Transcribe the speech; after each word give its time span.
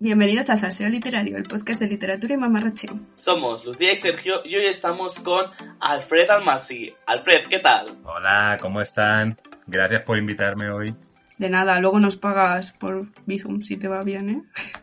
Bienvenidos 0.00 0.48
a 0.48 0.56
Salseo 0.56 0.88
Literario, 0.88 1.36
el 1.36 1.42
podcast 1.42 1.80
de 1.80 1.88
literatura 1.88 2.34
y 2.34 2.36
mamarracheo. 2.36 3.00
Somos 3.16 3.64
Lucía 3.64 3.92
y 3.92 3.96
Sergio 3.96 4.42
y 4.44 4.54
hoy 4.54 4.66
estamos 4.66 5.18
con 5.18 5.46
Alfred 5.80 6.30
Almasi. 6.30 6.94
Alfred, 7.04 7.48
¿qué 7.50 7.58
tal? 7.58 7.98
Hola, 8.04 8.56
¿cómo 8.60 8.80
están? 8.80 9.36
Gracias 9.66 10.04
por 10.04 10.16
invitarme 10.16 10.70
hoy. 10.70 10.94
De 11.36 11.50
nada, 11.50 11.80
luego 11.80 11.98
nos 11.98 12.16
pagas 12.16 12.70
por 12.72 13.06
Bizum 13.26 13.62
si 13.62 13.76
te 13.76 13.88
va 13.88 14.04
bien, 14.04 14.30
¿eh? 14.30 14.42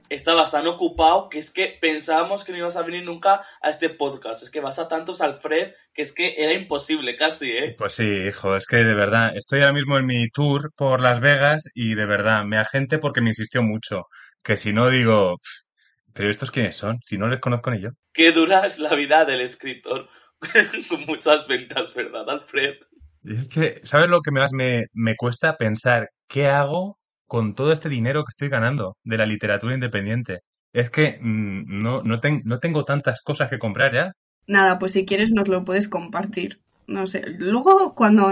Estabas 0.09 0.51
tan 0.51 0.67
ocupado 0.67 1.29
que 1.29 1.39
es 1.39 1.49
que 1.49 1.77
pensábamos 1.79 2.43
que 2.43 2.51
no 2.51 2.57
ibas 2.57 2.75
a 2.75 2.83
venir 2.83 3.05
nunca 3.05 3.41
a 3.61 3.69
este 3.69 3.89
podcast. 3.89 4.43
Es 4.43 4.49
que 4.49 4.59
vas 4.59 4.79
a 4.79 4.89
tantos, 4.89 5.21
Alfred, 5.21 5.71
que 5.93 6.01
es 6.01 6.13
que 6.13 6.35
era 6.37 6.51
imposible 6.51 7.15
casi, 7.15 7.51
¿eh? 7.51 7.75
Pues 7.77 7.93
sí, 7.93 8.05
hijo, 8.05 8.55
es 8.57 8.67
que 8.67 8.83
de 8.83 8.93
verdad, 8.93 9.31
estoy 9.35 9.61
ahora 9.61 9.73
mismo 9.73 9.97
en 9.97 10.05
mi 10.05 10.27
tour 10.29 10.73
por 10.75 10.99
Las 10.99 11.21
Vegas 11.21 11.69
y 11.73 11.95
de 11.95 12.05
verdad, 12.05 12.43
me 12.43 12.57
agente 12.57 12.99
porque 12.99 13.21
me 13.21 13.29
insistió 13.29 13.61
mucho. 13.61 14.07
Que 14.45 14.55
si 14.57 14.71
no 14.73 14.89
digo, 14.89 15.37
"Pff, 15.37 16.13
pero 16.13 16.29
estos 16.29 16.51
quiénes 16.51 16.75
son, 16.77 16.99
si 17.03 17.17
no 17.17 17.27
les 17.27 17.41
conozco 17.41 17.71
ni 17.71 17.81
yo. 17.81 17.89
Qué 18.13 18.31
dura 18.31 18.65
es 18.65 18.79
la 18.79 18.93
vida 18.95 19.25
del 19.25 19.41
escritor 19.41 20.07
con 20.89 21.01
muchas 21.05 21.47
ventas, 21.47 21.93
¿verdad, 21.93 22.29
Alfred? 22.29 22.75
Y 23.23 23.37
es 23.41 23.47
que, 23.49 23.81
¿sabes 23.83 24.07
lo 24.07 24.21
que 24.21 24.31
más 24.31 24.53
me, 24.53 24.85
me 24.93 25.15
cuesta 25.15 25.57
pensar? 25.57 26.09
¿Qué 26.27 26.47
hago 26.47 26.97
con 27.25 27.55
todo 27.55 27.71
este 27.71 27.89
dinero 27.89 28.23
que 28.23 28.29
estoy 28.29 28.49
ganando 28.49 28.95
de 29.03 29.17
la 29.17 29.25
literatura 29.25 29.73
independiente? 29.73 30.41
Es 30.71 30.89
que 30.89 31.17
mm, 31.19 31.81
no, 31.81 32.03
no, 32.03 32.19
ten- 32.19 32.41
no 32.45 32.59
tengo 32.59 32.85
tantas 32.85 33.21
cosas 33.21 33.49
que 33.49 33.59
comprar 33.59 33.93
ya. 33.93 34.11
Nada, 34.47 34.77
pues 34.77 34.91
si 34.93 35.05
quieres 35.05 35.31
nos 35.31 35.47
lo 35.47 35.65
puedes 35.65 35.89
compartir. 35.89 36.59
No 36.87 37.07
sé, 37.07 37.23
luego 37.39 37.95
cuando, 37.95 38.31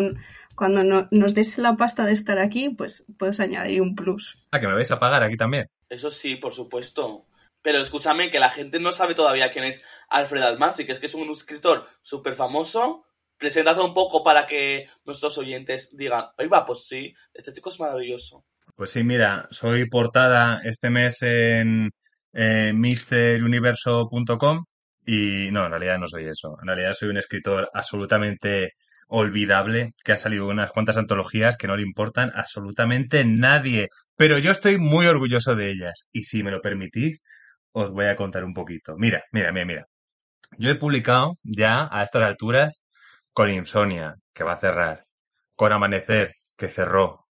cuando 0.55 0.83
no- 0.83 1.07
nos 1.11 1.33
des 1.33 1.57
la 1.57 1.75
pasta 1.75 2.05
de 2.05 2.13
estar 2.13 2.37
aquí, 2.37 2.69
pues 2.69 3.03
puedes 3.17 3.39
añadir 3.39 3.81
un 3.81 3.95
plus. 3.95 4.37
Ah, 4.51 4.59
que 4.59 4.67
me 4.67 4.75
vais 4.75 4.91
a 4.91 4.99
pagar 4.99 5.23
aquí 5.23 5.37
también. 5.37 5.65
Eso 5.93 6.09
sí, 6.11 6.35
por 6.35 6.53
supuesto. 6.53 7.27
Pero 7.61 7.79
escúchame, 7.79 8.29
que 8.29 8.39
la 8.39 8.49
gente 8.49 8.79
no 8.79 8.91
sabe 8.91 9.13
todavía 9.15 9.51
quién 9.51 9.65
es 9.65 9.81
Alfred 10.09 10.41
Almasi, 10.41 10.85
que 10.85 10.91
es 10.91 10.99
que 10.99 11.05
es 11.05 11.15
un 11.15 11.29
escritor 11.29 11.85
súper 12.01 12.33
famoso. 12.33 13.05
Preséntate 13.37 13.81
un 13.81 13.93
poco 13.93 14.23
para 14.23 14.45
que 14.45 14.87
nuestros 15.05 15.37
oyentes 15.37 15.95
digan, 15.95 16.25
oiga, 16.37 16.65
pues 16.65 16.87
sí, 16.87 17.13
este 17.33 17.53
chico 17.53 17.69
es 17.69 17.79
maravilloso. 17.79 18.43
Pues 18.75 18.89
sí, 18.89 19.03
mira, 19.03 19.47
soy 19.51 19.87
portada 19.87 20.61
este 20.63 20.89
mes 20.89 21.21
en 21.21 21.91
eh, 22.33 22.73
MrUniverso.com 22.73 24.65
y 25.05 25.51
no, 25.51 25.65
en 25.65 25.71
realidad 25.71 25.99
no 25.99 26.07
soy 26.07 26.25
eso. 26.25 26.57
En 26.59 26.67
realidad 26.67 26.93
soy 26.93 27.09
un 27.09 27.17
escritor 27.17 27.69
absolutamente 27.73 28.73
olvidable 29.07 29.93
que 30.03 30.13
ha 30.13 30.17
salido 30.17 30.47
unas 30.47 30.71
cuantas 30.71 30.97
antologías 30.97 31.57
que 31.57 31.67
no 31.67 31.75
le 31.75 31.83
importan 31.83 32.31
absolutamente 32.35 33.23
nadie. 33.25 33.89
Pero 34.15 34.37
yo 34.39 34.51
estoy 34.51 34.77
muy 34.77 35.07
orgulloso 35.07 35.55
de 35.55 35.71
ellas 35.71 36.07
y 36.11 36.23
si 36.23 36.43
me 36.43 36.51
lo 36.51 36.61
permitís, 36.61 37.21
os 37.71 37.91
voy 37.91 38.05
a 38.05 38.15
contar 38.15 38.43
un 38.43 38.53
poquito. 38.53 38.95
Mira, 38.97 39.23
mira, 39.31 39.51
mira, 39.51 39.65
mira. 39.65 39.87
Yo 40.57 40.71
he 40.71 40.75
publicado 40.75 41.37
ya 41.43 41.87
a 41.91 42.03
estas 42.03 42.23
alturas 42.23 42.83
con 43.33 43.49
Insomnia, 43.49 44.15
que 44.33 44.43
va 44.43 44.53
a 44.53 44.57
cerrar, 44.57 45.05
con 45.55 45.71
Amanecer, 45.73 46.35
que 46.57 46.67
cerró, 46.67 47.27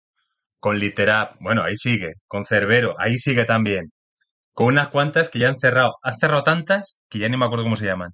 con 0.61 0.79
Literap, 0.79 1.37
bueno, 1.41 1.63
ahí 1.65 1.77
sigue, 1.77 2.15
con 2.27 2.45
Cerbero, 2.45 2.97
ahí 2.99 3.19
sigue 3.19 3.45
también, 3.45 3.93
con 4.53 4.69
unas 4.69 4.89
cuantas 4.89 5.29
que 5.29 5.39
ya 5.41 5.49
han 5.49 5.57
cerrado, 5.59 5.97
han 6.03 6.19
cerrado 6.19 6.43
tantas 6.45 7.01
que 7.09 7.19
ya 7.19 7.29
ni 7.29 7.37
me 7.37 7.47
acuerdo 7.47 7.65
cómo 7.65 7.77
se 7.77 7.87
llaman. 7.87 8.13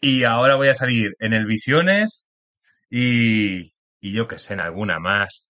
Y 0.00 0.24
ahora 0.24 0.56
voy 0.56 0.68
a 0.68 0.74
salir 0.74 1.14
en 1.20 1.32
el 1.32 1.46
Visiones 1.46 2.26
y, 2.92 3.74
y 4.00 4.12
yo 4.12 4.28
que 4.28 4.38
sé, 4.38 4.54
en 4.54 4.60
alguna 4.60 4.98
más. 5.00 5.46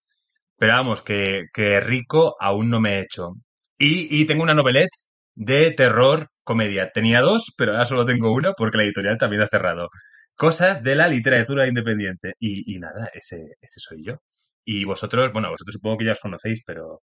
Pero 0.58 0.74
vamos, 0.74 1.02
que, 1.02 1.46
que 1.52 1.80
rico 1.80 2.36
aún 2.40 2.70
no 2.70 2.80
me 2.80 2.98
he 2.98 3.00
hecho. 3.02 3.34
Y, 3.78 4.20
y 4.22 4.26
tengo 4.26 4.42
una 4.44 4.54
novelette 4.54 4.90
de 5.34 5.72
terror 5.72 6.28
comedia. 6.44 6.90
Tenía 6.92 7.20
dos, 7.20 7.52
pero 7.56 7.72
ahora 7.72 7.84
solo 7.84 8.06
tengo 8.06 8.32
una 8.32 8.52
porque 8.54 8.78
la 8.78 8.84
editorial 8.84 9.18
también 9.18 9.42
ha 9.42 9.46
cerrado. 9.48 9.88
Cosas 10.36 10.82
de 10.82 10.96
la 10.96 11.08
literatura 11.08 11.68
independiente. 11.68 12.34
Y, 12.38 12.74
y 12.76 12.78
nada, 12.78 13.10
ese, 13.14 13.56
ese 13.61 13.80
soy 13.80 14.05
yo. 14.05 14.17
Y 14.64 14.84
vosotros, 14.84 15.33
bueno, 15.33 15.50
vosotros 15.50 15.74
supongo 15.74 15.98
que 15.98 16.06
ya 16.06 16.12
os 16.12 16.20
conocéis, 16.20 16.62
pero, 16.67 17.02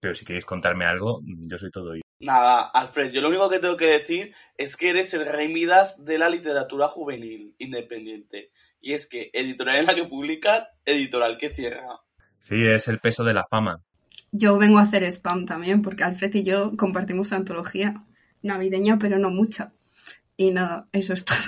pero 0.00 0.14
si 0.14 0.24
queréis 0.24 0.44
contarme 0.44 0.84
algo, 0.84 1.20
yo 1.24 1.58
soy 1.58 1.70
todo 1.70 1.90
oído. 1.90 2.02
Nada, 2.20 2.64
Alfred, 2.74 3.12
yo 3.12 3.20
lo 3.20 3.28
único 3.28 3.48
que 3.48 3.60
tengo 3.60 3.76
que 3.76 3.90
decir 3.90 4.34
es 4.56 4.76
que 4.76 4.90
eres 4.90 5.14
el 5.14 5.24
rey 5.24 5.48
Midas 5.48 6.04
de 6.04 6.18
la 6.18 6.28
literatura 6.28 6.88
juvenil 6.88 7.54
independiente. 7.58 8.50
Y 8.80 8.92
es 8.92 9.06
que 9.06 9.30
editorial 9.32 9.78
en 9.78 9.86
la 9.86 9.94
que 9.94 10.04
publicas, 10.04 10.70
editorial 10.84 11.38
que 11.38 11.54
cierra. 11.54 12.00
Sí, 12.38 12.66
es 12.66 12.88
el 12.88 12.98
peso 12.98 13.24
de 13.24 13.34
la 13.34 13.46
fama. 13.48 13.80
Yo 14.30 14.58
vengo 14.58 14.78
a 14.78 14.82
hacer 14.82 15.04
spam 15.04 15.46
también, 15.46 15.82
porque 15.82 16.04
Alfred 16.04 16.34
y 16.34 16.44
yo 16.44 16.76
compartimos 16.76 17.32
antología 17.32 18.04
navideña, 18.42 18.98
pero 18.98 19.18
no 19.18 19.30
mucha. 19.30 19.72
Y 20.36 20.50
nada, 20.50 20.88
eso 20.92 21.12
es 21.12 21.24
todo. 21.24 21.38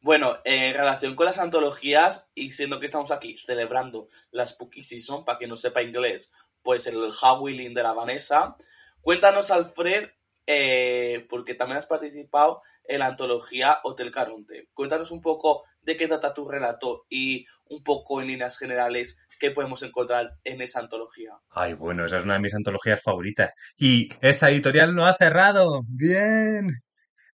Bueno, 0.00 0.36
en 0.44 0.72
relación 0.74 1.16
con 1.16 1.26
las 1.26 1.38
antologías, 1.38 2.28
y 2.34 2.50
siendo 2.52 2.78
que 2.78 2.86
estamos 2.86 3.10
aquí 3.10 3.36
celebrando 3.44 4.08
la 4.30 4.46
Spooky 4.46 4.82
Season, 4.82 5.24
para 5.24 5.38
quien 5.38 5.50
no 5.50 5.56
sepa 5.56 5.82
inglés, 5.82 6.30
pues 6.66 6.88
el 6.88 6.96
Howling 7.22 7.74
de 7.74 7.82
la 7.84 7.92
Vanessa, 7.92 8.56
cuéntanos, 9.00 9.52
Alfred, 9.52 10.08
eh, 10.48 11.24
porque 11.30 11.54
también 11.54 11.78
has 11.78 11.86
participado 11.86 12.60
en 12.88 12.98
la 12.98 13.06
antología 13.06 13.78
Hotel 13.84 14.10
Caronte. 14.10 14.68
Cuéntanos 14.74 15.12
un 15.12 15.20
poco 15.20 15.62
de 15.80 15.96
qué 15.96 16.08
trata 16.08 16.34
tu 16.34 16.44
relato 16.48 17.04
y 17.08 17.46
un 17.66 17.84
poco 17.84 18.20
en 18.20 18.26
líneas 18.26 18.58
generales 18.58 19.16
qué 19.38 19.52
podemos 19.52 19.80
encontrar 19.84 20.32
en 20.42 20.60
esa 20.60 20.80
antología. 20.80 21.30
Ay, 21.50 21.74
bueno, 21.74 22.04
esa 22.04 22.16
es 22.16 22.24
una 22.24 22.34
de 22.34 22.40
mis 22.40 22.54
antologías 22.54 23.00
favoritas. 23.00 23.54
Y 23.76 24.08
esa 24.20 24.50
editorial 24.50 24.92
no 24.92 25.06
ha 25.06 25.14
cerrado. 25.14 25.82
Bien. 25.86 26.82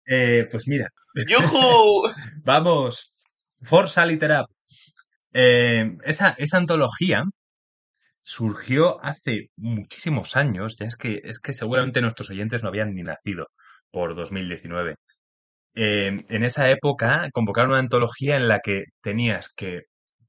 Eh, 0.06 0.48
pues 0.50 0.66
mira, 0.68 0.88
¡Yujú! 1.28 2.08
vamos. 2.44 3.12
Forza 3.60 4.06
Literap. 4.06 4.46
Eh, 5.34 5.98
esa, 6.04 6.34
esa 6.38 6.56
antología 6.56 7.24
surgió 8.28 9.02
hace 9.02 9.50
muchísimos 9.56 10.36
años. 10.36 10.76
Ya 10.78 10.86
es 10.86 10.96
que, 10.96 11.20
es 11.24 11.40
que 11.40 11.54
seguramente 11.54 12.02
nuestros 12.02 12.30
oyentes 12.30 12.62
no 12.62 12.68
habían 12.68 12.94
ni 12.94 13.02
nacido 13.02 13.48
por 13.90 14.14
2019. 14.14 14.96
Eh, 15.74 16.24
en 16.28 16.44
esa 16.44 16.68
época 16.68 17.30
convocaron 17.32 17.70
una 17.70 17.80
antología 17.80 18.36
en 18.36 18.48
la 18.48 18.60
que 18.60 18.84
tenías 19.02 19.52
que 19.56 19.84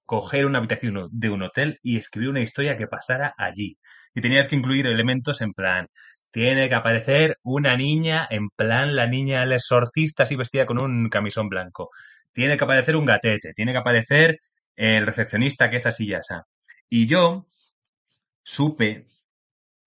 coger 0.05 0.45
una 0.45 0.59
habitación 0.59 1.09
de 1.11 1.29
un 1.29 1.43
hotel 1.43 1.79
y 1.83 1.97
escribir 1.97 2.29
una 2.29 2.41
historia 2.41 2.77
que 2.77 2.87
pasara 2.87 3.33
allí. 3.37 3.77
Y 4.15 4.21
tenías 4.21 4.47
que 4.47 4.55
incluir 4.55 4.87
elementos 4.87 5.41
en 5.41 5.53
plan, 5.53 5.87
tiene 6.31 6.69
que 6.69 6.75
aparecer 6.75 7.37
una 7.43 7.75
niña, 7.75 8.27
en 8.29 8.49
plan 8.49 8.95
la 8.95 9.07
niña 9.07 9.41
del 9.41 9.53
exorcista 9.53 10.23
así 10.23 10.35
vestida 10.37 10.65
con 10.65 10.79
un 10.79 11.09
camisón 11.09 11.49
blanco. 11.49 11.89
Tiene 12.33 12.57
que 12.57 12.63
aparecer 12.63 12.95
un 12.95 13.05
gatete, 13.05 13.53
tiene 13.53 13.73
que 13.73 13.79
aparecer 13.79 14.39
el 14.75 15.05
recepcionista 15.05 15.69
que 15.69 15.77
es 15.77 15.85
así 15.85 16.07
y 16.07 16.13
asa. 16.13 16.43
Y 16.89 17.07
yo 17.07 17.49
supe, 18.43 19.07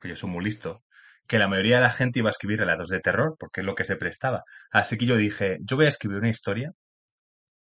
que 0.00 0.08
yo 0.10 0.16
soy 0.16 0.30
muy 0.30 0.44
listo, 0.44 0.84
que 1.28 1.38
la 1.38 1.48
mayoría 1.48 1.76
de 1.76 1.82
la 1.82 1.90
gente 1.90 2.20
iba 2.20 2.30
a 2.30 2.32
escribir 2.32 2.58
relatos 2.60 2.88
de 2.90 3.00
terror, 3.00 3.36
porque 3.38 3.60
es 3.62 3.66
lo 3.66 3.74
que 3.76 3.84
se 3.84 3.96
prestaba. 3.96 4.44
Así 4.72 4.98
que 4.98 5.06
yo 5.06 5.16
dije, 5.16 5.58
yo 5.62 5.76
voy 5.76 5.86
a 5.86 5.90
escribir 5.90 6.18
una 6.18 6.30
historia 6.30 6.72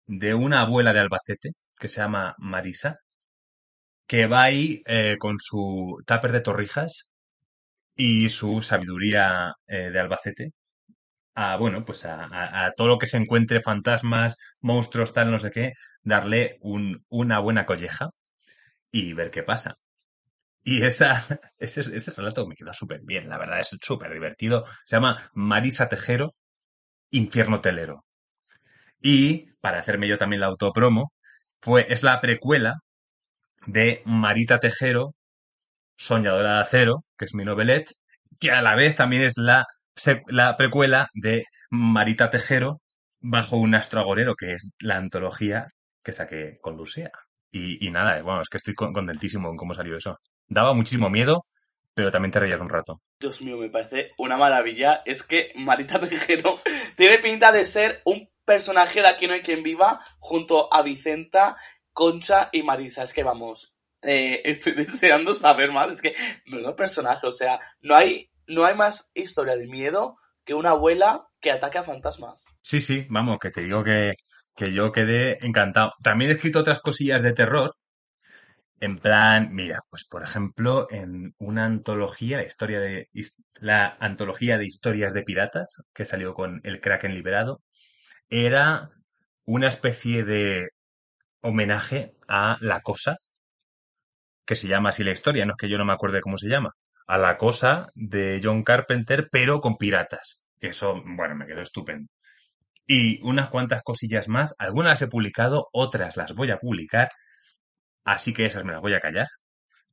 de 0.06 0.32
una 0.32 0.62
abuela 0.62 0.94
de 0.94 1.00
Albacete, 1.00 1.52
que 1.78 1.88
se 1.88 2.00
llama 2.00 2.34
Marisa, 2.38 3.00
que 4.06 4.26
va 4.26 4.42
ahí 4.44 4.82
eh, 4.86 5.16
con 5.18 5.38
su 5.38 5.98
tupper 6.06 6.32
de 6.32 6.40
torrijas 6.40 7.10
y 7.96 8.28
su 8.30 8.62
sabiduría 8.62 9.54
eh, 9.68 9.90
de 9.90 10.00
Albacete 10.00 10.52
a, 11.34 11.56
bueno, 11.58 11.84
pues 11.84 12.04
a, 12.06 12.72
todo 12.76 12.88
lo 12.88 12.98
que 12.98 13.06
se 13.06 13.18
encuentre, 13.18 13.62
fantasmas, 13.62 14.38
monstruos, 14.60 15.12
tal, 15.14 15.30
no 15.32 15.38
sé 15.38 15.50
qué, 15.52 15.72
darle 16.02 16.58
un- 16.62 17.04
una 17.10 17.40
buena 17.40 17.66
colleja 17.66 18.10
y 18.92 19.14
ver 19.14 19.30
qué 19.30 19.42
pasa. 19.44 19.76
Y 20.64 20.82
esa, 20.82 21.10
ese, 21.58 21.80
ese 21.96 22.10
relato 22.12 22.46
me 22.46 22.54
quedó 22.56 22.72
súper 22.72 23.00
bien, 23.02 23.28
la 23.28 23.38
verdad, 23.38 23.60
es 23.60 23.76
súper 23.82 24.12
divertido. 24.12 24.64
Se 24.84 24.96
llama 24.96 25.30
Marisa 25.34 25.88
Tejero, 25.88 26.34
Infierno 27.10 27.60
Telero. 27.62 28.04
Y, 29.00 29.52
para 29.60 29.78
hacerme 29.78 30.08
yo 30.08 30.18
también 30.18 30.40
la 30.40 30.46
autopromo, 30.48 31.12
fue, 31.60 31.86
es 31.92 32.02
la 32.02 32.20
precuela 32.20 32.76
de 33.66 34.02
Marita 34.06 34.60
Tejero, 34.60 35.14
Soñadora 35.96 36.54
de 36.56 36.60
Acero, 36.62 37.04
que 37.18 37.26
es 37.26 37.34
mi 37.34 37.44
novelette, 37.44 37.92
que 38.40 38.50
a 38.52 38.62
la 38.62 38.74
vez 38.76 38.96
también 38.96 39.22
es 39.22 39.34
la, 39.38 39.66
la 40.28 40.56
precuela 40.56 41.08
de 41.14 41.44
Marita 41.70 42.30
Tejero, 42.30 42.80
Bajo 43.26 43.56
un 43.56 43.74
astro 43.74 44.00
agorero, 44.00 44.34
que 44.36 44.52
es 44.54 44.70
la 44.80 44.96
antología 44.96 45.68
que 46.04 46.12
saqué 46.12 46.58
con 46.62 46.76
Lucía. 46.76 47.10
Y, 47.50 47.86
y 47.86 47.90
nada, 47.90 48.22
bueno, 48.22 48.42
es 48.42 48.48
que 48.50 48.58
estoy 48.58 48.74
con- 48.74 48.92
contentísimo 48.92 49.48
con 49.48 49.56
cómo 49.56 49.74
salió 49.74 49.96
eso. 49.96 50.18
Daba 50.48 50.72
muchísimo 50.74 51.10
miedo, 51.10 51.46
pero 51.94 52.10
también 52.10 52.32
te 52.32 52.40
reías 52.40 52.60
un 52.60 52.68
rato. 52.68 53.00
Dios 53.20 53.40
mío, 53.42 53.56
me 53.56 53.70
parece 53.70 54.12
una 54.18 54.36
maravilla. 54.36 55.02
Es 55.04 55.22
que 55.22 55.52
Marita 55.56 56.00
Tejero 56.08 56.60
tiene 56.96 57.18
pinta 57.18 57.52
de 57.52 57.64
ser 57.64 58.02
un 58.04 58.28
personaje 58.44 59.00
de 59.00 59.08
Aquí 59.08 59.26
no 59.26 59.32
hay 59.32 59.40
quien 59.40 59.62
viva 59.62 60.00
junto 60.18 60.72
a 60.72 60.82
Vicenta, 60.82 61.56
Concha 61.92 62.50
y 62.52 62.62
Marisa. 62.62 63.04
Es 63.04 63.12
que 63.12 63.22
vamos, 63.22 63.74
eh, 64.02 64.42
estoy 64.44 64.72
deseando 64.76 65.32
saber 65.32 65.72
más. 65.72 65.92
Es 65.92 66.02
que, 66.02 66.14
menudo 66.46 66.76
personaje, 66.76 67.26
o 67.26 67.32
sea, 67.32 67.58
no 67.80 67.94
hay, 67.94 68.30
no 68.46 68.64
hay 68.64 68.74
más 68.74 69.10
historia 69.14 69.56
de 69.56 69.66
miedo 69.66 70.16
que 70.44 70.54
una 70.54 70.70
abuela 70.70 71.26
que 71.40 71.50
ataque 71.50 71.78
a 71.78 71.82
fantasmas. 71.82 72.46
Sí, 72.60 72.80
sí, 72.80 73.06
vamos, 73.08 73.38
que 73.40 73.50
te 73.50 73.62
digo 73.62 73.82
que, 73.82 74.14
que 74.54 74.70
yo 74.70 74.92
quedé 74.92 75.44
encantado. 75.44 75.92
También 76.02 76.30
he 76.30 76.34
escrito 76.34 76.60
otras 76.60 76.80
cosillas 76.80 77.22
de 77.22 77.32
terror. 77.32 77.70
En 78.80 78.98
plan, 78.98 79.50
mira, 79.52 79.80
pues 79.90 80.04
por 80.04 80.22
ejemplo, 80.22 80.88
en 80.90 81.34
una 81.38 81.64
antología, 81.64 82.38
la 82.38 82.44
historia 82.44 82.80
de 82.80 83.08
la 83.60 83.96
antología 84.00 84.58
de 84.58 84.66
historias 84.66 85.14
de 85.14 85.22
piratas, 85.22 85.82
que 85.94 86.04
salió 86.04 86.34
con 86.34 86.60
El 86.64 86.80
Kraken 86.80 87.14
liberado, 87.14 87.62
era 88.28 88.90
una 89.46 89.68
especie 89.68 90.24
de 90.24 90.70
homenaje 91.40 92.14
a 92.28 92.58
La 92.60 92.80
Cosa, 92.82 93.18
que 94.46 94.54
se 94.54 94.68
llama 94.68 94.90
así 94.90 95.04
la 95.04 95.12
historia, 95.12 95.46
no 95.46 95.52
es 95.52 95.56
que 95.56 95.68
yo 95.68 95.78
no 95.78 95.84
me 95.84 95.92
acuerde 95.92 96.20
cómo 96.20 96.38
se 96.38 96.48
llama, 96.48 96.72
a 97.06 97.18
La 97.18 97.36
Cosa 97.36 97.88
de 97.94 98.40
John 98.42 98.62
Carpenter, 98.62 99.28
pero 99.30 99.60
con 99.60 99.76
piratas. 99.76 100.44
Que 100.60 100.68
eso, 100.68 101.02
bueno, 101.04 101.34
me 101.36 101.46
quedó 101.46 101.60
estupendo. 101.62 102.10
Y 102.86 103.22
unas 103.22 103.48
cuantas 103.48 103.82
cosillas 103.82 104.28
más, 104.28 104.54
algunas 104.58 104.92
las 104.92 105.02
he 105.02 105.08
publicado, 105.08 105.68
otras 105.72 106.16
las 106.16 106.34
voy 106.34 106.50
a 106.50 106.58
publicar, 106.58 107.10
así 108.04 108.32
que 108.32 108.46
esas 108.46 108.64
me 108.64 108.72
las 108.72 108.80
voy 108.80 108.94
a 108.94 109.00
callar. 109.00 109.26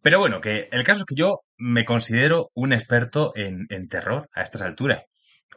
Pero 0.01 0.19
bueno, 0.19 0.41
que 0.41 0.67
el 0.71 0.83
caso 0.83 1.01
es 1.01 1.05
que 1.05 1.15
yo 1.15 1.41
me 1.57 1.85
considero 1.85 2.49
un 2.55 2.73
experto 2.73 3.33
en, 3.35 3.67
en 3.69 3.87
terror 3.87 4.27
a 4.33 4.41
estas 4.41 4.61
alturas. 4.61 5.03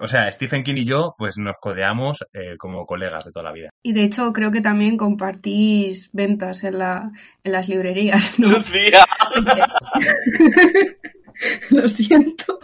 O 0.00 0.08
sea, 0.08 0.30
Stephen 0.32 0.64
King 0.64 0.74
y 0.78 0.84
yo, 0.84 1.14
pues 1.16 1.38
nos 1.38 1.54
codeamos 1.60 2.24
eh, 2.32 2.56
como 2.58 2.84
colegas 2.84 3.24
de 3.24 3.30
toda 3.30 3.44
la 3.44 3.52
vida. 3.52 3.70
Y 3.82 3.92
de 3.92 4.02
hecho 4.02 4.32
creo 4.32 4.50
que 4.50 4.60
también 4.60 4.96
compartís 4.96 6.10
ventas 6.12 6.64
en, 6.64 6.78
la, 6.78 7.12
en 7.44 7.52
las 7.52 7.68
librerías, 7.68 8.38
¿no? 8.38 8.48
Lucía, 8.48 9.04
Lo 11.70 11.88
siento. 11.88 12.58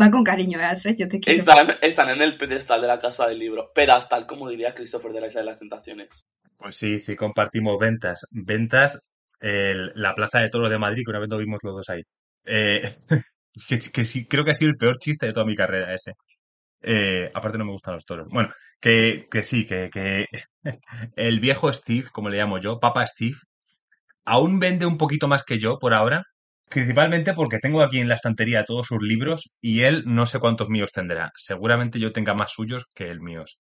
Va 0.00 0.10
con 0.10 0.24
cariño, 0.24 0.58
¿eh, 0.58 0.64
Alfred, 0.64 0.96
yo 0.96 1.08
te 1.08 1.20
quiero. 1.20 1.38
están, 1.38 1.76
están 1.80 2.08
en 2.10 2.22
el 2.22 2.36
pedestal 2.36 2.80
de 2.80 2.88
la 2.88 2.98
casa 2.98 3.26
del 3.26 3.38
libro, 3.38 3.70
pedestal 3.74 4.26
como 4.26 4.48
diría 4.48 4.74
Christopher 4.74 5.12
de 5.12 5.20
la 5.20 5.26
Isla 5.28 5.40
de 5.40 5.46
las 5.46 5.58
Tentaciones. 5.58 6.26
Pues 6.58 6.76
sí, 6.76 6.98
sí, 6.98 7.16
compartimos 7.16 7.78
ventas. 7.78 8.26
Ventas, 8.30 9.00
la 9.40 10.14
Plaza 10.14 10.40
de 10.40 10.48
Toros 10.50 10.70
de 10.70 10.78
Madrid, 10.78 11.02
que 11.04 11.10
una 11.10 11.20
vez 11.20 11.28
lo 11.30 11.38
vimos 11.38 11.60
los 11.62 11.74
dos 11.74 11.88
ahí. 11.90 12.02
Eh, 12.44 12.96
que, 13.68 13.78
que 13.78 14.04
sí, 14.04 14.26
creo 14.26 14.44
que 14.44 14.50
ha 14.52 14.54
sido 14.54 14.70
el 14.70 14.76
peor 14.76 14.98
chiste 14.98 15.26
de 15.26 15.32
toda 15.32 15.46
mi 15.46 15.56
carrera 15.56 15.94
ese. 15.94 16.12
Eh, 16.82 17.30
aparte 17.34 17.58
no 17.58 17.64
me 17.66 17.72
gustan 17.72 17.94
los 17.96 18.06
toros. 18.06 18.28
Bueno, 18.30 18.50
que, 18.80 19.26
que 19.30 19.42
sí, 19.42 19.66
que, 19.66 19.90
que 19.90 20.26
el 21.16 21.40
viejo 21.40 21.72
Steve, 21.72 22.08
como 22.12 22.28
le 22.30 22.38
llamo 22.38 22.58
yo, 22.58 22.80
Papa 22.80 23.06
Steve, 23.06 23.36
aún 24.24 24.58
vende 24.60 24.86
un 24.86 24.98
poquito 24.98 25.28
más 25.28 25.44
que 25.44 25.58
yo 25.58 25.78
por 25.78 25.94
ahora, 25.94 26.24
principalmente 26.68 27.34
porque 27.34 27.58
tengo 27.58 27.82
aquí 27.82 27.98
en 28.00 28.08
la 28.08 28.16
estantería 28.16 28.64
todos 28.64 28.86
sus 28.88 29.02
libros 29.02 29.50
y 29.60 29.82
él 29.82 30.04
no 30.06 30.26
sé 30.26 30.38
cuántos 30.40 30.68
míos 30.68 30.92
tendrá. 30.92 31.32
Seguramente 31.36 31.98
yo 32.00 32.12
tenga 32.12 32.34
más 32.34 32.52
suyos 32.52 32.86
que 32.94 33.10
el 33.10 33.20
míos. 33.20 33.58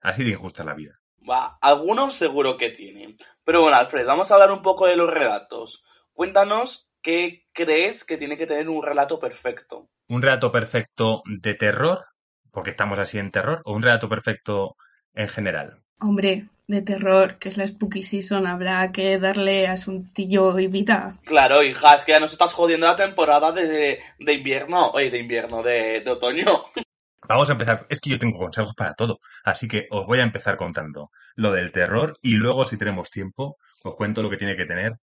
Así 0.00 0.24
de 0.24 0.30
injusta 0.32 0.64
la 0.64 0.74
vida. 0.74 0.99
Va, 1.28 1.58
algunos 1.60 2.14
seguro 2.14 2.56
que 2.56 2.70
tienen. 2.70 3.16
Pero 3.44 3.62
bueno, 3.62 3.76
Alfred, 3.76 4.06
vamos 4.06 4.30
a 4.30 4.34
hablar 4.34 4.52
un 4.52 4.62
poco 4.62 4.86
de 4.86 4.96
los 4.96 5.10
relatos. 5.10 5.82
Cuéntanos 6.12 6.88
qué 7.02 7.46
crees 7.52 8.04
que 8.04 8.16
tiene 8.16 8.36
que 8.36 8.46
tener 8.46 8.68
un 8.68 8.82
relato 8.82 9.18
perfecto. 9.18 9.88
¿Un 10.08 10.22
relato 10.22 10.50
perfecto 10.50 11.22
de 11.26 11.54
terror? 11.54 12.06
Porque 12.50 12.70
estamos 12.70 12.98
así 12.98 13.18
en 13.18 13.30
terror, 13.30 13.62
o 13.64 13.72
un 13.72 13.82
relato 13.82 14.08
perfecto 14.08 14.76
en 15.14 15.28
general. 15.28 15.82
Hombre, 16.00 16.48
de 16.66 16.82
terror, 16.82 17.38
que 17.38 17.48
es 17.48 17.56
la 17.56 17.66
Spooky 17.66 18.02
Season, 18.02 18.46
habrá 18.46 18.90
que 18.92 19.18
darle 19.18 19.66
asuntillo 19.66 20.58
y 20.58 20.68
vida. 20.68 21.18
Claro, 21.24 21.62
hija, 21.62 21.94
es 21.94 22.04
que 22.04 22.12
ya 22.12 22.20
nos 22.20 22.32
estás 22.32 22.54
jodiendo 22.54 22.86
la 22.86 22.96
temporada 22.96 23.52
de, 23.52 23.98
de 24.18 24.32
invierno, 24.32 24.90
oye, 24.90 25.10
de 25.10 25.18
invierno, 25.18 25.62
de, 25.62 26.00
de 26.00 26.10
otoño. 26.10 26.64
Vamos 27.30 27.48
a 27.48 27.52
empezar. 27.52 27.86
Es 27.88 28.00
que 28.00 28.10
yo 28.10 28.18
tengo 28.18 28.38
consejos 28.38 28.74
para 28.74 28.94
todo. 28.94 29.20
Así 29.44 29.68
que 29.68 29.86
os 29.90 30.04
voy 30.06 30.18
a 30.18 30.22
empezar 30.24 30.56
contando 30.56 31.10
lo 31.36 31.52
del 31.52 31.70
terror 31.72 32.18
y 32.22 32.32
luego, 32.34 32.64
si 32.64 32.76
tenemos 32.76 33.10
tiempo, 33.10 33.56
os 33.84 33.94
cuento 33.96 34.22
lo 34.22 34.30
que 34.30 34.36
tiene 34.36 34.56
que 34.56 34.66
tener 34.66 34.94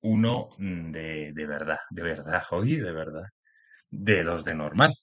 uno 0.00 0.48
mm, 0.58 0.90
de, 0.92 1.32
de 1.34 1.46
verdad, 1.46 1.78
de 1.90 2.02
verdad, 2.02 2.42
oye, 2.52 2.80
de 2.82 2.92
verdad, 2.92 3.24
de 3.90 4.24
los 4.24 4.44
de 4.44 4.54
normal. 4.54 4.94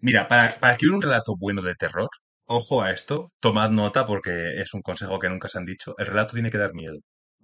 Mira, 0.00 0.28
para, 0.28 0.58
para 0.60 0.72
escribir 0.74 0.96
un 0.96 1.02
relato 1.02 1.36
bueno 1.36 1.62
de 1.62 1.74
terror, 1.74 2.08
ojo 2.46 2.82
a 2.82 2.90
esto, 2.90 3.32
tomad 3.40 3.70
nota 3.70 4.06
porque 4.06 4.60
es 4.60 4.74
un 4.74 4.82
consejo 4.82 5.18
que 5.18 5.28
nunca 5.28 5.48
se 5.48 5.58
han 5.58 5.64
dicho. 5.64 5.94
El 5.98 6.06
relato 6.06 6.34
tiene 6.34 6.50
que 6.50 6.58
dar 6.58 6.74
miedo. 6.74 6.98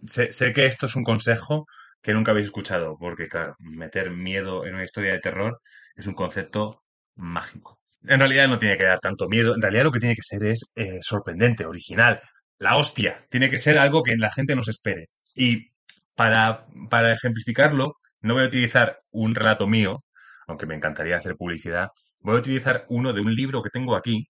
Sé, 0.07 0.33
sé 0.33 0.53
que 0.53 0.67
esto 0.67 0.87
es 0.87 0.97
un 0.97 1.05
consejo 1.05 1.67
que 2.03 2.13
nunca 2.15 2.31
habéis 2.33 2.47
escuchado, 2.47 2.97
porque 2.99 3.29
claro, 3.29 3.57
meter 3.59 4.11
miedo 4.11 4.67
en 4.67 4.75
una 4.75 4.85
historia 4.85 5.13
de 5.13 5.21
terror 5.21 5.61
es 5.97 6.07
un 6.07 6.15
concepto 6.15 6.83
mágico. 7.17 7.79
En 8.03 8.21
realidad 8.21 8.49
no 8.49 8.59
tiene 8.59 8.77
que 8.77 8.85
dar 8.85 9.01
tanto 9.01 9.29
miedo, 9.29 9.55
en 9.55 9.63
realidad 9.63 9.85
lo 9.85 9.93
que 9.93 10.01
tiene 10.01 10.15
que 10.15 10.23
ser 10.23 10.45
es 10.45 10.71
eh, 10.77 10.99
sorprendente, 11.01 11.67
original, 11.67 12.21
la 12.59 12.77
hostia, 12.77 13.27
tiene 13.31 13.51
que 13.51 13.59
ser 13.59 13.79
algo 13.79 14.03
que 14.03 14.17
la 14.17 14.33
gente 14.33 14.55
nos 14.55 14.69
espere. 14.69 15.07
Y 15.35 15.71
para, 16.15 16.67
para 16.91 17.13
ejemplificarlo, 17.13 17.97
no 18.21 18.35
voy 18.35 18.45
a 18.45 18.47
utilizar 18.49 19.01
un 19.13 19.35
relato 19.35 19.67
mío, 19.67 20.05
aunque 20.47 20.67
me 20.67 20.75
encantaría 20.75 21.17
hacer 21.17 21.37
publicidad, 21.37 21.89
voy 22.21 22.37
a 22.37 22.41
utilizar 22.41 22.87
uno 22.89 23.13
de 23.13 23.21
un 23.21 23.35
libro 23.35 23.63
que 23.63 23.71
tengo 23.71 23.97
aquí, 23.97 24.29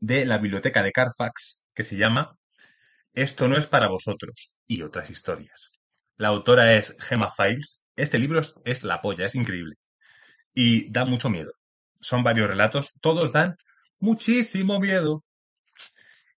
de 0.00 0.24
la 0.26 0.38
biblioteca 0.38 0.82
de 0.82 0.92
Carfax, 0.92 1.62
que 1.74 1.82
se 1.84 1.96
llama 1.96 2.36
Esto 3.14 3.48
no 3.48 3.56
es 3.56 3.66
para 3.66 3.88
vosotros 3.88 4.52
y 4.66 4.82
otras 4.82 5.10
historias. 5.10 5.72
La 6.16 6.28
autora 6.28 6.74
es 6.74 6.96
Gemma 7.00 7.30
Files. 7.30 7.84
Este 7.96 8.18
libro 8.18 8.40
es, 8.40 8.54
es 8.64 8.84
la 8.84 9.00
polla, 9.00 9.26
es 9.26 9.34
increíble. 9.34 9.76
Y 10.54 10.90
da 10.90 11.04
mucho 11.04 11.30
miedo. 11.30 11.52
Son 12.02 12.22
varios 12.22 12.48
relatos, 12.48 12.92
todos 13.00 13.32
dan 13.32 13.56
muchísimo 14.00 14.80
miedo. 14.80 15.24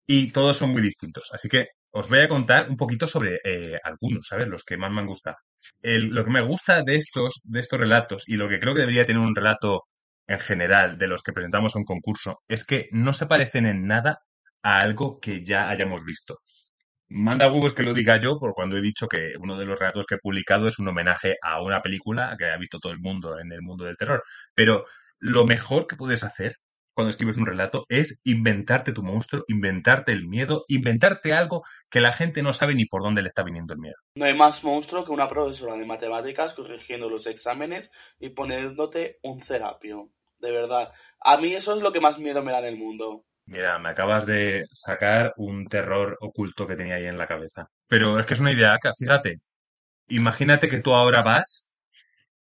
Y 0.06 0.32
todos 0.32 0.56
son 0.56 0.70
muy 0.70 0.82
distintos. 0.82 1.30
Así 1.32 1.48
que 1.48 1.68
os 1.92 2.08
voy 2.08 2.20
a 2.20 2.28
contar 2.28 2.68
un 2.70 2.76
poquito 2.76 3.06
sobre 3.06 3.38
eh, 3.44 3.78
algunos, 3.84 4.26
¿sabes? 4.26 4.48
Los 4.48 4.64
que 4.64 4.76
más 4.76 4.90
me 4.92 5.00
han 5.00 5.06
gustado. 5.06 5.36
Lo 5.82 6.24
que 6.24 6.30
me 6.30 6.42
gusta 6.42 6.82
de 6.82 6.96
estos, 6.96 7.40
de 7.44 7.60
estos 7.60 7.78
relatos 7.78 8.24
y 8.28 8.34
lo 8.36 8.48
que 8.48 8.58
creo 8.58 8.74
que 8.74 8.80
debería 8.80 9.04
tener 9.04 9.22
un 9.22 9.34
relato 9.34 9.84
en 10.26 10.40
general 10.40 10.98
de 10.98 11.08
los 11.08 11.22
que 11.22 11.32
presentamos 11.32 11.74
a 11.74 11.78
un 11.78 11.84
concurso 11.84 12.40
es 12.48 12.64
que 12.64 12.88
no 12.92 13.12
se 13.12 13.26
parecen 13.26 13.66
en 13.66 13.86
nada 13.86 14.20
a 14.62 14.80
algo 14.80 15.20
que 15.20 15.44
ya 15.44 15.68
hayamos 15.68 16.04
visto. 16.04 16.38
Manda 17.08 17.52
huevos 17.52 17.74
que 17.74 17.82
lo 17.82 17.92
diga 17.94 18.16
yo, 18.18 18.38
por 18.38 18.54
cuando 18.54 18.78
he 18.78 18.80
dicho 18.80 19.06
que 19.06 19.32
uno 19.38 19.58
de 19.58 19.66
los 19.66 19.78
relatos 19.78 20.06
que 20.06 20.14
he 20.14 20.18
publicado 20.18 20.66
es 20.66 20.78
un 20.78 20.88
homenaje 20.88 21.36
a 21.42 21.62
una 21.62 21.82
película 21.82 22.34
que 22.38 22.46
ha 22.46 22.56
visto 22.56 22.78
todo 22.80 22.92
el 22.92 23.00
mundo 23.00 23.38
en 23.38 23.52
el 23.52 23.60
mundo 23.62 23.84
del 23.84 23.98
terror. 23.98 24.22
Pero 24.54 24.84
lo 25.22 25.46
mejor 25.46 25.86
que 25.86 25.94
puedes 25.94 26.24
hacer 26.24 26.56
cuando 26.94 27.10
escribes 27.10 27.38
un 27.38 27.46
relato 27.46 27.86
es 27.88 28.20
inventarte 28.24 28.92
tu 28.92 29.02
monstruo, 29.02 29.44
inventarte 29.46 30.10
el 30.10 30.26
miedo, 30.26 30.64
inventarte 30.66 31.32
algo 31.32 31.62
que 31.88 32.00
la 32.00 32.12
gente 32.12 32.42
no 32.42 32.52
sabe 32.52 32.74
ni 32.74 32.86
por 32.86 33.02
dónde 33.02 33.22
le 33.22 33.28
está 33.28 33.44
viniendo 33.44 33.72
el 33.72 33.80
miedo. 33.80 33.94
No 34.16 34.26
hay 34.26 34.34
más 34.34 34.62
monstruo 34.64 35.04
que 35.04 35.12
una 35.12 35.28
profesora 35.28 35.76
de 35.76 35.86
matemáticas 35.86 36.54
corrigiendo 36.54 37.08
los 37.08 37.28
exámenes 37.28 37.90
y 38.18 38.30
poniéndote 38.30 39.20
un 39.22 39.40
cerapio. 39.40 40.10
De 40.38 40.50
verdad. 40.50 40.92
A 41.20 41.36
mí 41.36 41.54
eso 41.54 41.76
es 41.76 41.82
lo 41.82 41.92
que 41.92 42.00
más 42.00 42.18
miedo 42.18 42.42
me 42.42 42.50
da 42.50 42.58
en 42.58 42.64
el 42.64 42.76
mundo. 42.76 43.24
Mira, 43.46 43.78
me 43.78 43.90
acabas 43.90 44.26
de 44.26 44.64
sacar 44.72 45.32
un 45.36 45.66
terror 45.68 46.18
oculto 46.20 46.66
que 46.66 46.74
tenía 46.74 46.96
ahí 46.96 47.06
en 47.06 47.16
la 47.16 47.28
cabeza. 47.28 47.68
Pero 47.86 48.18
es 48.18 48.26
que 48.26 48.34
es 48.34 48.40
una 48.40 48.52
idea 48.52 48.76
fíjate. 48.98 49.38
Imagínate 50.08 50.68
que 50.68 50.80
tú 50.80 50.92
ahora 50.94 51.22
vas 51.22 51.70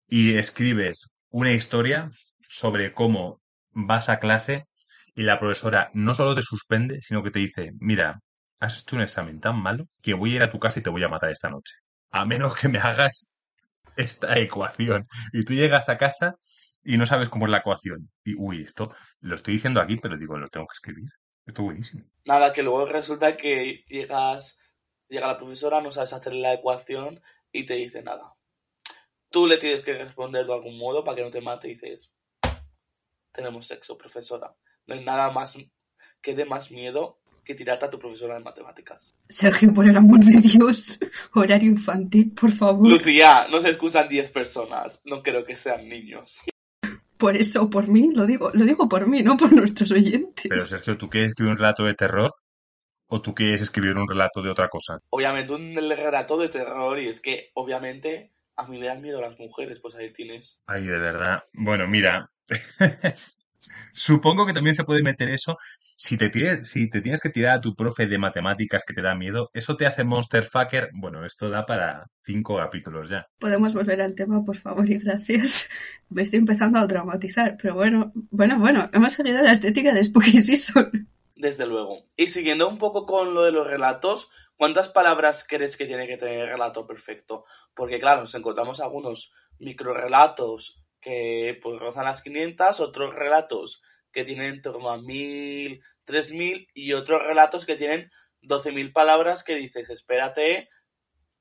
y 0.07 0.37
escribes 0.37 1.11
una 1.31 1.53
historia 1.53 2.13
sobre 2.49 2.93
cómo 2.93 3.41
vas 3.71 4.09
a 4.09 4.19
clase 4.19 4.67
y 5.15 5.23
la 5.23 5.39
profesora 5.39 5.91
no 5.95 6.15
solo 6.15 6.35
te 6.35 6.43
suspende, 6.43 7.01
sino 7.01 7.23
que 7.23 7.31
te 7.31 7.39
dice, 7.39 7.73
mira, 7.79 8.21
has 8.61 8.83
hecho 8.83 8.97
un 8.97 9.03
examen 9.03 9.41
tan 9.41 9.61
malo 9.61 9.87
que 10.03 10.15
voy 10.15 10.33
a 10.33 10.37
ir 10.37 10.43
a 10.43 10.51
tu 10.51 10.59
casa 10.59 10.81
y 10.81 10.83
te 10.83 10.91
voy 10.91 11.05
a 11.05 11.09
matar 11.09 11.31
esta 11.31 11.49
noche. 11.49 11.75
A 12.11 12.25
menos 12.25 12.57
que 12.59 12.69
me 12.69 12.79
hagas 12.79 13.33
esta 13.97 14.39
ecuación. 14.39 15.07
Y 15.33 15.45
tú 15.45 15.55
llegas 15.55 15.89
a 15.89 15.99
casa 15.99 16.37
y 16.83 16.97
no 16.97 17.05
sabes 17.05 17.29
cómo 17.29 17.47
es 17.47 17.51
la 17.51 17.59
ecuación. 17.59 18.11
Y, 18.25 18.35
uy, 18.35 18.63
esto 18.63 18.95
lo 19.21 19.35
estoy 19.35 19.55
diciendo 19.55 19.81
aquí, 19.81 19.97
pero 19.97 20.17
digo, 20.17 20.39
lo 20.39 20.49
tengo 20.49 20.67
que 20.67 20.77
escribir. 20.77 21.09
Esto 21.47 21.63
es 21.63 21.65
buenísimo. 21.65 22.05
Nada, 22.25 22.53
que 22.53 22.63
luego 22.63 22.87
resulta 22.87 23.37
que 23.37 23.85
llegas, 23.89 24.59
llega 25.09 25.27
la 25.27 25.39
profesora, 25.39 25.81
no 25.81 25.91
sabes 25.91 26.13
hacer 26.13 26.35
la 26.35 26.55
ecuación 26.55 27.21
y 27.53 27.67
te 27.67 27.75
dice 27.75 28.03
nada. 28.03 28.35
Tú 29.31 29.47
le 29.47 29.59
tienes 29.59 29.83
que 29.83 29.95
responder 29.95 30.47
de 30.47 30.55
algún 30.55 30.79
modo 30.79 31.05
para 31.05 31.17
que 31.17 31.25
no 31.25 31.31
te 31.31 31.41
mate 31.41 31.69
y 31.69 31.75
dices, 31.75 32.13
tenemos 33.39 33.69
sexo, 33.69 33.97
profesora. 33.97 34.53
No 34.89 34.97
hay 34.97 35.05
nada 35.05 35.31
más 35.31 35.57
que 36.21 36.35
dé 36.35 36.45
más 36.45 36.73
miedo 36.73 37.21
que 37.45 37.55
tirarte 37.55 37.87
a 37.87 37.91
tu 37.91 37.99
profesora 37.99 38.35
de 38.35 38.41
matemáticas. 38.41 39.17
Sergio, 39.29 39.73
por 39.73 39.89
el 39.89 39.97
amor 39.97 40.19
de 40.19 40.41
Dios, 40.41 40.99
horario 41.35 41.71
infantil, 41.71 42.33
por 42.33 42.51
favor. 42.51 42.89
Lucía, 42.89 43.47
no 43.49 43.61
se 43.61 43.71
escuchan 43.71 44.09
10 44.09 44.33
personas, 44.33 45.01
no 45.05 45.23
creo 45.23 45.45
que 45.45 45.55
sean 45.55 45.89
niños. 45.89 46.43
Por 47.17 47.37
eso, 47.37 47.71
por 47.71 47.87
mí, 47.87 48.11
lo 48.13 48.27
digo, 48.27 48.51
lo 48.53 48.65
digo 48.65 48.89
por 48.89 49.07
mí, 49.07 49.23
no 49.23 49.37
por 49.37 49.53
nuestros 49.53 49.93
oyentes. 49.93 50.47
Pero 50.49 50.63
Sergio, 50.63 50.99
¿tú 50.99 51.09
quieres 51.09 51.31
escribir 51.31 51.53
un 51.53 51.59
relato 51.59 51.85
de 51.85 51.95
terror 51.95 52.35
o 53.07 53.23
tú 53.23 53.35
quieres 53.35 53.61
escribir 53.61 53.97
un 53.97 54.09
relato 54.09 54.43
de 54.43 54.51
otra 54.51 54.69
cosa? 54.69 54.99
Obviamente 55.11 55.53
un 55.53 55.75
relato 55.77 56.39
de 56.39 56.49
terror 56.49 56.99
y 56.99 57.09
es 57.09 57.21
que, 57.21 57.51
obviamente, 57.55 58.33
a 58.57 58.67
mí 58.67 58.79
me 58.79 58.89
dan 58.89 59.01
miedo 59.01 59.21
las 59.21 59.39
mujeres, 59.39 59.79
pues 59.81 59.95
ahí 59.95 60.13
tienes. 60.13 60.61
Ay, 60.67 60.85
de 60.85 60.99
verdad. 60.99 61.45
Bueno, 61.53 61.87
mira, 61.87 62.31
Supongo 63.93 64.47
que 64.47 64.53
también 64.53 64.77
se 64.77 64.85
puede 64.85 65.03
meter 65.03 65.29
eso. 65.29 65.57
Si 65.97 66.17
te, 66.17 66.29
tienes, 66.29 66.69
si 66.71 66.89
te 66.89 67.01
tienes 67.01 67.21
que 67.21 67.31
tirar 67.31 67.59
a 67.59 67.61
tu 67.61 67.75
profe 67.75 68.07
de 68.07 68.19
matemáticas 68.19 68.85
que 68.85 68.95
te 68.95 69.03
da 69.03 69.17
miedo, 69.17 69.51
eso 69.53 69.77
te 69.77 69.85
hace 69.85 70.05
Monster 70.05 70.45
Fucker. 70.45 70.91
Bueno, 70.93 71.27
esto 71.27 71.51
da 71.51 71.67
para 71.67 72.07
cinco 72.23 72.57
capítulos 72.57 73.11
ya. 73.11 73.27
Podemos 73.41 73.75
volver 73.75 74.01
al 74.01 74.15
tema, 74.15 74.45
por 74.45 74.57
favor, 74.57 74.89
y 74.89 74.99
gracias. 74.99 75.69
Me 76.09 76.23
estoy 76.23 76.39
empezando 76.39 76.79
a 76.79 76.87
dramatizar, 76.87 77.57
pero 77.61 77.75
bueno, 77.75 78.13
bueno, 78.31 78.61
bueno, 78.61 78.89
hemos 78.93 79.13
seguido 79.13 79.43
la 79.43 79.51
estética 79.51 79.93
de 79.93 80.05
Spooky 80.05 80.39
Season. 80.45 81.09
Desde 81.35 81.67
luego. 81.67 82.05
Y 82.17 82.29
siguiendo 82.29 82.69
un 82.69 82.79
poco 82.79 83.05
con 83.05 83.35
lo 83.35 83.43
de 83.43 83.53
los 83.53 83.67
relatos, 83.67 84.31
¿cuántas 84.57 84.89
palabras 84.89 85.45
crees 85.49 85.77
que 85.77 85.87
tiene 85.87 86.07
que 86.07 86.17
tener 86.17 86.43
el 86.43 86.49
relato 86.49 86.87
perfecto? 86.87 87.43
Porque 87.75 87.99
claro, 87.99 88.21
nos 88.21 88.35
encontramos 88.37 88.81
algunos 88.81 89.33
microrelatos 89.59 90.81
que 91.01 91.59
pues 91.63 91.79
rozan 91.79 92.05
las 92.05 92.23
500, 92.23 92.81
otros 92.81 93.15
relatos 93.15 93.83
que 94.13 94.25
tienen 94.25 94.55
en 94.55 94.63
torno 94.63 94.91
a 94.91 94.99
1000, 94.99 95.81
3000 96.05 96.69
y 96.75 96.93
otros 96.93 97.23
relatos 97.23 97.67
que 97.67 97.77
tienen 97.77 98.11
12.000 98.43 98.93
palabras 98.93 99.45
que 99.45 99.57
dices, 99.57 99.91
espérate, 99.91 100.69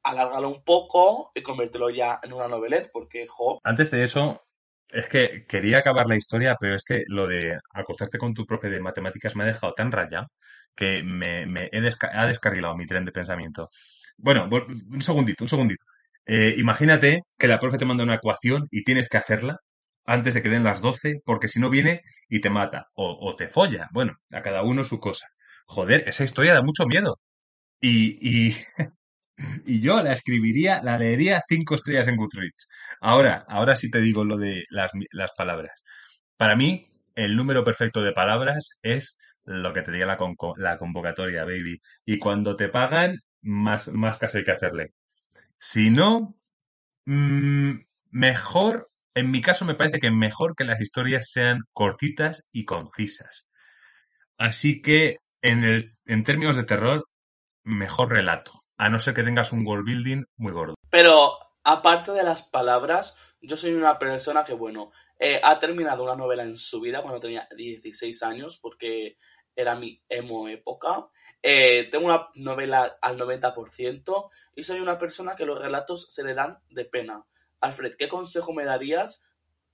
alárgalo 0.03 0.49
un 0.49 0.63
poco 0.63 1.31
y 1.35 1.41
convértelo 1.41 1.89
ya 1.89 2.19
en 2.23 2.33
una 2.33 2.47
novelette, 2.47 2.89
porque, 2.91 3.25
jo. 3.27 3.59
Antes 3.63 3.91
de 3.91 4.03
eso, 4.03 4.47
es 4.89 5.07
que 5.07 5.45
quería 5.47 5.79
acabar 5.79 6.07
la 6.07 6.15
historia, 6.15 6.55
pero 6.59 6.75
es 6.75 6.83
que 6.83 7.03
lo 7.07 7.27
de 7.27 7.57
acostarte 7.73 8.17
con 8.17 8.33
tu 8.33 8.45
profe 8.45 8.69
de 8.69 8.79
matemáticas 8.79 9.35
me 9.35 9.43
ha 9.43 9.47
dejado 9.47 9.73
tan 9.73 9.91
rayado 9.91 10.27
que 10.75 11.03
me, 11.03 11.69
he 11.71 11.91
ha 12.13 12.25
descarrilado 12.25 12.75
mi 12.75 12.85
tren 12.85 13.03
de 13.03 13.11
pensamiento. 13.11 13.69
Bueno, 14.17 14.47
un 14.49 15.01
segundito, 15.01 15.43
un 15.43 15.47
segundito. 15.49 15.83
Eh, 16.27 16.55
imagínate 16.57 17.21
que 17.37 17.47
la 17.47 17.59
profe 17.59 17.77
te 17.77 17.85
manda 17.85 18.03
una 18.03 18.15
ecuación 18.15 18.67
y 18.71 18.83
tienes 18.83 19.09
que 19.09 19.17
hacerla 19.17 19.57
antes 20.05 20.33
de 20.33 20.41
que 20.41 20.49
den 20.49 20.63
las 20.63 20.81
12, 20.81 21.15
porque 21.25 21.47
si 21.47 21.59
no 21.59 21.69
viene 21.69 22.01
y 22.29 22.41
te 22.41 22.49
mata 22.49 22.87
o, 22.95 23.35
te 23.35 23.47
folla. 23.47 23.87
Bueno, 23.91 24.13
a 24.31 24.41
cada 24.41 24.63
uno 24.63 24.83
su 24.83 24.99
cosa. 24.99 25.27
Joder, 25.67 26.03
esa 26.07 26.23
historia 26.23 26.53
da 26.53 26.61
mucho 26.61 26.85
miedo. 26.85 27.19
Y, 27.81 28.49
y, 28.49 28.57
y 29.65 29.81
yo 29.81 30.01
la 30.03 30.13
escribiría, 30.13 30.81
la 30.83 30.97
leería 30.97 31.43
cinco 31.47 31.75
estrellas 31.75 32.07
en 32.07 32.17
Goodreads. 32.17 32.69
Ahora, 33.01 33.45
ahora 33.47 33.75
sí 33.75 33.89
te 33.91 34.01
digo 34.01 34.23
lo 34.25 34.37
de 34.37 34.65
las, 34.69 34.91
las 35.11 35.31
palabras. 35.33 35.83
Para 36.37 36.55
mí, 36.55 36.87
el 37.15 37.35
número 37.35 37.63
perfecto 37.63 38.01
de 38.01 38.13
palabras 38.13 38.77
es 38.81 39.17
lo 39.43 39.73
que 39.73 39.81
te 39.81 39.91
diga 39.91 40.05
la, 40.05 40.17
la 40.57 40.77
convocatoria, 40.77 41.45
baby. 41.45 41.79
Y 42.05 42.19
cuando 42.19 42.55
te 42.55 42.69
pagan, 42.69 43.17
más, 43.41 43.89
más 43.89 44.17
caso 44.17 44.37
hay 44.37 44.43
que 44.45 44.51
hacerle. 44.51 44.93
Si 45.59 45.89
no, 45.89 46.37
mm, 47.05 47.79
mejor, 48.11 48.91
en 49.15 49.31
mi 49.31 49.41
caso 49.41 49.65
me 49.65 49.75
parece 49.75 49.99
que 49.99 50.11
mejor 50.11 50.55
que 50.55 50.63
las 50.63 50.81
historias 50.81 51.31
sean 51.31 51.61
cortitas 51.73 52.47
y 52.51 52.65
concisas. 52.65 53.47
Así 54.37 54.81
que, 54.81 55.17
en 55.41 55.63
el, 55.63 55.97
en 56.05 56.23
términos 56.23 56.55
de 56.55 56.63
terror, 56.63 57.05
mejor 57.63 58.09
relato. 58.09 58.63
A 58.77 58.89
no 58.89 58.99
ser 58.99 59.13
que 59.13 59.23
tengas 59.23 59.51
un 59.51 59.65
world 59.65 59.85
building 59.85 60.23
muy 60.35 60.51
gordo. 60.51 60.75
Pero 60.89 61.31
aparte 61.63 62.11
de 62.11 62.23
las 62.23 62.43
palabras, 62.43 63.15
yo 63.41 63.57
soy 63.57 63.73
una 63.73 63.97
persona 63.97 64.43
que, 64.43 64.53
bueno, 64.53 64.91
eh, 65.19 65.39
ha 65.43 65.57
terminado 65.59 66.03
una 66.03 66.15
novela 66.15 66.43
en 66.43 66.57
su 66.57 66.79
vida 66.79 67.01
cuando 67.01 67.19
tenía 67.19 67.47
16 67.55 68.21
años, 68.23 68.57
porque 68.57 69.17
era 69.55 69.75
mi 69.75 70.01
emo 70.07 70.47
época. 70.47 71.07
Eh, 71.43 71.87
tengo 71.91 72.05
una 72.07 72.29
novela 72.35 72.97
al 73.01 73.17
90% 73.17 74.29
y 74.55 74.63
soy 74.63 74.79
una 74.79 74.97
persona 74.97 75.35
que 75.35 75.45
los 75.45 75.59
relatos 75.59 76.07
se 76.09 76.23
le 76.23 76.33
dan 76.33 76.59
de 76.69 76.85
pena. 76.85 77.25
Alfred, 77.59 77.95
¿qué 77.95 78.07
consejo 78.07 78.53
me 78.53 78.65
darías 78.65 79.21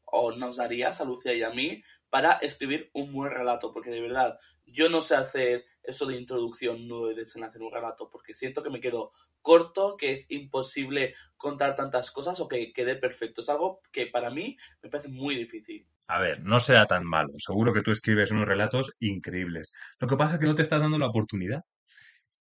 o 0.06 0.32
nos 0.34 0.58
darías 0.58 1.02
a 1.02 1.06
Lucia 1.06 1.34
y 1.34 1.44
a 1.44 1.50
mí 1.50 1.84
para 2.10 2.34
escribir 2.34 2.90
un 2.94 3.14
buen 3.14 3.32
relato? 3.32 3.72
Porque 3.74 3.90
de 3.90 4.02
verdad, 4.02 4.38
yo 4.66 4.90
no 4.90 5.02
sé 5.02 5.16
hacer 5.16 5.66
eso 5.84 6.06
de 6.06 6.18
introducción, 6.18 6.88
nudo 6.88 7.12
y 7.12 7.16
desenlace 7.16 7.58
en 7.58 7.66
un 7.66 7.74
relato, 7.74 8.10
porque 8.10 8.34
siento 8.34 8.64
que 8.64 8.70
me 8.70 8.80
quedo 8.80 9.12
corto, 9.42 9.98
que 9.98 10.12
es 10.12 10.30
imposible 10.32 11.14
contar 11.38 11.76
tantas 11.76 12.12
cosas 12.12 12.40
o 12.40 12.48
que 12.48 12.72
quede 12.74 12.96
perfecto. 12.96 13.42
Es 13.42 13.50
algo 13.50 13.82
que 13.92 14.08
para 14.08 14.30
mí 14.30 14.58
me 14.82 14.90
parece 14.90 15.10
muy 15.10 15.36
difícil. 15.36 15.88
A 16.08 16.20
ver, 16.20 16.42
no 16.42 16.60
será 16.60 16.86
tan 16.86 17.06
malo. 17.06 17.34
Seguro 17.38 17.74
que 17.74 17.82
tú 17.82 17.92
escribes 17.92 18.32
unos 18.32 18.48
relatos 18.48 18.96
increíbles. 19.00 19.74
Lo 20.00 20.08
que 20.08 20.18
pasa 20.18 20.36
es 20.36 20.40
que 20.40 20.48
no 20.48 20.56
te 20.56 20.62
estás 20.62 20.82
dando 20.82 20.98
la 20.98 21.08
oportunidad. 21.08 21.64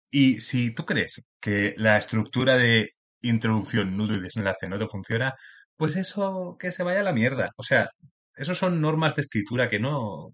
Y 0.10 0.40
si 0.42 0.74
tú 0.74 0.86
crees 0.86 1.24
que 1.40 1.74
la 1.78 1.98
estructura 1.98 2.56
de 2.56 2.92
introducción, 3.22 3.98
nudo 3.98 4.16
y 4.16 4.20
desenlace 4.20 4.68
no 4.68 4.80
te 4.80 4.88
funciona, 4.88 5.36
pues 5.76 5.96
eso 5.96 6.56
que 6.60 6.72
se 6.72 6.84
vaya 6.84 7.02
a 7.02 7.04
la 7.04 7.14
mierda. 7.14 7.52
O 7.58 7.64
sea, 7.64 7.90
eso 8.36 8.56
son 8.56 8.82
normas 8.82 9.16
de 9.16 9.22
escritura 9.22 9.70
que 9.70 9.80
no, 9.80 10.34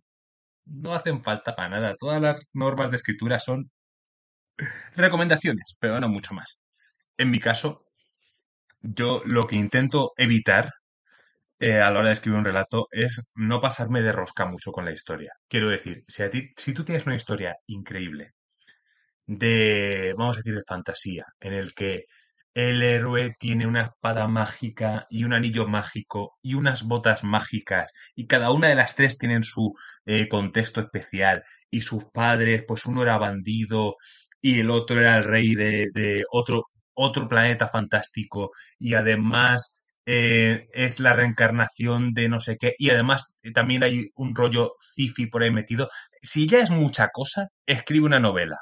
no 0.65 0.93
hacen 0.93 1.23
falta 1.23 1.55
para 1.55 1.69
nada. 1.69 1.95
Todas 1.95 2.21
las 2.21 2.47
normas 2.53 2.89
de 2.91 2.97
escritura 2.97 3.39
son 3.39 3.71
recomendaciones, 4.95 5.75
pero 5.79 5.99
no 5.99 6.09
mucho 6.09 6.33
más. 6.33 6.59
En 7.17 7.31
mi 7.31 7.39
caso, 7.39 7.85
yo 8.81 9.21
lo 9.25 9.47
que 9.47 9.55
intento 9.55 10.13
evitar 10.17 10.71
eh, 11.59 11.79
a 11.81 11.91
la 11.91 11.99
hora 11.99 12.09
de 12.09 12.13
escribir 12.13 12.39
un 12.39 12.45
relato 12.45 12.87
es 12.91 13.21
no 13.35 13.61
pasarme 13.61 14.01
de 14.01 14.11
rosca 14.11 14.45
mucho 14.45 14.71
con 14.71 14.85
la 14.85 14.91
historia. 14.91 15.33
Quiero 15.47 15.69
decir, 15.69 16.03
si, 16.07 16.23
a 16.23 16.29
ti, 16.29 16.51
si 16.57 16.73
tú 16.73 16.83
tienes 16.83 17.05
una 17.05 17.15
historia 17.15 17.55
increíble 17.67 18.33
de, 19.25 20.13
vamos 20.17 20.37
a 20.37 20.39
decir, 20.39 20.55
de 20.55 20.63
fantasía, 20.67 21.25
en 21.39 21.53
el 21.53 21.73
que 21.73 22.05
el 22.53 22.83
héroe 22.83 23.35
tiene 23.39 23.65
una 23.67 23.83
espada 23.83 24.27
mágica 24.27 25.07
y 25.09 25.23
un 25.23 25.33
anillo 25.33 25.67
mágico 25.67 26.37
y 26.41 26.53
unas 26.53 26.83
botas 26.83 27.23
mágicas 27.23 27.93
y 28.15 28.27
cada 28.27 28.51
una 28.51 28.67
de 28.67 28.75
las 28.75 28.95
tres 28.95 29.17
tienen 29.17 29.43
su 29.43 29.73
eh, 30.05 30.27
contexto 30.27 30.81
especial. 30.81 31.43
Y 31.71 31.81
sus 31.81 32.05
padres, 32.05 32.63
pues 32.67 32.85
uno 32.85 33.01
era 33.03 33.17
bandido 33.17 33.95
y 34.41 34.59
el 34.59 34.69
otro 34.69 34.99
era 34.99 35.17
el 35.17 35.23
rey 35.23 35.55
de, 35.55 36.23
otro, 36.31 36.65
otro 36.93 37.27
planeta 37.27 37.67
fantástico. 37.69 38.51
Y 38.79 38.93
además 38.93 39.83
eh, 40.05 40.67
es 40.73 40.99
la 40.99 41.13
reencarnación 41.13 42.13
de 42.13 42.29
no 42.29 42.39
sé 42.39 42.57
qué. 42.59 42.75
Y 42.77 42.89
además 42.91 43.35
eh, 43.43 43.51
también 43.53 43.83
hay 43.83 44.11
un 44.15 44.35
rollo 44.35 44.73
cifi 44.95 45.27
por 45.27 45.43
ahí 45.43 45.51
metido. 45.51 45.89
Si 46.21 46.47
ya 46.47 46.59
es 46.59 46.69
mucha 46.69 47.09
cosa, 47.09 47.47
escribe 47.65 48.05
una 48.05 48.19
novela 48.19 48.57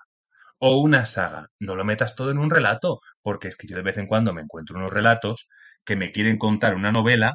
o 0.63 0.77
una 0.77 1.05
saga. 1.07 1.49
No 1.59 1.75
lo 1.75 1.83
metas 1.83 2.15
todo 2.15 2.29
en 2.31 2.37
un 2.37 2.51
relato, 2.51 2.99
porque 3.23 3.47
es 3.47 3.57
que 3.57 3.67
yo 3.67 3.75
de 3.75 3.81
vez 3.81 3.97
en 3.97 4.07
cuando 4.07 4.31
me 4.31 4.41
encuentro 4.41 4.77
unos 4.77 4.93
relatos 4.93 5.49
que 5.83 5.95
me 5.95 6.11
quieren 6.11 6.37
contar 6.37 6.75
una 6.75 6.91
novela, 6.91 7.33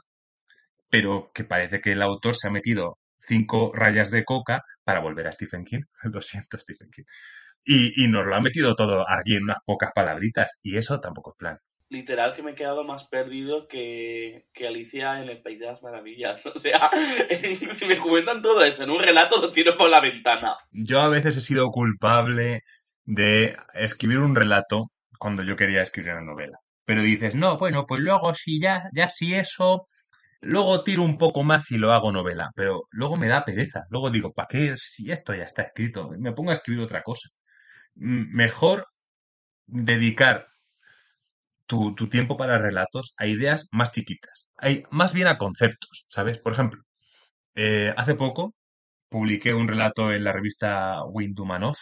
pero 0.90 1.32
que 1.34 1.42
parece 1.42 1.80
que 1.80 1.92
el 1.92 2.02
autor 2.02 2.36
se 2.36 2.46
ha 2.46 2.50
metido 2.52 2.98
cinco 3.18 3.72
rayas 3.74 4.12
de 4.12 4.24
coca 4.24 4.62
para 4.84 5.00
volver 5.00 5.26
a 5.26 5.32
Stephen 5.32 5.64
King. 5.64 5.82
Lo 6.04 6.22
siento, 6.22 6.56
Stephen 6.58 6.88
King. 6.90 7.02
Y, 7.64 8.04
y 8.04 8.06
nos 8.06 8.24
lo 8.24 8.36
ha 8.36 8.40
metido 8.40 8.76
todo 8.76 9.04
aquí 9.10 9.34
en 9.34 9.42
unas 9.42 9.58
pocas 9.66 9.90
palabritas, 9.92 10.60
y 10.62 10.76
eso 10.76 11.00
tampoco 11.00 11.32
es 11.32 11.36
plan. 11.36 11.58
Literal 11.88 12.32
que 12.32 12.44
me 12.44 12.52
he 12.52 12.54
quedado 12.54 12.84
más 12.84 13.08
perdido 13.08 13.66
que, 13.66 14.46
que 14.52 14.68
Alicia 14.68 15.20
en 15.20 15.28
el 15.30 15.42
País 15.42 15.58
de 15.58 15.66
las 15.66 15.82
Maravillas. 15.82 16.46
O 16.54 16.58
sea, 16.60 16.90
si 17.72 17.86
me 17.86 17.98
comentan 17.98 18.40
todo 18.40 18.62
eso 18.62 18.84
en 18.84 18.90
un 18.90 19.00
relato, 19.00 19.40
lo 19.40 19.50
tiro 19.50 19.76
por 19.76 19.90
la 19.90 20.00
ventana. 20.00 20.56
Yo 20.70 21.00
a 21.00 21.08
veces 21.08 21.36
he 21.36 21.40
sido 21.40 21.66
culpable 21.70 22.62
de 23.06 23.56
escribir 23.74 24.18
un 24.18 24.36
relato 24.36 24.90
cuando 25.18 25.42
yo 25.42 25.56
quería 25.56 25.82
escribir 25.82 26.12
una 26.12 26.22
novela. 26.22 26.58
Pero 26.84 27.02
dices, 27.02 27.34
no, 27.34 27.58
bueno, 27.58 27.86
pues 27.86 28.00
luego 28.00 28.34
si 28.34 28.60
ya, 28.60 28.88
ya 28.92 29.08
si 29.10 29.34
eso, 29.34 29.88
luego 30.40 30.84
tiro 30.84 31.02
un 31.02 31.18
poco 31.18 31.42
más 31.44 31.70
y 31.70 31.78
lo 31.78 31.92
hago 31.92 32.12
novela. 32.12 32.50
Pero 32.56 32.84
luego 32.90 33.16
me 33.16 33.28
da 33.28 33.44
pereza. 33.44 33.84
Luego 33.90 34.10
digo, 34.10 34.32
¿para 34.32 34.48
qué 34.48 34.74
si 34.76 35.10
esto 35.10 35.34
ya 35.34 35.44
está 35.44 35.62
escrito? 35.62 36.10
Me 36.18 36.32
pongo 36.32 36.50
a 36.50 36.54
escribir 36.54 36.82
otra 36.84 37.02
cosa. 37.02 37.28
Mejor 37.94 38.86
dedicar 39.66 40.48
tu, 41.66 41.94
tu 41.94 42.08
tiempo 42.08 42.36
para 42.36 42.58
relatos 42.58 43.14
a 43.18 43.26
ideas 43.26 43.68
más 43.72 43.90
chiquitas. 43.92 44.48
Hay, 44.56 44.84
más 44.90 45.12
bien 45.14 45.28
a 45.28 45.38
conceptos, 45.38 46.06
¿sabes? 46.08 46.38
Por 46.38 46.52
ejemplo, 46.52 46.82
eh, 47.54 47.94
hace 47.96 48.14
poco 48.14 48.54
publiqué 49.08 49.54
un 49.54 49.68
relato 49.68 50.12
en 50.12 50.24
la 50.24 50.32
revista 50.32 51.04
Windumanoff 51.06 51.78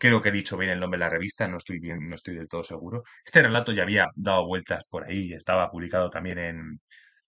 Creo 0.00 0.20
que 0.22 0.30
he 0.30 0.32
dicho 0.32 0.56
bien 0.56 0.72
el 0.72 0.80
nombre 0.80 0.98
de 0.98 1.04
la 1.04 1.10
revista, 1.10 1.46
no 1.48 1.58
estoy 1.58 1.78
bien, 1.80 2.08
no 2.08 2.14
estoy 2.16 2.34
del 2.36 2.48
todo 2.48 2.62
seguro. 2.62 3.02
Este 3.24 3.42
relato 3.42 3.72
ya 3.72 3.82
había 3.84 4.06
dado 4.16 4.46
vueltas 4.46 4.84
por 4.88 5.04
ahí, 5.04 5.32
estaba 5.34 5.70
publicado 5.70 6.08
también 6.10 6.38
en 6.38 6.80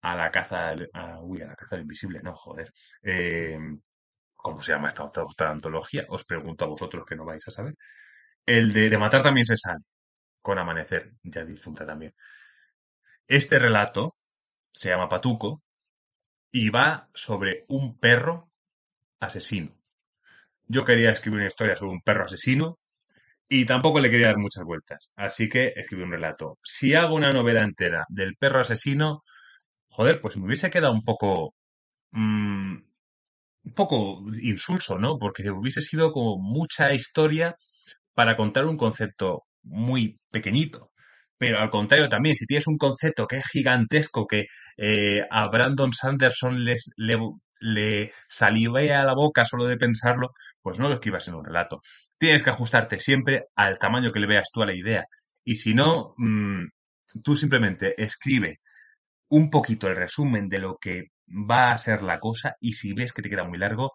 A 0.03 0.17
la 0.17 0.31
caza, 0.33 0.71
del- 0.71 0.91
a, 0.95 1.21
la 1.23 1.57
caza 1.57 1.79
invisible, 1.79 2.21
no, 2.23 2.35
joder. 2.37 2.73
Eh, 3.03 3.59
¿cómo 4.37 4.61
se 4.63 4.73
llama 4.73 4.89
esta 4.89 5.05
otra 5.05 5.51
antología? 5.51 6.07
Os 6.11 6.25
pregunto 6.25 6.65
a 6.65 6.69
vosotros 6.69 7.05
que 7.09 7.17
no 7.17 7.25
vais 7.27 7.47
a 7.49 7.53
saber. 7.53 7.75
El 8.47 8.73
de, 8.73 8.91
de 8.91 8.99
matar 8.99 9.23
también 9.23 9.47
se 9.47 9.57
sale, 9.59 9.85
con 10.43 10.59
Amanecer, 10.59 11.13
ya 11.25 11.45
difunta 11.45 11.87
también. 11.87 12.15
Este 13.29 13.61
relato 13.61 14.17
se 14.73 14.91
llama 14.91 15.09
Patuco 15.09 15.63
y 16.53 16.71
va 16.71 17.11
sobre 17.15 17.67
un 17.69 17.99
perro 17.99 18.51
asesino. 19.21 19.75
Yo 20.67 20.85
quería 20.85 21.11
escribir 21.11 21.39
una 21.41 21.49
historia 21.49 21.77
sobre 21.77 21.93
un 21.93 22.03
perro 22.03 22.25
asesino 22.25 22.79
Y 23.49 23.67
tampoco 23.67 24.01
le 24.01 24.11
quería 24.11 24.29
dar 24.29 24.39
muchas 24.39 24.65
vueltas, 24.65 25.13
así 25.17 25.49
que 25.49 25.73
escribí 25.77 26.03
un 26.05 26.13
relato. 26.13 26.59
Si 26.65 26.95
hago 26.95 27.15
una 27.17 27.33
novela 27.33 27.63
entera 27.65 28.05
del 28.09 28.37
perro 28.37 28.61
asesino, 28.61 29.23
joder, 29.91 30.21
pues 30.21 30.37
me 30.37 30.47
hubiese 30.47 30.71
quedado 30.71 30.93
un 30.95 31.05
poco 31.05 31.55
mm, 32.13 32.77
un 33.65 33.75
poco 33.75 34.23
insulso, 34.43 34.99
¿no? 34.99 35.19
Porque 35.19 35.51
hubiese 35.51 35.83
sido 35.83 36.13
como 36.13 36.39
mucha 36.39 36.93
historia 36.95 37.57
para 38.15 38.37
contar 38.37 38.67
un 38.67 38.77
concepto 38.77 39.45
muy 39.65 40.19
pequeñito. 40.31 40.91
Pero 41.39 41.61
al 41.61 41.71
contrario 41.71 42.09
también, 42.09 42.35
si 42.35 42.47
tienes 42.47 42.67
un 42.69 42.79
concepto 42.79 43.27
que 43.27 43.39
es 43.39 43.47
gigantesco, 43.53 44.27
que 44.27 44.47
eh, 44.79 45.23
a 45.31 45.49
Brandon 45.49 45.93
Sanderson 45.93 46.65
les, 46.65 46.91
le, 46.97 47.19
le 47.61 48.13
salivea 48.29 49.03
a 49.03 49.05
la 49.05 49.15
boca 49.15 49.45
solo 49.45 49.67
de 49.67 49.77
pensarlo, 49.77 50.31
pues 50.63 50.79
no 50.79 50.89
lo 50.89 50.95
escribas 50.95 51.29
en 51.29 51.35
un 51.35 51.45
relato. 51.45 51.81
Tienes 52.19 52.43
que 52.43 52.51
ajustarte 52.51 52.99
siempre 52.99 53.47
al 53.55 53.79
tamaño 53.79 54.13
que 54.13 54.21
le 54.21 54.27
veas 54.27 54.51
tú 54.53 54.63
a 54.63 54.67
la 54.67 54.75
idea. 54.75 55.07
Y 55.45 55.57
si 55.57 55.75
no, 55.75 56.15
mm, 56.17 56.67
tú 57.23 57.37
simplemente 57.37 58.01
escribe 58.03 58.61
un 59.29 59.51
poquito 59.51 59.89
el 59.89 59.97
resumen 59.97 60.49
de 60.49 60.59
lo 60.59 60.77
que 60.79 61.11
va 61.29 61.73
a 61.73 61.79
ser 61.79 62.03
la 62.03 62.21
cosa 62.21 62.57
y 62.61 62.75
si 62.75 62.93
ves 62.93 63.13
que 63.13 63.23
te 63.23 63.31
queda 63.31 63.45
muy 63.45 63.59
largo, 63.59 63.93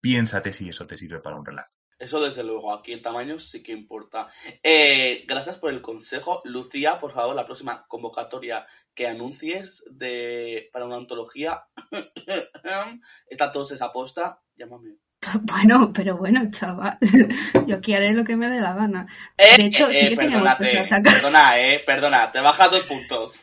piénsate 0.00 0.52
si 0.52 0.68
eso 0.68 0.86
te 0.86 0.96
sirve 0.96 1.20
para 1.20 1.36
un 1.36 1.44
relato. 1.44 1.79
Eso 2.00 2.18
desde 2.18 2.42
luego, 2.42 2.72
aquí 2.72 2.94
el 2.94 3.02
tamaño 3.02 3.38
sí 3.38 3.62
que 3.62 3.72
importa. 3.72 4.26
Eh, 4.62 5.24
gracias 5.28 5.58
por 5.58 5.70
el 5.70 5.82
consejo. 5.82 6.40
Lucía, 6.44 6.98
por 6.98 7.12
favor, 7.12 7.36
la 7.36 7.44
próxima 7.44 7.84
convocatoria 7.86 8.64
que 8.94 9.06
anuncies 9.06 9.84
de, 9.90 10.70
para 10.72 10.86
una 10.86 10.96
antología, 10.96 11.62
está 13.28 13.52
todos 13.52 13.72
esa 13.72 13.92
posta, 13.92 14.40
llámame. 14.56 14.96
Bueno, 15.42 15.92
pero 15.92 16.16
bueno, 16.16 16.40
chaval, 16.50 16.96
yo 17.66 17.76
aquí 17.76 17.92
haré 17.92 18.14
lo 18.14 18.24
que 18.24 18.36
me 18.36 18.48
dé 18.48 18.58
la 18.58 18.72
gana. 18.72 19.06
Eh, 19.36 19.58
De 19.58 19.66
hecho, 19.66 19.90
eh, 19.90 19.92
sí 19.92 20.06
eh, 20.06 20.08
que 20.08 20.16
teníamos 20.16 20.54
perdónate, 20.54 20.78
cosas 20.78 20.98
acá. 20.98 21.12
Perdona, 21.12 21.60
eh, 21.60 21.82
perdona, 21.84 22.30
te 22.30 22.40
bajas 22.40 22.70
dos 22.70 22.84
puntos. 22.84 23.38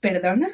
¿Perdona? 0.00 0.48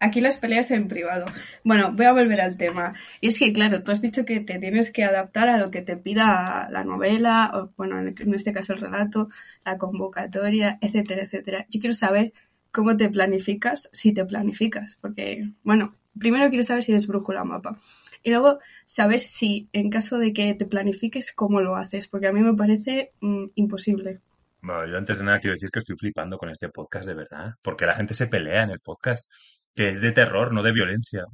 Aquí 0.00 0.22
las 0.22 0.38
peleas 0.38 0.70
en 0.70 0.88
privado. 0.88 1.26
Bueno, 1.62 1.92
voy 1.92 2.06
a 2.06 2.12
volver 2.12 2.40
al 2.40 2.56
tema. 2.56 2.94
Y 3.20 3.28
es 3.28 3.38
que, 3.38 3.52
claro, 3.52 3.82
tú 3.82 3.92
has 3.92 4.00
dicho 4.00 4.24
que 4.24 4.40
te 4.40 4.58
tienes 4.58 4.90
que 4.90 5.04
adaptar 5.04 5.48
a 5.50 5.58
lo 5.58 5.70
que 5.70 5.82
te 5.82 5.98
pida 5.98 6.68
la 6.70 6.84
novela, 6.84 7.50
o 7.54 7.70
bueno, 7.76 8.00
en 8.00 8.34
este 8.34 8.52
caso 8.52 8.72
el 8.72 8.80
relato, 8.80 9.28
la 9.64 9.76
convocatoria, 9.76 10.78
etcétera, 10.80 11.24
etcétera. 11.24 11.66
Yo 11.68 11.80
quiero 11.80 11.92
saber 11.92 12.32
cómo 12.70 12.96
te 12.96 13.10
planificas, 13.10 13.90
si 13.92 14.12
te 14.12 14.24
planificas, 14.24 14.96
porque, 15.00 15.52
bueno, 15.62 15.94
primero 16.18 16.48
quiero 16.48 16.64
saber 16.64 16.82
si 16.82 16.92
eres 16.92 17.06
brújula 17.06 17.44
mapa. 17.44 17.78
Y 18.22 18.30
luego 18.30 18.58
saber 18.84 19.20
si, 19.20 19.68
en 19.72 19.90
caso 19.90 20.18
de 20.18 20.32
que 20.32 20.54
te 20.54 20.66
planifiques, 20.66 21.32
cómo 21.32 21.60
lo 21.60 21.76
haces, 21.76 22.08
porque 22.08 22.26
a 22.26 22.32
mí 22.32 22.40
me 22.40 22.54
parece 22.54 23.12
mm, 23.20 23.46
imposible. 23.54 24.20
Bueno, 24.62 24.86
yo 24.86 24.98
antes 24.98 25.18
de 25.18 25.24
nada 25.24 25.40
quiero 25.40 25.54
decir 25.54 25.70
que 25.70 25.78
estoy 25.78 25.96
flipando 25.96 26.36
con 26.36 26.50
este 26.50 26.68
podcast 26.68 27.06
de 27.06 27.14
verdad, 27.14 27.54
porque 27.62 27.86
la 27.86 27.96
gente 27.96 28.12
se 28.12 28.26
pelea 28.26 28.64
en 28.64 28.70
el 28.70 28.80
podcast, 28.80 29.26
que 29.74 29.90
es 29.90 30.00
de 30.00 30.12
terror, 30.12 30.52
no 30.52 30.62
de 30.62 30.72
violencia. 30.72 31.24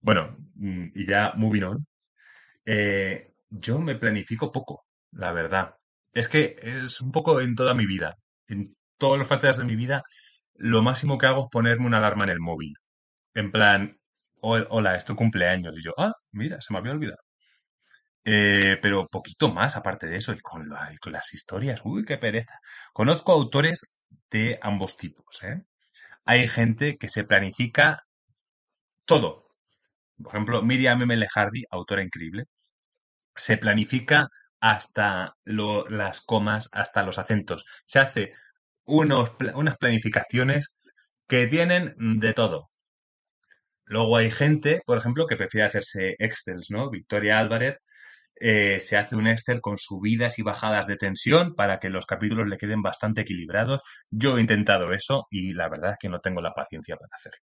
Bueno, 0.00 0.36
mm, 0.56 0.88
y 0.94 1.06
ya 1.06 1.32
moving 1.36 1.62
on. 1.64 1.86
Eh, 2.66 3.32
yo 3.50 3.78
me 3.80 3.96
planifico 3.96 4.52
poco, 4.52 4.86
la 5.12 5.32
verdad. 5.32 5.74
Es 6.12 6.28
que 6.28 6.56
es 6.62 7.00
un 7.00 7.12
poco 7.12 7.40
en 7.40 7.54
toda 7.56 7.74
mi 7.74 7.86
vida. 7.86 8.16
En 8.48 8.76
todas 8.98 9.18
las 9.18 9.28
facetas 9.28 9.58
de 9.58 9.64
mi 9.64 9.76
vida, 9.76 10.02
lo 10.56 10.82
máximo 10.82 11.18
que 11.18 11.26
hago 11.26 11.42
es 11.44 11.48
ponerme 11.52 11.86
una 11.86 11.98
alarma 11.98 12.24
en 12.24 12.30
el 12.32 12.40
móvil. 12.40 12.74
En 13.34 13.52
plan, 13.52 13.98
"Hol- 14.42 14.66
hola, 14.70 14.96
es 14.96 15.04
tu 15.06 15.16
cumpleaños. 15.16 15.74
Y 15.78 15.84
yo, 15.84 15.92
ah, 15.98 16.12
mira, 16.32 16.60
se 16.62 16.72
me 16.74 16.80
había 16.80 16.92
olvidado. 16.92 17.18
Eh, 18.24 18.78
pero 18.82 19.08
poquito 19.08 19.48
más 19.50 19.76
aparte 19.76 20.06
de 20.06 20.16
eso, 20.16 20.32
y 20.32 20.40
con, 20.40 20.68
la- 20.68 20.92
y 20.92 20.98
con 20.98 21.12
las 21.12 21.32
historias, 21.34 21.80
uy, 21.84 22.04
qué 22.04 22.18
pereza. 22.18 22.60
Conozco 22.92 23.32
autores 23.32 23.86
de 24.30 24.58
ambos 24.62 24.96
tipos, 24.96 25.42
¿eh? 25.42 25.62
Hay 26.28 26.46
gente 26.46 26.98
que 26.98 27.08
se 27.08 27.24
planifica 27.24 28.04
todo. 29.06 29.48
Por 30.22 30.28
ejemplo, 30.34 30.62
Miriam 30.62 31.00
M. 31.02 31.16
Lejardi, 31.16 31.64
autora 31.70 32.02
increíble, 32.02 32.44
se 33.34 33.56
planifica 33.56 34.28
hasta 34.60 35.36
las 35.44 36.20
comas, 36.20 36.68
hasta 36.72 37.02
los 37.02 37.18
acentos. 37.18 37.64
Se 37.86 38.00
hace 38.00 38.32
unos, 38.84 39.32
unas 39.54 39.78
planificaciones 39.78 40.74
que 41.28 41.46
tienen 41.46 41.94
de 42.20 42.34
todo. 42.34 42.70
Luego 43.86 44.18
hay 44.18 44.30
gente, 44.30 44.82
por 44.84 44.98
ejemplo, 44.98 45.26
que 45.26 45.36
prefiere 45.36 45.66
hacerse 45.66 46.14
Excels, 46.18 46.70
¿no? 46.70 46.90
Victoria 46.90 47.38
Álvarez 47.38 47.78
eh, 48.40 48.80
se 48.80 48.96
hace 48.96 49.16
un 49.16 49.26
Excel 49.26 49.60
con 49.60 49.78
subidas 49.78 50.38
y 50.38 50.42
bajadas 50.42 50.86
de 50.86 50.96
tensión 50.96 51.54
para 51.54 51.78
que 51.78 51.90
los 51.90 52.06
capítulos 52.06 52.48
le 52.48 52.58
queden 52.58 52.82
bastante 52.82 53.22
equilibrados. 53.22 53.82
Yo 54.10 54.38
he 54.38 54.40
intentado 54.40 54.92
eso 54.92 55.26
y 55.30 55.52
la 55.54 55.68
verdad 55.68 55.92
es 55.92 55.96
que 56.00 56.08
no 56.08 56.20
tengo 56.20 56.40
la 56.40 56.54
paciencia 56.54 56.96
para 56.96 57.10
hacerlo. 57.12 57.38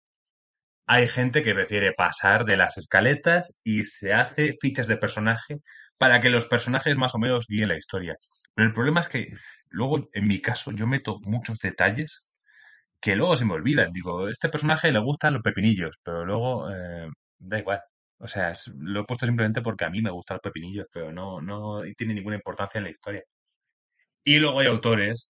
Hay 0.87 1.07
gente 1.07 1.41
que 1.43 1.53
prefiere 1.53 1.93
pasar 1.93 2.45
de 2.45 2.57
las 2.57 2.77
escaletas 2.77 3.57
y 3.63 3.85
se 3.85 4.13
hace 4.13 4.55
fichas 4.61 4.87
de 4.87 4.97
personaje 4.97 5.59
para 5.97 6.19
que 6.21 6.29
los 6.29 6.45
personajes 6.45 6.97
más 6.97 7.15
o 7.15 7.19
menos 7.19 7.47
guíen 7.47 7.69
la 7.69 7.77
historia. 7.77 8.15
Pero 8.53 8.67
el 8.67 8.73
problema 8.73 9.01
es 9.01 9.07
que 9.07 9.27
luego, 9.69 10.09
en 10.13 10.27
mi 10.27 10.41
caso, 10.41 10.71
yo 10.71 10.87
meto 10.87 11.19
muchos 11.21 11.59
detalles 11.59 12.25
que 13.01 13.15
luego 13.15 13.35
se 13.35 13.45
me 13.45 13.53
olvidan. 13.53 13.91
Digo, 13.93 14.27
este 14.29 14.49
personaje 14.49 14.91
le 14.91 14.99
gustan 14.99 15.33
los 15.35 15.43
pepinillos, 15.43 15.97
pero 16.03 16.25
luego 16.25 16.69
eh, 16.71 17.07
da 17.39 17.59
igual. 17.59 17.81
O 18.21 18.27
sea, 18.27 18.53
lo 18.77 19.01
he 19.01 19.05
puesto 19.05 19.25
simplemente 19.25 19.61
porque 19.61 19.85
a 19.85 19.89
mí 19.89 20.01
me 20.01 20.11
gustan 20.11 20.35
los 20.35 20.41
pepinillos, 20.43 20.87
pero 20.91 21.11
no, 21.11 21.41
no 21.41 21.81
tiene 21.97 22.13
ninguna 22.13 22.37
importancia 22.37 22.77
en 22.77 22.85
la 22.85 22.91
historia. 22.91 23.23
Y 24.23 24.37
luego 24.39 24.59
hay 24.61 24.67
autores 24.67 25.29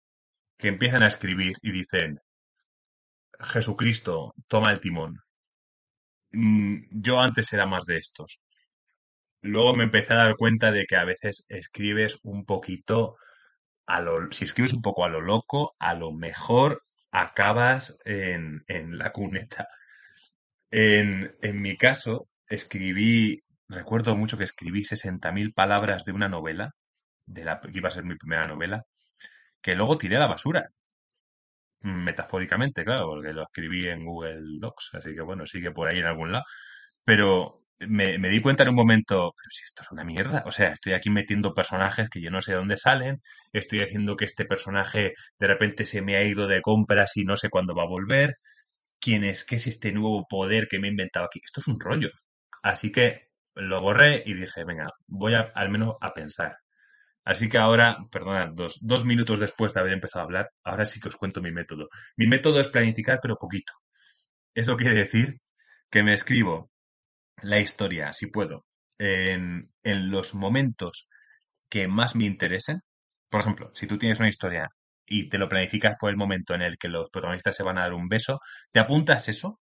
que 0.58 0.68
empiezan 0.68 1.02
a 1.02 1.08
escribir 1.08 1.56
y 1.62 1.72
dicen, 1.72 2.20
Jesucristo, 3.40 4.34
toma 4.46 4.70
el 4.70 4.80
timón. 4.80 5.18
Mm, 6.32 6.86
yo 6.90 7.20
antes 7.20 7.52
era 7.52 7.66
más 7.66 7.84
de 7.86 7.98
estos. 7.98 8.40
Luego 9.42 9.74
me 9.76 9.84
empecé 9.84 10.14
a 10.14 10.18
dar 10.18 10.36
cuenta 10.36 10.70
de 10.72 10.86
que 10.86 10.96
a 10.96 11.04
veces 11.04 11.44
escribes 11.48 12.18
un 12.22 12.44
poquito 12.46 13.16
a 13.86 14.00
lo, 14.00 14.32
si 14.32 14.44
escribes 14.44 14.72
un 14.72 14.82
poco 14.82 15.04
a 15.04 15.10
lo 15.10 15.20
loco, 15.20 15.74
a 15.78 15.94
lo 15.94 16.12
mejor 16.12 16.84
acabas 17.12 17.98
en, 18.04 18.62
en 18.68 18.98
la 18.98 19.12
cuneta. 19.12 19.68
En, 20.72 21.36
en 21.42 21.60
mi 21.62 21.76
caso, 21.76 22.29
escribí, 22.50 23.42
recuerdo 23.68 24.16
mucho 24.16 24.38
que 24.38 24.44
escribí 24.44 24.84
60.000 24.84 25.54
palabras 25.54 26.04
de 26.04 26.12
una 26.12 26.28
novela, 26.28 26.72
de 27.26 27.44
la 27.44 27.60
que 27.60 27.70
iba 27.78 27.88
a 27.88 27.92
ser 27.92 28.04
mi 28.04 28.16
primera 28.16 28.46
novela, 28.48 28.84
que 29.62 29.74
luego 29.76 29.98
tiré 29.98 30.16
a 30.16 30.20
la 30.20 30.28
basura. 30.28 30.70
Metafóricamente, 31.82 32.84
claro, 32.84 33.06
porque 33.08 33.32
lo 33.32 33.42
escribí 33.44 33.88
en 33.88 34.04
Google 34.04 34.58
Docs, 34.60 34.90
así 34.94 35.14
que 35.14 35.22
bueno, 35.22 35.46
sigue 35.46 35.70
por 35.70 35.88
ahí 35.88 35.98
en 35.98 36.04
algún 36.06 36.30
lado. 36.32 36.44
Pero 37.04 37.64
me, 37.80 38.18
me 38.18 38.28
di 38.30 38.40
cuenta 38.42 38.64
en 38.64 38.70
un 38.70 38.74
momento, 38.76 39.32
pero 39.36 39.50
si 39.50 39.64
esto 39.64 39.82
es 39.82 39.90
una 39.92 40.04
mierda, 40.04 40.44
o 40.46 40.52
sea, 40.52 40.70
estoy 40.72 40.92
aquí 40.94 41.10
metiendo 41.10 41.54
personajes 41.54 42.10
que 42.10 42.20
yo 42.22 42.30
no 42.30 42.40
sé 42.42 42.52
de 42.52 42.58
dónde 42.58 42.76
salen, 42.76 43.20
estoy 43.52 43.80
haciendo 43.82 44.16
que 44.16 44.26
este 44.26 44.44
personaje 44.46 45.14
de 45.38 45.46
repente 45.46 45.86
se 45.86 46.02
me 46.02 46.16
ha 46.16 46.24
ido 46.24 46.48
de 46.48 46.62
compras 46.62 47.16
y 47.16 47.24
no 47.24 47.36
sé 47.36 47.50
cuándo 47.50 47.74
va 47.74 47.84
a 47.84 47.86
volver, 47.88 48.36
quién 49.00 49.24
es, 49.24 49.44
qué 49.44 49.56
es 49.56 49.66
este 49.68 49.92
nuevo 49.92 50.26
poder 50.28 50.68
que 50.68 50.78
me 50.80 50.88
he 50.88 50.90
inventado 50.92 51.26
aquí, 51.26 51.40
esto 51.44 51.60
es 51.60 51.68
un 51.68 51.80
rollo. 51.80 52.10
Así 52.62 52.92
que 52.92 53.30
lo 53.54 53.80
borré 53.80 54.22
y 54.26 54.34
dije, 54.34 54.64
venga, 54.64 54.88
voy 55.06 55.34
a, 55.34 55.52
al 55.54 55.70
menos 55.70 55.96
a 56.00 56.12
pensar. 56.14 56.56
Así 57.24 57.48
que 57.48 57.58
ahora, 57.58 57.96
perdona, 58.10 58.48
dos, 58.52 58.78
dos 58.82 59.04
minutos 59.04 59.38
después 59.40 59.74
de 59.74 59.80
haber 59.80 59.92
empezado 59.94 60.22
a 60.22 60.24
hablar, 60.24 60.50
ahora 60.64 60.86
sí 60.86 61.00
que 61.00 61.08
os 61.08 61.16
cuento 61.16 61.42
mi 61.42 61.52
método. 61.52 61.88
Mi 62.16 62.26
método 62.26 62.60
es 62.60 62.68
planificar, 62.68 63.20
pero 63.22 63.36
poquito. 63.36 63.72
Eso 64.54 64.76
quiere 64.76 64.94
decir 64.94 65.40
que 65.90 66.02
me 66.02 66.12
escribo 66.12 66.70
la 67.42 67.60
historia, 67.60 68.12
si 68.12 68.26
puedo, 68.28 68.66
en, 68.98 69.72
en 69.82 70.10
los 70.10 70.34
momentos 70.34 71.08
que 71.70 71.88
más 71.88 72.16
me 72.16 72.24
interesen. 72.24 72.82
Por 73.30 73.40
ejemplo, 73.42 73.70
si 73.74 73.86
tú 73.86 73.98
tienes 73.98 74.20
una 74.20 74.28
historia 74.28 74.70
y 75.06 75.28
te 75.28 75.38
lo 75.38 75.48
planificas 75.48 75.96
por 75.98 76.10
el 76.10 76.16
momento 76.16 76.54
en 76.54 76.62
el 76.62 76.78
que 76.78 76.88
los 76.88 77.10
protagonistas 77.10 77.56
se 77.56 77.62
van 77.64 77.78
a 77.78 77.82
dar 77.82 77.94
un 77.94 78.08
beso, 78.08 78.40
te 78.72 78.80
apuntas 78.80 79.28
eso, 79.28 79.60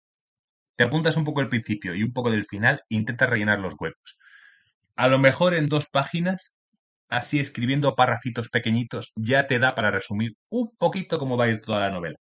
te 0.77 0.85
apuntas 0.85 1.17
un 1.17 1.25
poco 1.25 1.41
el 1.41 1.49
principio 1.49 1.95
y 1.95 2.03
un 2.03 2.13
poco 2.13 2.31
del 2.31 2.45
final 2.45 2.81
e 2.89 2.95
intentas 2.97 3.29
rellenar 3.29 3.59
los 3.59 3.75
huecos. 3.79 4.17
A 4.97 5.07
lo 5.09 5.19
mejor 5.19 5.53
en 5.55 5.69
dos 5.69 5.87
páginas, 5.91 6.55
así 7.09 7.39
escribiendo 7.39 7.95
párrafitos 7.95 8.49
pequeñitos, 8.49 9.13
ya 9.15 9.47
te 9.47 9.59
da 9.59 9.75
para 9.75 9.91
resumir 9.91 10.33
un 10.49 10.75
poquito 10.77 11.19
cómo 11.19 11.37
va 11.37 11.45
a 11.45 11.49
ir 11.49 11.61
toda 11.61 11.81
la 11.81 11.91
novela. 11.91 12.17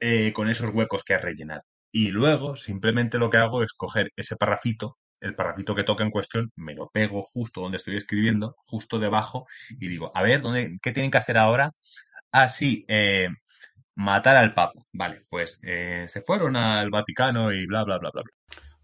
eh, 0.00 0.32
con 0.32 0.48
esos 0.48 0.70
huecos 0.74 1.04
que 1.04 1.14
has 1.14 1.22
rellenado. 1.22 1.62
Y 1.92 2.08
luego, 2.08 2.56
simplemente 2.56 3.18
lo 3.18 3.30
que 3.30 3.38
hago 3.38 3.62
es 3.62 3.72
coger 3.72 4.10
ese 4.16 4.36
parrafito, 4.36 4.98
el 5.20 5.34
parrafito 5.34 5.74
que 5.74 5.84
toca 5.84 6.04
en 6.04 6.10
cuestión, 6.10 6.50
me 6.56 6.74
lo 6.74 6.88
pego 6.90 7.22
justo 7.22 7.60
donde 7.60 7.76
estoy 7.76 7.96
escribiendo, 7.96 8.54
justo 8.64 8.98
debajo, 8.98 9.46
y 9.70 9.88
digo, 9.88 10.12
a 10.14 10.22
ver, 10.22 10.40
¿dónde, 10.42 10.78
¿qué 10.82 10.92
tienen 10.92 11.10
que 11.10 11.18
hacer 11.18 11.36
ahora? 11.38 11.72
Ah, 12.32 12.48
sí, 12.48 12.84
eh, 12.88 13.28
matar 13.94 14.36
al 14.36 14.54
Papa. 14.54 14.80
Vale, 14.92 15.24
pues 15.28 15.60
eh, 15.62 16.06
se 16.08 16.22
fueron 16.22 16.56
al 16.56 16.90
Vaticano 16.90 17.52
y 17.52 17.66
bla, 17.66 17.84
bla, 17.84 17.98
bla, 17.98 18.10
bla. 18.10 18.22
bla. 18.22 18.32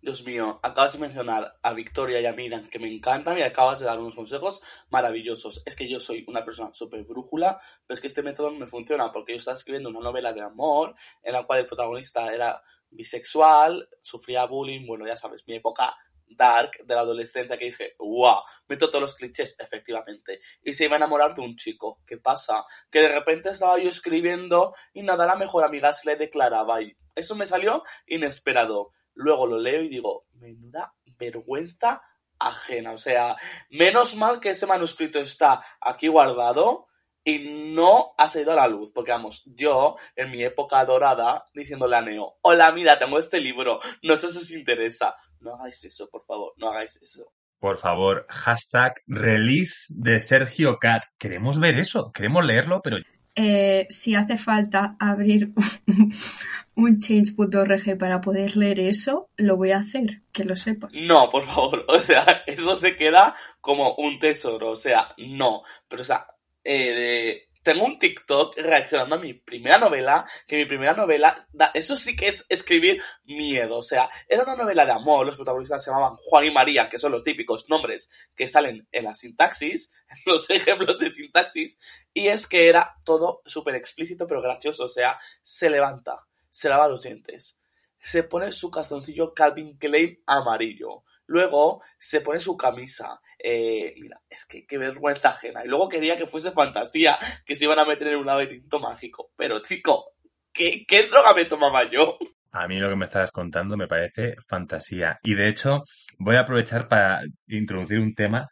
Dios 0.07 0.25
mío, 0.25 0.61
acabas 0.63 0.93
de 0.93 1.01
mencionar 1.01 1.59
a 1.61 1.75
Victoria 1.75 2.21
y 2.21 2.27
a 2.27 2.33
Miriam, 2.33 2.69
que 2.69 2.79
me 2.79 2.87
encantan, 2.87 3.39
y 3.39 3.43
acabas 3.43 3.81
de 3.81 3.87
dar 3.87 3.99
unos 3.99 4.15
consejos 4.15 4.61
maravillosos. 4.89 5.63
Es 5.67 5.75
que 5.75 5.91
yo 5.91 5.99
soy 5.99 6.25
una 6.29 6.45
persona 6.45 6.71
súper 6.73 7.03
brújula, 7.03 7.59
pero 7.85 7.95
es 7.97 8.01
que 8.01 8.07
este 8.07 8.23
método 8.23 8.53
me 8.53 8.69
funciona 8.69 9.11
porque 9.11 9.33
yo 9.33 9.39
estaba 9.39 9.57
escribiendo 9.57 9.89
una 9.89 9.99
novela 9.99 10.33
de 10.33 10.43
amor 10.43 10.95
en 11.25 11.33
la 11.33 11.45
cual 11.45 11.59
el 11.59 11.67
protagonista 11.67 12.33
era 12.33 12.63
bisexual, 12.89 13.89
sufría 14.01 14.45
bullying, 14.45 14.87
bueno, 14.87 15.09
ya 15.09 15.17
sabes, 15.17 15.43
mi 15.49 15.57
época 15.57 15.97
dark 16.29 16.73
de 16.85 16.95
la 16.95 17.01
adolescencia 17.01 17.57
que 17.57 17.67
dije, 17.67 17.95
wow, 17.99 18.41
meto 18.69 18.89
todos 18.89 19.03
los 19.03 19.15
clichés, 19.15 19.57
efectivamente. 19.59 20.41
Y 20.63 20.75
se 20.75 20.85
iba 20.85 20.95
a 20.95 20.99
enamorar 20.99 21.35
de 21.35 21.43
un 21.43 21.57
chico. 21.57 22.01
¿Qué 22.07 22.19
pasa? 22.19 22.65
Que 22.91 23.01
de 23.01 23.09
repente 23.09 23.51
estaba 23.51 23.79
yo 23.79 23.89
escribiendo 23.89 24.75
y 24.93 25.03
nada, 25.03 25.27
la 25.27 25.37
mejor 25.37 25.65
amiga 25.65 25.93
se 25.93 26.11
le 26.11 26.17
declaraba 26.17 26.83
y 26.83 26.97
eso 27.15 27.35
me 27.35 27.47
salió 27.47 27.83
inesperado. 28.07 28.93
Luego 29.15 29.47
lo 29.47 29.59
leo 29.59 29.83
y 29.83 29.89
digo, 29.89 30.27
menuda 30.35 30.95
vergüenza 31.19 32.03
ajena. 32.39 32.93
O 32.93 32.99
sea, 32.99 33.37
menos 33.71 34.17
mal 34.17 34.41
que 34.41 34.51
ese 34.51 34.67
manuscrito 34.67 35.19
está 35.19 35.63
aquí 35.81 36.09
guardado 36.09 36.87
y 37.27 37.73
no 37.75 38.15
ha 38.17 38.29
salido 38.29 38.53
a 38.53 38.57
la 38.57 38.69
luz, 38.69 38.93
porque 38.93 39.11
vamos, 39.11 39.43
yo 39.47 39.97
en 40.15 40.31
mi 40.31 40.45
época 40.45 40.85
dorada 40.85 41.49
diciéndole 41.53 41.97
a 41.97 42.01
Neo, 42.01 42.39
hola, 42.41 42.71
mira, 42.71 43.01
tengo 43.01 43.19
este 43.19 43.41
libro, 43.41 43.81
no 44.03 44.15
sé 44.15 44.31
si 44.31 44.39
os 44.39 44.51
interesa. 44.53 45.15
No 45.41 45.55
hagáis 45.55 45.85
eso, 45.85 46.09
por 46.09 46.23
favor, 46.23 46.53
no 46.57 46.69
hagáis 46.69 47.03
eso. 47.03 47.33
Por 47.59 47.79
favor, 47.79 48.27
hashtag 48.29 48.95
release 49.09 49.87
de 49.89 50.21
Sergio 50.21 50.79
Cat. 50.79 51.03
Queremos 51.19 51.59
ver 51.59 51.81
eso, 51.81 52.13
queremos 52.13 52.45
leerlo, 52.45 52.81
pero 52.81 52.99
eh, 53.35 53.89
si 53.91 54.15
hace 54.15 54.39
falta 54.39 54.97
abrir 55.01 55.53
un 56.77 56.99
change.org 57.01 57.99
para 57.99 58.21
poder 58.21 58.57
leer 58.57 58.79
eso, 58.79 59.31
lo 59.37 59.57
voy 59.57 59.73
a 59.73 59.79
hacer, 59.79 60.23
que 60.31 60.45
lo 60.45 60.55
sepas. 60.55 60.93
No, 61.03 61.29
por 61.29 61.43
favor, 61.43 61.85
o 61.89 61.99
sea, 61.99 62.45
eso 62.47 62.77
se 62.77 62.97
queda 62.97 63.35
como 63.61 63.97
un 63.97 64.21
tesoro, 64.21 64.71
o 64.71 64.77
sea, 64.77 65.13
no, 65.19 65.63
pero 65.89 66.03
o 66.03 66.05
sea, 66.05 66.29
eh, 66.67 67.47
tengo 67.67 67.85
un 67.85 67.99
TikTok 67.99 68.59
reaccionando 68.59 69.17
a 69.17 69.19
mi 69.19 69.35
primera 69.35 69.77
novela, 69.77 70.25
que 70.47 70.57
mi 70.57 70.67
primera 70.67 70.95
novela, 70.95 71.37
eso 71.75 71.97
sí 71.97 72.15
que 72.15 72.29
es 72.29 72.47
escribir 72.49 73.03
miedo, 73.25 73.79
o 73.79 73.83
sea, 73.83 74.09
era 74.29 74.45
una 74.45 74.55
novela 74.55 74.87
de 74.87 74.93
amor, 74.93 75.27
los 75.27 75.35
protagonistas 75.35 75.83
se 75.83 75.91
llamaban 75.91 76.15
Juan 76.15 76.45
y 76.45 76.53
María, 76.53 76.89
que 76.89 77.01
son 77.01 77.11
los 77.11 77.25
típicos 77.25 77.69
nombres 77.69 78.31
que 78.37 78.47
salen 78.47 78.87
en 78.93 79.03
la 79.03 79.15
sintaxis, 79.15 79.91
los 80.27 80.49
ejemplos 80.49 80.97
de 80.99 81.13
sintaxis, 81.13 81.77
y 82.15 82.29
es 82.29 82.47
que 82.47 82.69
era 82.69 82.95
todo 83.05 83.43
súper 83.45 83.75
explícito 83.75 84.29
pero 84.29 84.43
gracioso, 84.43 84.85
o 84.85 84.89
sea, 84.89 85.19
se 85.43 85.69
levanta, 85.69 86.25
se 86.49 86.69
lava 86.69 86.87
los 86.87 87.03
dientes, 87.03 87.59
se 87.99 88.23
pone 88.23 88.53
su 88.53 88.71
calzoncillo 88.71 89.35
Calvin 89.35 89.77
Klein 89.77 90.23
amarillo, 90.25 91.03
Luego 91.27 91.83
se 91.99 92.21
pone 92.21 92.41
su 92.41 92.57
camisa. 92.57 93.21
Eh, 93.39 93.95
mira, 94.01 94.21
es 94.29 94.47
que 94.47 94.67
qué 94.67 94.79
vergüenza 94.79 95.31
ajena. 95.31 95.65
Y 95.65 95.69
luego 95.69 95.89
quería 95.89 96.17
que 96.17 96.27
fuese 96.27 96.53
fantasía, 96.53 97.19
que 97.45 97.55
se 97.55 97.65
iban 97.65 97.79
a 97.79 97.85
meter 97.85 98.09
en 98.09 98.19
un 98.19 98.27
laberinto 98.27 98.79
mágico. 98.79 99.33
Pero 99.37 99.61
chico, 99.61 100.13
¿qué, 100.53 100.85
qué 100.87 101.09
droga 101.09 101.35
me 101.35 101.45
tomaba 101.47 101.91
yo? 101.91 102.19
A 102.53 102.67
mí 102.69 102.79
lo 102.79 102.89
que 102.89 102.97
me 102.97 103.05
estabas 103.05 103.33
contando 103.33 103.77
me 103.77 103.89
parece 103.89 104.37
fantasía. 104.47 105.19
Y 105.23 105.35
de 105.35 105.49
hecho, 105.49 105.85
voy 106.19 106.37
a 106.37 106.41
aprovechar 106.41 106.89
para 106.89 107.23
introducir 107.49 107.99
un 107.99 108.15
tema, 108.15 108.49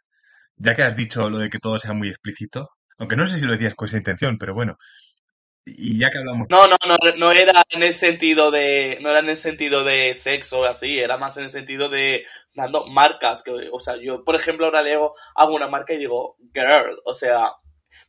ya 0.57 0.75
que 0.75 0.83
has 0.83 0.95
dicho 0.95 1.29
lo 1.29 1.39
de 1.39 1.49
que 1.49 1.59
todo 1.59 1.77
sea 1.77 1.93
muy 1.93 2.09
explícito, 2.09 2.69
aunque 2.97 3.15
no 3.15 3.25
sé 3.25 3.39
si 3.39 3.45
lo 3.45 3.53
decías 3.53 3.73
con 3.73 3.87
esa 3.87 3.97
intención, 3.97 4.37
pero 4.37 4.53
bueno, 4.53 4.77
y 5.65 5.97
ya 5.97 6.11
que 6.11 6.19
hablamos. 6.19 6.49
No, 6.49 6.67
no, 6.67 6.77
no, 6.87 6.97
no 7.17 7.31
era 7.31 7.63
en 7.69 7.81
el 7.81 7.93
sentido 7.93 8.51
de. 8.51 8.99
No 9.01 9.09
era 9.09 9.19
en 9.19 9.29
el 9.29 9.37
sentido 9.37 9.83
de 9.83 10.13
sexo 10.13 10.63
así, 10.65 10.99
era 10.99 11.17
más 11.17 11.37
en 11.37 11.45
el 11.45 11.49
sentido 11.49 11.89
de 11.89 12.23
dando 12.53 12.85
marcas. 12.85 13.41
Que, 13.41 13.69
o 13.71 13.79
sea, 13.79 13.95
yo, 13.97 14.23
por 14.23 14.35
ejemplo, 14.35 14.67
ahora 14.67 14.83
leo, 14.83 15.13
hago 15.33 15.55
una 15.55 15.67
marca 15.67 15.93
y 15.93 15.97
digo, 15.97 16.37
girl. 16.53 17.01
O 17.03 17.13
sea, 17.13 17.51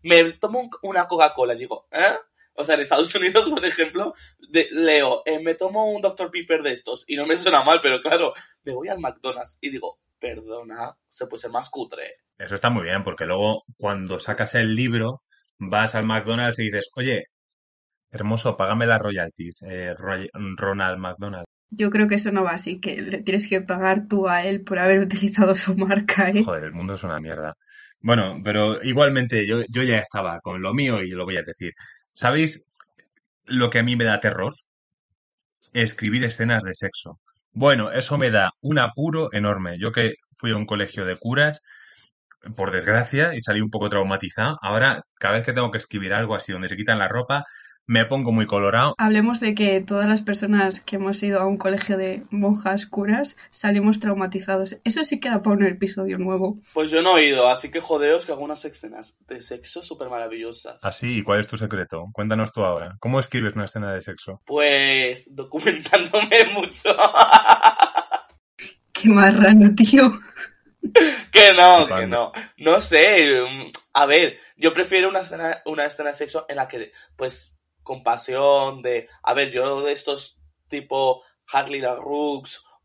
me 0.03 0.33
tomo 0.33 0.69
una 0.83 1.07
Coca-Cola 1.07 1.55
y 1.55 1.59
digo, 1.59 1.89
¿eh? 1.91 2.17
O 2.59 2.65
sea, 2.65 2.75
en 2.75 2.83
Estados 2.83 3.15
Unidos, 3.15 3.49
por 3.51 3.65
ejemplo, 3.65 4.15
de, 4.51 4.69
leo, 4.71 5.23
eh, 5.25 5.39
me 5.39 5.55
tomo 5.55 5.91
un 5.93 6.03
Dr. 6.03 6.31
Pepper 6.31 6.63
de 6.63 6.73
estos 6.73 7.05
y 7.07 7.17
no 7.17 7.27
me 7.27 7.37
suena 7.37 7.63
mal, 7.63 7.81
pero 7.83 8.01
claro, 8.01 8.35
me 8.65 8.73
voy 8.75 8.89
al 8.89 8.99
McDonald's 8.99 9.59
y 9.61 9.71
digo, 9.71 9.99
perdona, 10.19 10.97
se 11.09 11.27
puede 11.27 11.41
ser 11.41 11.51
más 11.51 11.71
cutre. 11.71 12.17
Eso 12.39 12.55
está 12.55 12.71
muy 12.71 12.85
bien, 12.85 13.03
porque 13.03 13.25
luego 13.25 13.65
cuando 13.79 14.19
sacas 14.19 14.55
el 14.55 14.75
libro, 14.75 15.23
vas 15.59 15.95
al 15.95 16.05
McDonald's 16.05 16.59
y 16.59 16.65
dices, 16.65 16.91
oye, 16.97 17.27
Hermoso, 18.11 18.57
págame 18.57 18.87
las 18.87 19.01
royalties, 19.01 19.63
eh, 19.63 19.95
Ronald 19.95 20.99
McDonald. 20.99 21.47
Yo 21.71 21.91
creo 21.91 22.07
que 22.07 22.15
eso 22.15 22.31
no 22.31 22.45
va 22.45 22.53
así, 22.53 22.81
que 22.81 23.01
le 23.01 23.23
tienes 23.23 23.49
que 23.49 23.61
pagar 23.61 24.07
tú 24.09 24.29
a 24.29 24.45
él 24.45 24.63
por 24.63 24.79
haber 24.79 25.01
utilizado 25.07 25.55
su 25.55 25.77
marca. 25.77 26.29
¿eh? 26.31 26.45
Joder, 26.45 26.65
el 26.65 26.73
mundo 26.73 26.95
es 26.95 27.05
una 27.05 27.21
mierda. 27.21 27.55
Bueno, 28.01 28.41
pero 28.45 28.83
igualmente 28.83 29.47
yo, 29.47 29.63
yo 29.69 29.83
ya 29.83 29.99
estaba 29.99 30.39
con 30.41 30.63
lo 30.63 30.73
mío 30.75 31.03
y 31.03 31.11
lo 31.11 31.25
voy 31.25 31.37
a 31.37 31.43
decir. 31.43 31.73
¿Sabéis 32.13 32.67
lo 33.45 33.71
que 33.71 33.81
a 33.81 33.83
mí 33.83 33.97
me 33.97 34.05
da 34.05 34.21
terror? 34.21 34.55
Escribir 35.73 36.25
escenas 36.25 36.63
de 36.63 36.75
sexo. 36.75 37.19
Bueno, 37.53 37.91
eso 37.91 38.19
me 38.19 38.31
da 38.31 38.53
un 38.61 38.79
apuro 38.79 39.31
enorme. 39.33 39.79
Yo 39.79 39.91
que 39.93 40.15
fui 40.33 40.53
a 40.53 40.57
un 40.57 40.67
colegio 40.67 41.05
de 41.05 41.17
curas, 41.17 41.63
por 42.55 42.71
desgracia, 42.71 43.35
y 43.35 43.41
salí 43.41 43.61
un 43.61 43.71
poco 43.71 43.89
traumatizado, 43.89 44.59
ahora 44.63 45.03
cada 45.19 45.37
vez 45.37 45.47
que 45.47 45.53
tengo 45.53 45.71
que 45.71 45.79
escribir 45.79 46.15
algo 46.15 46.35
así 46.35 46.53
donde 46.53 46.69
se 46.69 46.77
quitan 46.77 46.99
la 46.99 47.09
ropa, 47.09 47.45
me 47.87 48.05
pongo 48.05 48.33
muy 48.33 48.47
colorado. 48.47 48.95
Hablemos 48.99 49.41
de 49.41 49.55
que 49.55 49.81
todas 49.81 50.09
las 50.09 50.23
personas 50.23 50.81
que 50.81 50.97
hemos 50.97 51.23
ido 51.23 51.41
a 51.41 51.47
un 51.47 51.57
colegio 51.57 51.97
de 51.97 52.25
monjas 52.31 52.87
curas 52.87 53.37
salimos 53.51 54.01
traumatizados. 54.01 54.79
Eso 54.85 55.05
sí 55.05 55.21
queda 55.21 55.43
para 55.43 55.57
un 55.57 55.65
episodio 55.65 56.19
nuevo. 56.19 56.59
Pues 56.75 56.91
yo 56.91 57.03
no 57.03 57.17
he 57.17 57.27
ido, 57.27 57.49
así 57.49 57.71
que 57.71 57.81
jodeos 57.81 58.27
que 58.27 58.33
hago 58.33 58.45
unas 58.45 58.65
escenas 58.65 59.17
de 59.29 59.41
sexo 59.41 59.83
súper 59.83 60.09
maravillosas. 60.09 60.79
¿Ah, 60.83 60.93
sí? 60.93 61.19
¿Y 61.19 61.23
cuál 61.23 61.41
es 61.41 61.47
tu 61.47 61.57
secreto? 61.57 62.09
Cuéntanos 62.13 62.53
tú 62.53 62.63
ahora. 62.65 62.97
¿Cómo 63.01 63.21
escribes 63.21 63.55
una 63.55 63.67
escena 63.67 63.93
de 63.93 64.03
sexo? 64.03 64.43
Pues 64.45 65.35
documentándome 65.35 66.45
mucho. 66.55 66.97
Qué 68.93 69.09
marrano, 69.09 69.75
tío. 69.75 70.19
que 71.31 71.53
no, 71.57 71.87
que 71.87 72.07
no. 72.07 72.33
No 72.59 72.81
sé. 72.81 73.43
Mm, 73.43 73.71
a 73.95 74.07
ver, 74.07 74.39
yo 74.57 74.73
prefiero 74.73 75.09
una 75.09 75.21
escena, 75.21 75.63
una 75.67 75.85
escena 75.85 76.11
de 76.11 76.17
sexo 76.17 76.47
en 76.49 76.57
la 76.57 76.69
que, 76.69 76.93
pues, 77.17 77.56
compasión, 77.87 78.83
de, 78.83 79.09
a 79.23 79.33
ver, 79.33 79.53
yo 79.53 79.83
de 79.83 79.93
estos 79.93 80.39
tipo 80.69 81.23
Harley 81.53 81.81
la 81.81 81.97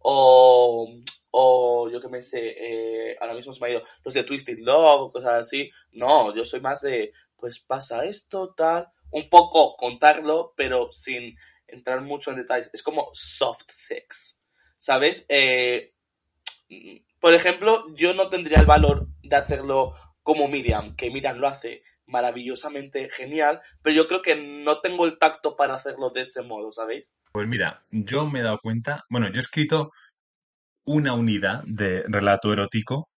o, 0.04 0.88
o 1.32 1.90
yo 1.90 2.00
que 2.00 2.08
me 2.08 2.22
sé, 2.22 2.56
eh, 2.56 3.18
ahora 3.20 3.34
mismo 3.34 3.52
se 3.52 3.60
me 3.60 3.68
ha 3.68 3.72
ido 3.72 3.84
los 4.04 4.14
de 4.14 4.24
Twisted 4.24 4.60
Love, 4.60 5.12
cosas 5.12 5.42
así. 5.42 5.70
No, 5.92 6.34
yo 6.36 6.46
soy 6.46 6.60
más 6.62 6.82
de, 6.82 7.12
pues 7.36 7.60
pasa 7.60 8.06
esto, 8.06 8.54
tal, 8.56 8.88
un 9.10 9.28
poco 9.28 9.76
contarlo, 9.76 10.54
pero 10.56 10.88
sin 10.92 11.36
entrar 11.68 12.02
mucho 12.02 12.30
en 12.30 12.38
detalles. 12.38 12.70
Es 12.72 12.84
como 12.84 13.10
soft 13.12 13.70
sex, 13.70 14.40
¿sabes? 14.78 15.26
Eh, 15.30 15.96
por 17.20 17.34
ejemplo, 17.34 17.86
yo 17.96 18.14
no 18.14 18.30
tendría 18.30 18.60
el 18.60 18.66
valor 18.68 19.08
de 19.24 19.36
hacerlo 19.36 19.94
como 20.22 20.48
Miriam, 20.48 20.96
que 20.96 21.10
Miriam 21.10 21.38
lo 21.38 21.48
hace 21.48 21.82
maravillosamente 22.12 23.10
genial, 23.10 23.62
pero 23.82 23.96
yo 23.96 24.08
creo 24.08 24.22
que 24.22 24.36
no 24.36 24.80
tengo 24.82 25.06
el 25.06 25.18
tacto 25.18 25.56
para 25.56 25.76
hacerlo 25.76 26.10
de 26.10 26.22
ese 26.22 26.44
modo, 26.44 26.72
¿sabéis? 26.72 27.12
Pues 27.32 27.48
mira, 27.48 27.84
yo 27.90 28.28
me 28.28 28.40
he 28.40 28.44
dado 28.44 28.60
cuenta, 28.62 29.04
bueno, 29.10 29.30
yo 29.30 29.38
he 29.38 29.40
escrito 29.40 29.92
una 30.86 31.14
unidad 31.14 31.64
de 31.66 32.04
relato 32.08 32.52
erótico, 32.52 33.10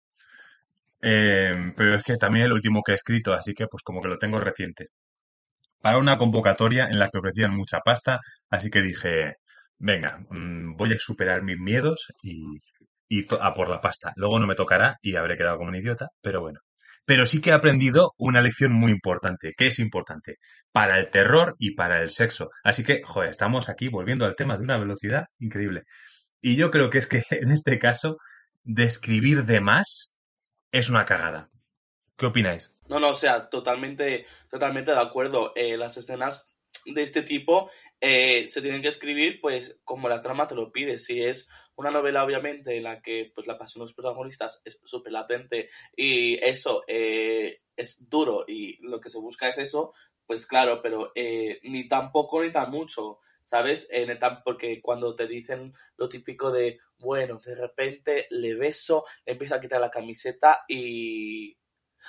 eh, 1.01 1.73
pero 1.75 1.95
es 1.95 2.03
que 2.03 2.17
también 2.17 2.45
el 2.45 2.53
último 2.53 2.81
que 2.83 2.93
he 2.93 2.95
escrito, 2.95 3.33
así 3.33 3.53
que 3.53 3.67
pues 3.67 3.83
como 3.83 4.01
que 4.01 4.07
lo 4.07 4.19
tengo 4.19 4.39
reciente, 4.39 4.89
para 5.81 5.97
una 5.97 6.17
convocatoria 6.17 6.85
en 6.85 6.99
la 6.99 7.09
que 7.09 7.17
ofrecían 7.17 7.55
mucha 7.55 7.79
pasta, 7.79 8.19
así 8.49 8.69
que 8.69 8.81
dije, 8.81 9.35
venga, 9.79 10.19
mm, 10.29 10.77
voy 10.77 10.93
a 10.93 10.99
superar 10.99 11.41
mis 11.43 11.57
miedos 11.57 12.13
y, 12.21 12.59
y 13.09 13.25
a 13.41 13.53
por 13.53 13.69
la 13.69 13.81
pasta. 13.81 14.13
Luego 14.15 14.39
no 14.39 14.47
me 14.47 14.55
tocará 14.55 14.97
y 15.01 15.15
habré 15.15 15.37
quedado 15.37 15.57
como 15.57 15.69
un 15.69 15.75
idiota, 15.75 16.09
pero 16.21 16.41
bueno 16.41 16.61
pero 17.05 17.25
sí 17.25 17.41
que 17.41 17.49
he 17.49 17.53
aprendido 17.53 18.13
una 18.17 18.41
lección 18.41 18.71
muy 18.73 18.91
importante, 18.91 19.53
que 19.57 19.67
es 19.67 19.79
importante 19.79 20.37
para 20.71 20.99
el 20.99 21.09
terror 21.09 21.55
y 21.59 21.75
para 21.75 22.01
el 22.01 22.09
sexo. 22.09 22.49
Así 22.63 22.83
que, 22.83 23.01
joder, 23.03 23.29
estamos 23.29 23.69
aquí 23.69 23.89
volviendo 23.89 24.25
al 24.25 24.35
tema 24.35 24.57
de 24.57 24.63
una 24.63 24.77
velocidad 24.77 25.25
increíble. 25.39 25.83
Y 26.41 26.55
yo 26.55 26.71
creo 26.71 26.89
que 26.89 26.99
es 26.99 27.07
que 27.07 27.23
en 27.31 27.51
este 27.51 27.79
caso, 27.79 28.17
describir 28.63 29.43
de 29.43 29.61
más 29.61 30.15
es 30.71 30.89
una 30.89 31.05
cagada. 31.05 31.49
¿Qué 32.17 32.25
opináis? 32.25 32.73
No, 32.87 32.99
no, 32.99 33.09
o 33.09 33.15
sea, 33.15 33.49
totalmente, 33.49 34.25
totalmente 34.49 34.91
de 34.91 34.99
acuerdo. 34.99 35.53
Eh, 35.55 35.77
las 35.77 35.97
escenas 35.97 36.47
de 36.85 37.01
este 37.01 37.21
tipo 37.23 37.69
eh, 37.99 38.47
se 38.49 38.61
tienen 38.61 38.81
que 38.81 38.89
escribir 38.89 39.39
pues 39.41 39.79
como 39.83 40.09
la 40.09 40.21
trama 40.21 40.47
te 40.47 40.55
lo 40.55 40.71
pide. 40.71 40.99
Si 40.99 41.23
es 41.23 41.47
una 41.75 41.91
novela 41.91 42.23
obviamente 42.23 42.77
en 42.77 42.83
la 42.83 43.01
que 43.01 43.31
pues 43.33 43.47
la 43.47 43.57
pasión 43.57 43.79
de 43.79 43.85
los 43.85 43.93
protagonistas 43.93 44.61
es 44.65 44.79
súper 44.83 45.13
latente 45.13 45.69
y 45.95 46.43
eso 46.43 46.83
eh, 46.87 47.61
es 47.75 47.97
duro 48.09 48.45
y 48.47 48.77
lo 48.85 48.99
que 48.99 49.09
se 49.09 49.19
busca 49.19 49.47
es 49.47 49.57
eso, 49.57 49.93
pues 50.25 50.45
claro, 50.45 50.81
pero 50.81 51.11
eh, 51.15 51.59
ni 51.63 51.87
tan 51.87 52.11
poco 52.11 52.41
ni 52.41 52.51
tan 52.51 52.71
mucho. 52.71 53.19
¿Sabes? 53.45 53.89
porque 54.45 54.81
cuando 54.81 55.15
te 55.15 55.27
dicen 55.27 55.73
lo 55.97 56.07
típico 56.07 56.49
de, 56.49 56.79
bueno, 56.97 57.37
de 57.45 57.53
repente 57.53 58.25
le 58.31 58.55
beso, 58.55 59.03
le 59.25 59.33
empiezo 59.33 59.53
a 59.53 59.59
quitar 59.59 59.81
la 59.81 59.91
camiseta 59.91 60.63
y 60.67 61.55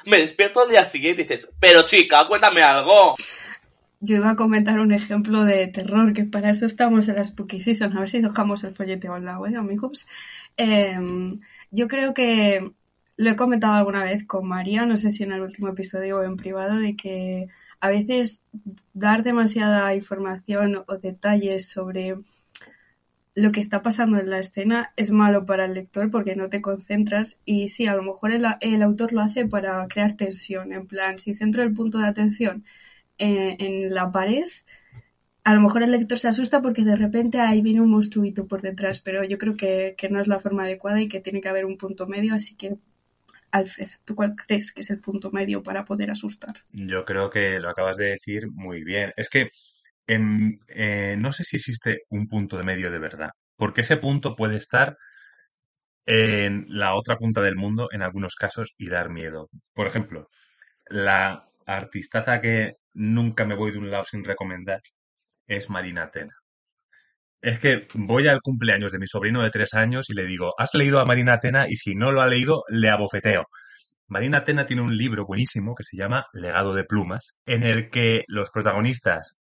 me 0.06 0.18
despierto 0.18 0.60
al 0.60 0.68
día 0.68 0.84
siguiente 0.84 1.22
y 1.22 1.24
dices, 1.24 1.50
pero 1.58 1.82
chica, 1.82 2.26
cuéntame 2.26 2.62
algo. 2.62 3.14
Yo 4.00 4.16
iba 4.16 4.30
a 4.30 4.36
comentar 4.36 4.78
un 4.80 4.92
ejemplo 4.92 5.44
de 5.44 5.66
terror, 5.68 6.12
que 6.12 6.24
para 6.24 6.50
eso 6.50 6.66
estamos 6.66 7.08
en 7.08 7.16
la 7.16 7.24
Spooky 7.24 7.60
Season, 7.60 7.96
a 7.96 8.00
ver 8.00 8.08
si 8.10 8.20
dejamos 8.20 8.64
el 8.64 8.74
folleteo 8.74 9.14
al 9.14 9.24
lado, 9.24 9.46
¿eh, 9.46 9.56
amigos? 9.56 10.06
Em, 10.56 11.40
yo 11.70 11.88
creo 11.88 12.14
que 12.14 12.72
lo 13.16 13.30
he 13.30 13.36
comentado 13.36 13.74
alguna 13.74 14.04
vez 14.04 14.24
con 14.24 14.46
María, 14.46 14.86
no 14.86 14.96
sé 14.96 15.10
si 15.10 15.22
en 15.22 15.32
el 15.32 15.42
último 15.42 15.68
episodio 15.68 16.18
o 16.18 16.22
en 16.22 16.36
privado, 16.36 16.78
de 16.78 16.96
que 16.96 17.48
a 17.80 17.88
veces 17.88 18.40
dar 18.92 19.22
demasiada 19.22 19.94
información 19.94 20.84
o 20.86 20.98
detalles 20.98 21.68
sobre 21.68 22.16
lo 23.34 23.52
que 23.52 23.60
está 23.60 23.82
pasando 23.82 24.18
en 24.18 24.30
la 24.30 24.38
escena 24.38 24.92
es 24.96 25.10
malo 25.10 25.44
para 25.44 25.64
el 25.64 25.74
lector 25.74 26.10
porque 26.10 26.36
no 26.36 26.48
te 26.48 26.60
concentras 26.60 27.40
y 27.44 27.68
sí, 27.68 27.86
a 27.86 27.96
lo 27.96 28.02
mejor 28.02 28.32
el 28.32 28.82
autor 28.82 29.12
lo 29.12 29.22
hace 29.22 29.46
para 29.46 29.86
crear 29.88 30.12
tensión, 30.12 30.72
en 30.72 30.86
plan, 30.86 31.18
si 31.18 31.34
centro 31.34 31.62
el 31.62 31.74
punto 31.74 31.98
de 31.98 32.06
atención 32.06 32.64
en, 33.18 33.94
la 33.94 34.10
pared, 34.10 34.46
a 35.44 35.54
lo 35.54 35.60
mejor 35.60 35.82
el 35.82 35.90
lector 35.90 36.18
se 36.18 36.28
asusta 36.28 36.62
porque 36.62 36.84
de 36.84 36.96
repente 36.96 37.38
ahí 37.38 37.62
viene 37.62 37.80
un 37.80 37.90
monstruito 37.90 38.46
por 38.46 38.62
detrás, 38.62 39.00
pero 39.00 39.24
yo 39.24 39.38
creo 39.38 39.56
que, 39.56 39.96
no 40.10 40.20
es 40.20 40.26
la 40.26 40.40
forma 40.40 40.64
adecuada 40.64 41.00
y 41.00 41.08
que 41.08 41.20
tiene 41.20 41.40
que 41.40 41.48
haber 41.48 41.64
un 41.64 41.76
punto 41.76 42.06
medio, 42.06 42.34
así 42.34 42.56
que 42.56 42.76
Alfred, 43.50 43.88
¿tú 44.04 44.16
cuál 44.16 44.34
crees 44.34 44.72
que 44.72 44.80
es 44.80 44.90
el 44.90 45.00
punto 45.00 45.30
medio 45.30 45.62
para 45.62 45.84
poder 45.84 46.10
asustar? 46.10 46.54
Yo 46.72 47.04
creo 47.04 47.30
que 47.30 47.60
lo 47.60 47.70
acabas 47.70 47.96
de 47.96 48.06
decir 48.06 48.48
muy 48.50 48.82
bien. 48.82 49.12
Es 49.16 49.28
que 49.28 49.48
eh, 50.08 51.16
no 51.16 51.32
sé 51.32 51.44
si 51.44 51.56
existe 51.56 52.00
un 52.08 52.26
punto 52.26 52.58
de 52.58 52.64
medio 52.64 52.90
de 52.90 52.98
verdad, 52.98 53.30
porque 53.56 53.82
ese 53.82 53.96
punto 53.96 54.34
puede 54.34 54.56
estar 54.56 54.96
en 56.06 56.66
la 56.68 56.94
otra 56.94 57.16
punta 57.16 57.40
del 57.40 57.56
mundo 57.56 57.88
en 57.92 58.02
algunos 58.02 58.34
casos 58.34 58.74
y 58.76 58.88
dar 58.88 59.10
miedo. 59.10 59.48
Por 59.72 59.86
ejemplo, 59.86 60.28
la 60.86 61.48
artistaza 61.66 62.40
que 62.40 62.74
nunca 62.94 63.44
me 63.44 63.56
voy 63.56 63.72
de 63.72 63.78
un 63.78 63.90
lado 63.90 64.04
sin 64.04 64.24
recomendar 64.24 64.80
es 65.46 65.70
Marina 65.70 66.04
Atena. 66.04 66.34
Es 67.40 67.58
que 67.58 67.86
voy 67.94 68.26
al 68.28 68.40
cumpleaños 68.40 68.90
de 68.90 68.98
mi 68.98 69.06
sobrino 69.06 69.42
de 69.42 69.50
tres 69.50 69.74
años 69.74 70.08
y 70.08 70.14
le 70.14 70.24
digo, 70.24 70.54
¿has 70.58 70.72
leído 70.74 71.00
a 71.00 71.04
Marina 71.04 71.34
Atena? 71.34 71.68
Y 71.68 71.76
si 71.76 71.94
no 71.94 72.10
lo 72.10 72.22
ha 72.22 72.26
leído, 72.26 72.64
le 72.68 72.88
abofeteo. 72.88 73.46
Marina 74.06 74.38
Atena 74.38 74.64
tiene 74.66 74.82
un 74.82 74.96
libro 74.96 75.26
buenísimo 75.26 75.74
que 75.74 75.84
se 75.84 75.96
llama 75.96 76.26
Legado 76.32 76.74
de 76.74 76.84
Plumas, 76.84 77.36
en 77.46 77.64
el 77.64 77.90
que 77.90 78.24
los 78.28 78.50
protagonistas 78.50 79.36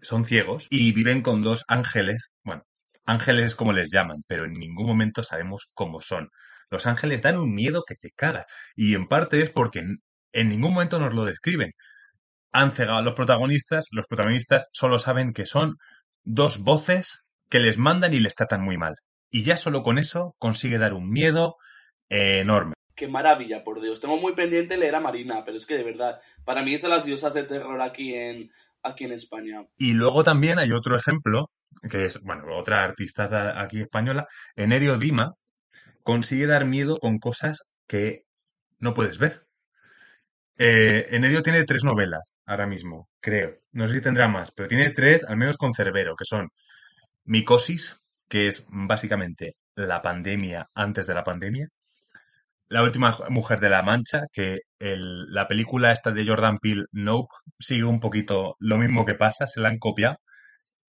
son 0.00 0.24
ciegos 0.24 0.68
y 0.70 0.92
viven 0.92 1.22
con 1.22 1.42
dos 1.42 1.64
ángeles. 1.68 2.32
Bueno, 2.44 2.62
ángeles 3.04 3.46
es 3.46 3.56
como 3.56 3.72
les 3.72 3.90
llaman, 3.90 4.22
pero 4.26 4.44
en 4.44 4.52
ningún 4.52 4.86
momento 4.86 5.22
sabemos 5.22 5.70
cómo 5.74 6.00
son. 6.00 6.30
Los 6.70 6.86
ángeles 6.86 7.22
dan 7.22 7.36
un 7.36 7.52
miedo 7.54 7.82
que 7.86 7.96
te 7.96 8.12
cagas. 8.12 8.46
Y 8.76 8.94
en 8.94 9.08
parte 9.08 9.42
es 9.42 9.50
porque 9.50 9.84
en 10.32 10.48
ningún 10.48 10.74
momento 10.74 11.00
nos 11.00 11.14
lo 11.14 11.24
describen. 11.24 11.72
Han 12.52 12.72
cegado 12.72 12.98
a 12.98 13.02
los 13.02 13.14
protagonistas, 13.14 13.86
los 13.92 14.06
protagonistas 14.06 14.68
solo 14.72 14.98
saben 14.98 15.32
que 15.32 15.46
son 15.46 15.76
dos 16.24 16.62
voces 16.62 17.20
que 17.48 17.60
les 17.60 17.78
mandan 17.78 18.14
y 18.14 18.20
les 18.20 18.34
tratan 18.34 18.62
muy 18.62 18.76
mal. 18.76 18.96
Y 19.30 19.42
ya 19.42 19.56
solo 19.56 19.82
con 19.82 19.98
eso 19.98 20.34
consigue 20.38 20.78
dar 20.78 20.92
un 20.94 21.10
miedo 21.10 21.56
enorme. 22.08 22.74
Qué 22.94 23.08
maravilla, 23.08 23.62
por 23.64 23.80
Dios. 23.80 24.00
Tengo 24.00 24.18
muy 24.18 24.34
pendiente 24.34 24.76
leer 24.76 24.94
a 24.94 25.00
Marina, 25.00 25.44
pero 25.44 25.56
es 25.56 25.64
que 25.64 25.76
de 25.76 25.84
verdad, 25.84 26.18
para 26.44 26.62
mí 26.62 26.74
es 26.74 26.82
de 26.82 26.88
las 26.88 27.04
diosas 27.04 27.32
de 27.34 27.44
terror 27.44 27.80
aquí 27.80 28.14
en, 28.14 28.50
aquí 28.82 29.04
en 29.04 29.12
España. 29.12 29.64
Y 29.76 29.92
luego 29.92 30.24
también 30.24 30.58
hay 30.58 30.72
otro 30.72 30.96
ejemplo, 30.96 31.50
que 31.88 32.06
es, 32.06 32.20
bueno, 32.22 32.44
otra 32.56 32.84
artista 32.84 33.60
aquí 33.62 33.80
española, 33.80 34.26
Enerio 34.56 34.98
Dima, 34.98 35.34
consigue 36.02 36.46
dar 36.46 36.66
miedo 36.66 36.98
con 36.98 37.18
cosas 37.18 37.70
que 37.86 38.24
no 38.78 38.92
puedes 38.94 39.18
ver. 39.18 39.46
Eh, 40.62 41.06
Enerio 41.16 41.42
tiene 41.42 41.64
tres 41.64 41.84
novelas 41.84 42.36
ahora 42.44 42.66
mismo, 42.66 43.08
creo. 43.18 43.56
No 43.72 43.88
sé 43.88 43.94
si 43.94 44.00
tendrá 44.02 44.28
más, 44.28 44.52
pero 44.52 44.68
tiene 44.68 44.90
tres, 44.90 45.24
al 45.24 45.38
menos 45.38 45.56
con 45.56 45.72
Cerbero, 45.72 46.14
que 46.16 46.26
son 46.26 46.50
Micosis, 47.24 47.98
que 48.28 48.48
es 48.48 48.66
básicamente 48.70 49.56
la 49.74 50.02
pandemia 50.02 50.68
antes 50.74 51.06
de 51.06 51.14
la 51.14 51.24
pandemia. 51.24 51.68
La 52.68 52.82
última 52.82 53.16
mujer 53.30 53.60
de 53.60 53.70
la 53.70 53.82
Mancha, 53.82 54.22
que 54.32 54.60
la 54.78 55.48
película 55.48 55.92
esta 55.92 56.10
de 56.12 56.26
Jordan 56.26 56.58
Peele, 56.58 56.84
Nope, 56.92 57.32
sigue 57.58 57.84
un 57.84 58.00
poquito 58.00 58.56
lo 58.60 58.78
mismo 58.78 59.06
que 59.06 59.14
pasa, 59.14 59.46
se 59.46 59.60
la 59.60 59.70
han 59.70 59.78
copiado. 59.78 60.18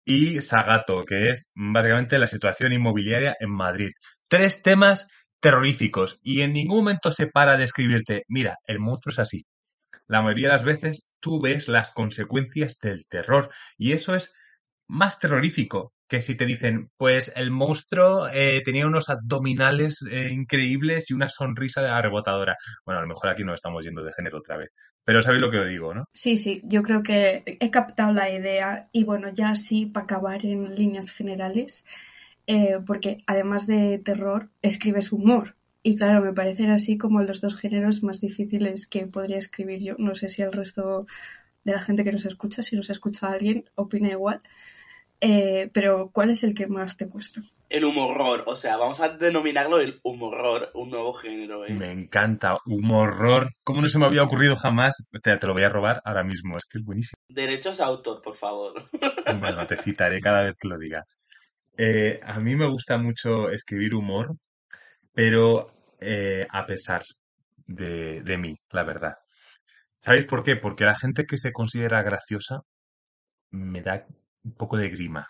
Y 0.04 0.40
Sagato, 0.40 1.04
que 1.04 1.30
es 1.30 1.50
básicamente 1.54 2.18
la 2.18 2.28
situación 2.28 2.72
inmobiliaria 2.72 3.36
en 3.40 3.50
Madrid. 3.50 3.90
Tres 4.28 4.62
temas 4.62 5.08
terroríficos 5.40 6.20
y 6.22 6.40
en 6.42 6.54
ningún 6.54 6.78
momento 6.78 7.12
se 7.12 7.26
para 7.28 7.58
de 7.58 7.64
escribirte, 7.64 8.24
mira, 8.28 8.56
el 8.66 8.80
monstruo 8.80 9.12
es 9.12 9.18
así, 9.20 9.44
la 10.08 10.22
mayoría 10.22 10.48
de 10.48 10.54
las 10.54 10.64
veces 10.64 11.08
tú 11.20 11.40
ves 11.40 11.68
las 11.68 11.92
consecuencias 11.92 12.78
del 12.80 13.06
terror 13.06 13.50
y 13.76 13.92
eso 13.92 14.14
es 14.14 14.34
más 14.88 15.18
terrorífico 15.18 15.92
que 16.08 16.22
si 16.22 16.36
te 16.36 16.46
dicen, 16.46 16.90
pues 16.96 17.30
el 17.36 17.50
monstruo 17.50 18.28
eh, 18.32 18.62
tenía 18.64 18.86
unos 18.86 19.10
abdominales 19.10 20.02
eh, 20.10 20.30
increíbles 20.32 21.10
y 21.10 21.14
una 21.14 21.28
sonrisa 21.28 22.00
rebotadora. 22.00 22.56
Bueno, 22.84 23.00
a 23.00 23.02
lo 23.02 23.08
mejor 23.08 23.28
aquí 23.28 23.44
no 23.44 23.52
estamos 23.52 23.84
yendo 23.84 24.02
de 24.02 24.14
género 24.14 24.38
otra 24.38 24.56
vez, 24.56 24.70
pero 25.04 25.20
sabéis 25.20 25.42
lo 25.42 25.50
que 25.50 25.58
os 25.58 25.68
digo, 25.68 25.94
¿no? 25.94 26.04
Sí, 26.14 26.38
sí, 26.38 26.62
yo 26.64 26.82
creo 26.82 27.02
que 27.02 27.44
he 27.44 27.70
captado 27.70 28.12
la 28.12 28.30
idea 28.30 28.88
y 28.90 29.04
bueno, 29.04 29.28
ya 29.28 29.54
sí, 29.54 29.84
para 29.84 30.04
acabar 30.04 30.46
en 30.46 30.74
líneas 30.74 31.12
generales, 31.12 31.84
eh, 32.46 32.78
porque 32.86 33.18
además 33.26 33.66
de 33.66 33.98
terror, 33.98 34.48
escribes 34.62 35.12
humor. 35.12 35.57
Y 35.88 35.96
claro, 35.96 36.20
me 36.20 36.34
parecen 36.34 36.70
así 36.70 36.98
como 36.98 37.22
los 37.22 37.40
dos 37.40 37.56
géneros 37.56 38.02
más 38.02 38.20
difíciles 38.20 38.86
que 38.86 39.06
podría 39.06 39.38
escribir 39.38 39.80
yo. 39.82 39.94
No 39.96 40.14
sé 40.14 40.28
si 40.28 40.42
el 40.42 40.52
resto 40.52 41.06
de 41.64 41.72
la 41.72 41.80
gente 41.80 42.04
que 42.04 42.12
nos 42.12 42.26
escucha, 42.26 42.62
si 42.62 42.76
nos 42.76 42.90
escucha 42.90 43.28
alguien, 43.28 43.64
opina 43.74 44.10
igual. 44.10 44.42
Eh, 45.22 45.70
pero 45.72 46.10
¿cuál 46.12 46.28
es 46.28 46.44
el 46.44 46.52
que 46.52 46.66
más 46.66 46.98
te 46.98 47.08
cuesta? 47.08 47.40
El 47.70 47.86
humorror, 47.86 48.44
o 48.46 48.54
sea, 48.54 48.76
vamos 48.76 49.00
a 49.00 49.08
denominarlo 49.16 49.80
el 49.80 49.98
humorror, 50.02 50.70
un 50.74 50.90
nuevo 50.90 51.14
género. 51.14 51.64
¿eh? 51.64 51.72
Me 51.72 51.90
encanta, 51.90 52.58
humorror. 52.66 53.54
¿Cómo 53.64 53.80
no 53.80 53.88
se 53.88 53.98
me 53.98 54.04
había 54.04 54.24
ocurrido 54.24 54.56
jamás? 54.56 55.06
Te, 55.22 55.38
te, 55.38 55.46
lo 55.46 55.54
voy 55.54 55.62
a 55.62 55.70
robar 55.70 56.02
ahora 56.04 56.22
mismo, 56.22 56.58
es 56.58 56.66
que 56.66 56.76
es 56.76 56.84
buenísimo. 56.84 57.16
Derechos 57.30 57.80
a 57.80 57.86
autor, 57.86 58.20
por 58.20 58.36
favor. 58.36 58.90
Bueno, 59.40 59.66
te 59.66 59.78
citaré 59.78 60.20
cada 60.20 60.42
vez 60.42 60.56
que 60.60 60.68
lo 60.68 60.76
diga. 60.76 61.06
Eh, 61.78 62.20
a 62.22 62.40
mí 62.40 62.56
me 62.56 62.68
gusta 62.68 62.98
mucho 62.98 63.48
escribir 63.48 63.94
humor, 63.94 64.36
pero 65.14 65.77
eh, 66.00 66.46
a 66.50 66.66
pesar 66.66 67.02
de, 67.66 68.22
de 68.22 68.38
mí, 68.38 68.56
la 68.70 68.84
verdad. 68.84 69.14
¿Sabéis 70.00 70.26
por 70.26 70.42
qué? 70.44 70.56
Porque 70.56 70.84
la 70.84 70.96
gente 70.96 71.24
que 71.26 71.38
se 71.38 71.52
considera 71.52 72.02
graciosa 72.02 72.60
me 73.50 73.82
da 73.82 74.06
un 74.44 74.54
poco 74.54 74.76
de 74.76 74.88
grima. 74.90 75.28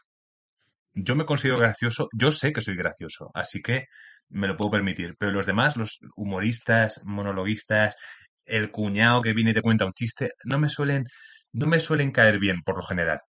Yo 0.95 1.15
me 1.17 1.25
considero 1.27 1.59
gracioso, 1.59 2.09
yo 2.13 2.33
sé 2.33 2.53
que 2.53 2.61
soy 2.61 2.77
gracioso, 2.77 3.31
así 3.35 3.63
que 3.63 3.87
me 4.29 4.49
lo 4.49 4.57
puedo 4.57 4.71
permitir, 4.73 5.15
pero 5.19 5.33
los 5.33 5.47
demás, 5.47 5.77
los 5.77 6.01
humoristas, 6.17 7.01
monologuistas, 7.05 7.95
el 8.45 8.71
cuñado 8.71 9.23
que 9.23 9.33
viene 9.35 9.53
y 9.53 9.55
te 9.55 9.63
cuenta 9.63 9.87
un 9.87 9.93
chiste, 9.93 10.33
no 10.45 10.59
me 10.59 10.69
suelen, 10.69 11.05
no 11.53 11.67
me 11.67 11.81
suelen 11.81 12.11
caer 12.13 12.39
bien 12.39 12.63
por 12.65 12.77
lo 12.77 12.83
general. 12.83 13.21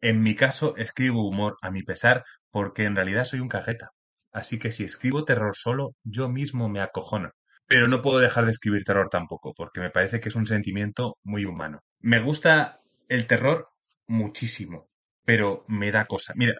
En 0.00 0.22
mi 0.22 0.34
caso, 0.36 0.76
escribo 0.76 1.26
humor 1.28 1.56
a 1.62 1.70
mi 1.70 1.82
pesar 1.82 2.24
porque 2.50 2.84
en 2.84 2.96
realidad 2.96 3.24
soy 3.24 3.40
un 3.40 3.48
cajeta. 3.48 3.90
Así 4.32 4.58
que 4.58 4.72
si 4.72 4.84
escribo 4.84 5.24
terror 5.24 5.56
solo, 5.56 5.94
yo 6.04 6.28
mismo 6.28 6.68
me 6.68 6.80
acojono. 6.80 7.30
Pero 7.66 7.88
no 7.88 8.02
puedo 8.02 8.18
dejar 8.18 8.44
de 8.44 8.50
escribir 8.50 8.84
terror 8.84 9.08
tampoco, 9.10 9.52
porque 9.54 9.80
me 9.80 9.90
parece 9.90 10.20
que 10.20 10.28
es 10.28 10.34
un 10.34 10.46
sentimiento 10.46 11.18
muy 11.22 11.44
humano. 11.44 11.80
Me 12.00 12.20
gusta 12.20 12.80
el 13.08 13.26
terror 13.26 13.68
muchísimo, 14.06 14.88
pero 15.24 15.64
me 15.68 15.90
da 15.92 16.06
cosa. 16.06 16.32
Mira, 16.36 16.54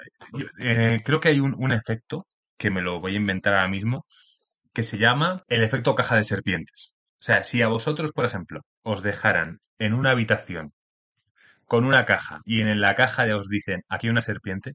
eh, 0.58 1.00
creo 1.04 1.20
que 1.20 1.28
hay 1.28 1.40
un, 1.40 1.54
un 1.58 1.72
efecto 1.72 2.26
que 2.56 2.70
me 2.70 2.82
lo 2.82 3.00
voy 3.00 3.14
a 3.14 3.16
inventar 3.16 3.54
ahora 3.54 3.68
mismo, 3.68 4.06
que 4.72 4.82
se 4.82 4.98
llama 4.98 5.44
el 5.48 5.62
efecto 5.64 5.94
caja 5.94 6.16
de 6.16 6.24
serpientes. 6.24 6.94
O 7.20 7.22
sea, 7.22 7.44
si 7.44 7.62
a 7.62 7.68
vosotros, 7.68 8.12
por 8.12 8.24
ejemplo, 8.24 8.60
os 8.82 9.02
dejaran 9.02 9.60
en 9.78 9.94
una 9.94 10.10
habitación 10.10 10.72
con 11.66 11.84
una 11.84 12.04
caja 12.04 12.40
y 12.44 12.60
en 12.62 12.80
la 12.80 12.94
caja 12.96 13.24
os 13.36 13.48
dicen 13.48 13.82
aquí 13.88 14.08
hay 14.08 14.10
una 14.10 14.22
serpiente, 14.22 14.74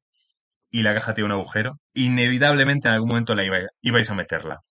y 0.75 0.83
la 0.83 0.93
caja 0.93 1.13
tiene 1.13 1.27
un 1.27 1.31
agujero, 1.31 1.79
inevitablemente 1.93 2.89
en 2.89 2.95
algún 2.95 3.07
momento 3.07 3.33
la 3.33 3.45
ibais 3.81 4.09
a 4.09 4.13
meterla. 4.13 4.61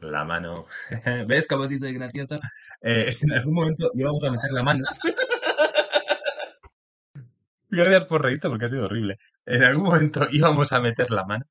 La 0.00 0.24
mano. 0.24 0.66
¿Ves 1.28 1.46
cómo 1.46 1.68
sí 1.68 1.78
soy 1.78 1.94
gracioso? 1.94 2.40
Eh, 2.82 3.14
en 3.22 3.32
algún 3.32 3.54
momento 3.54 3.92
íbamos 3.94 4.24
a 4.24 4.32
meter 4.32 4.50
la 4.50 4.64
mano. 4.64 4.84
Gracias 7.70 8.06
por 8.06 8.24
reírte 8.24 8.48
porque 8.48 8.64
ha 8.64 8.68
sido 8.68 8.86
horrible. 8.86 9.18
En 9.46 9.62
algún 9.62 9.84
momento 9.84 10.26
íbamos 10.32 10.72
a 10.72 10.80
meter 10.80 11.12
la 11.12 11.24
mano 11.24 11.44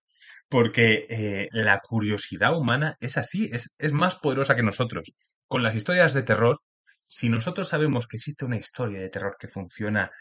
porque 0.50 1.06
eh, 1.10 1.48
la 1.54 1.80
curiosidad 1.80 2.54
humana 2.54 2.98
es 3.00 3.16
así, 3.16 3.50
es, 3.54 3.76
es 3.80 3.94
más 3.94 4.16
poderosa 4.16 4.58
que 4.58 4.64
nosotros. 4.64 5.14
Con 5.48 5.64
las 5.64 5.74
historias 5.74 6.14
de 6.14 6.24
terror, 6.24 6.60
si 7.06 7.30
nosotros 7.30 7.70
sabemos 7.70 8.10
que 8.10 8.18
existe 8.18 8.44
una 8.44 8.58
historia 8.58 9.00
de 9.00 9.08
terror 9.08 9.38
que 9.40 9.48
funciona 9.48 10.12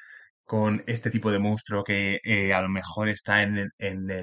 con 0.46 0.82
este 0.86 1.10
tipo 1.10 1.30
de 1.30 1.38
monstruo 1.38 1.84
que 1.84 2.20
eh, 2.24 2.54
a 2.54 2.62
lo 2.62 2.68
mejor 2.68 3.08
está 3.08 3.42
en, 3.42 3.72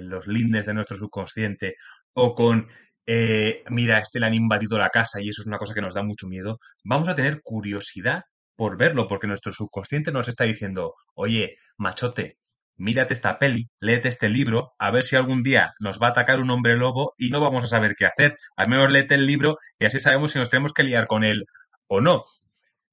los 0.09 0.25
lindes 0.27 0.65
de 0.65 0.73
nuestro 0.73 0.97
subconsciente 0.97 1.75
o 2.13 2.33
con, 2.33 2.67
eh, 3.05 3.63
mira, 3.69 3.99
este 3.99 4.19
le 4.19 4.27
han 4.27 4.33
invadido 4.33 4.77
la 4.77 4.89
casa 4.89 5.21
y 5.21 5.29
eso 5.29 5.41
es 5.41 5.47
una 5.47 5.57
cosa 5.57 5.73
que 5.73 5.81
nos 5.81 5.93
da 5.93 6.03
mucho 6.03 6.27
miedo, 6.27 6.59
vamos 6.83 7.09
a 7.09 7.15
tener 7.15 7.41
curiosidad 7.43 8.23
por 8.55 8.77
verlo, 8.77 9.07
porque 9.07 9.27
nuestro 9.27 9.51
subconsciente 9.51 10.11
nos 10.11 10.27
está 10.27 10.45
diciendo, 10.45 10.93
oye, 11.15 11.57
machote, 11.77 12.37
mírate 12.77 13.13
esta 13.13 13.39
peli, 13.39 13.69
léete 13.79 14.09
este 14.09 14.29
libro, 14.29 14.73
a 14.79 14.91
ver 14.91 15.03
si 15.03 15.15
algún 15.15 15.43
día 15.43 15.73
nos 15.79 15.99
va 16.01 16.07
a 16.07 16.09
atacar 16.11 16.39
un 16.39 16.49
hombre 16.51 16.75
lobo 16.77 17.13
y 17.17 17.29
no 17.29 17.41
vamos 17.41 17.65
a 17.65 17.67
saber 17.67 17.95
qué 17.97 18.05
hacer. 18.05 18.37
Al 18.55 18.69
menos 18.69 18.91
léete 18.91 19.15
el 19.15 19.25
libro 19.25 19.57
y 19.79 19.85
así 19.85 19.99
sabemos 19.99 20.31
si 20.31 20.39
nos 20.39 20.49
tenemos 20.49 20.73
que 20.73 20.83
liar 20.83 21.07
con 21.07 21.23
él 21.23 21.45
o 21.87 22.01
no. 22.01 22.23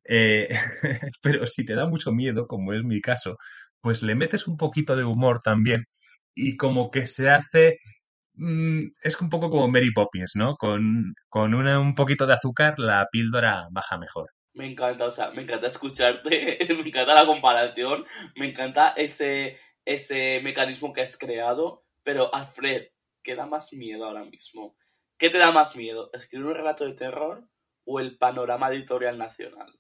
Eh, 0.05 0.49
pero 1.23 1.47
si 1.47 1.65
te 1.65 1.75
da 1.75 1.87
mucho 1.87 2.13
miedo, 2.13 2.47
como 2.47 2.73
es 2.73 2.83
mi 2.85 3.01
caso, 3.01 3.37
pues 3.81 4.03
le 4.03 4.15
metes 4.15 4.47
un 4.49 4.57
poquito 4.57 4.97
de 4.97 5.05
humor 5.05 5.41
también 5.43 5.85
y 6.35 6.57
como 6.57 6.91
que 6.91 7.07
se 7.07 7.31
hace... 7.31 7.79
mm, 8.35 8.89
es 9.03 9.21
un 9.21 9.31
poco 9.31 9.51
como 9.51 9.69
Mary 9.69 9.93
Poppins, 9.93 10.33
¿no? 10.37 10.57
Con, 10.57 11.15
con 11.31 11.55
una- 11.55 11.81
un 11.81 11.95
poquito 11.97 12.27
de 12.27 12.35
azúcar 12.35 12.79
la 12.79 13.07
píldora 13.13 13.69
baja 13.73 13.99
mejor. 13.99 14.31
Me 14.55 14.67
encanta, 14.71 15.07
o 15.07 15.11
sea, 15.11 15.31
me 15.33 15.43
encanta 15.43 15.67
escucharte, 15.69 16.59
me 16.77 16.89
encanta 16.89 17.15
la 17.15 17.27
comparación, 17.27 18.07
me 18.37 18.49
encanta 18.51 18.91
ese, 18.97 19.59
ese 19.85 20.41
mecanismo 20.43 20.93
que 20.93 21.03
has 21.03 21.17
creado, 21.17 21.85
pero 22.05 22.35
Alfred, 22.35 22.89
¿qué 23.25 23.35
da 23.37 23.47
más 23.47 23.73
miedo 23.73 24.05
ahora 24.07 24.25
mismo? 24.25 24.77
¿Qué 25.19 25.31
te 25.31 25.39
da 25.39 25.53
más 25.53 25.77
miedo? 25.77 26.11
¿Escribir 26.13 26.47
un 26.47 26.55
relato 26.55 26.85
de 26.85 26.95
terror 26.95 27.49
o 27.85 28.01
el 28.01 28.19
panorama 28.19 28.69
editorial 28.71 29.19
nacional? 29.19 29.80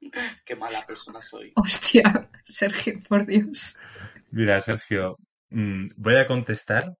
Qué 0.44 0.56
mala 0.56 0.84
persona 0.86 1.20
soy. 1.20 1.52
Hostia, 1.56 2.30
Sergio, 2.44 3.00
por 3.08 3.26
Dios. 3.26 3.76
Mira, 4.30 4.60
Sergio, 4.60 5.16
mm, 5.50 5.88
voy 5.96 6.16
a 6.16 6.26
contestar 6.26 6.92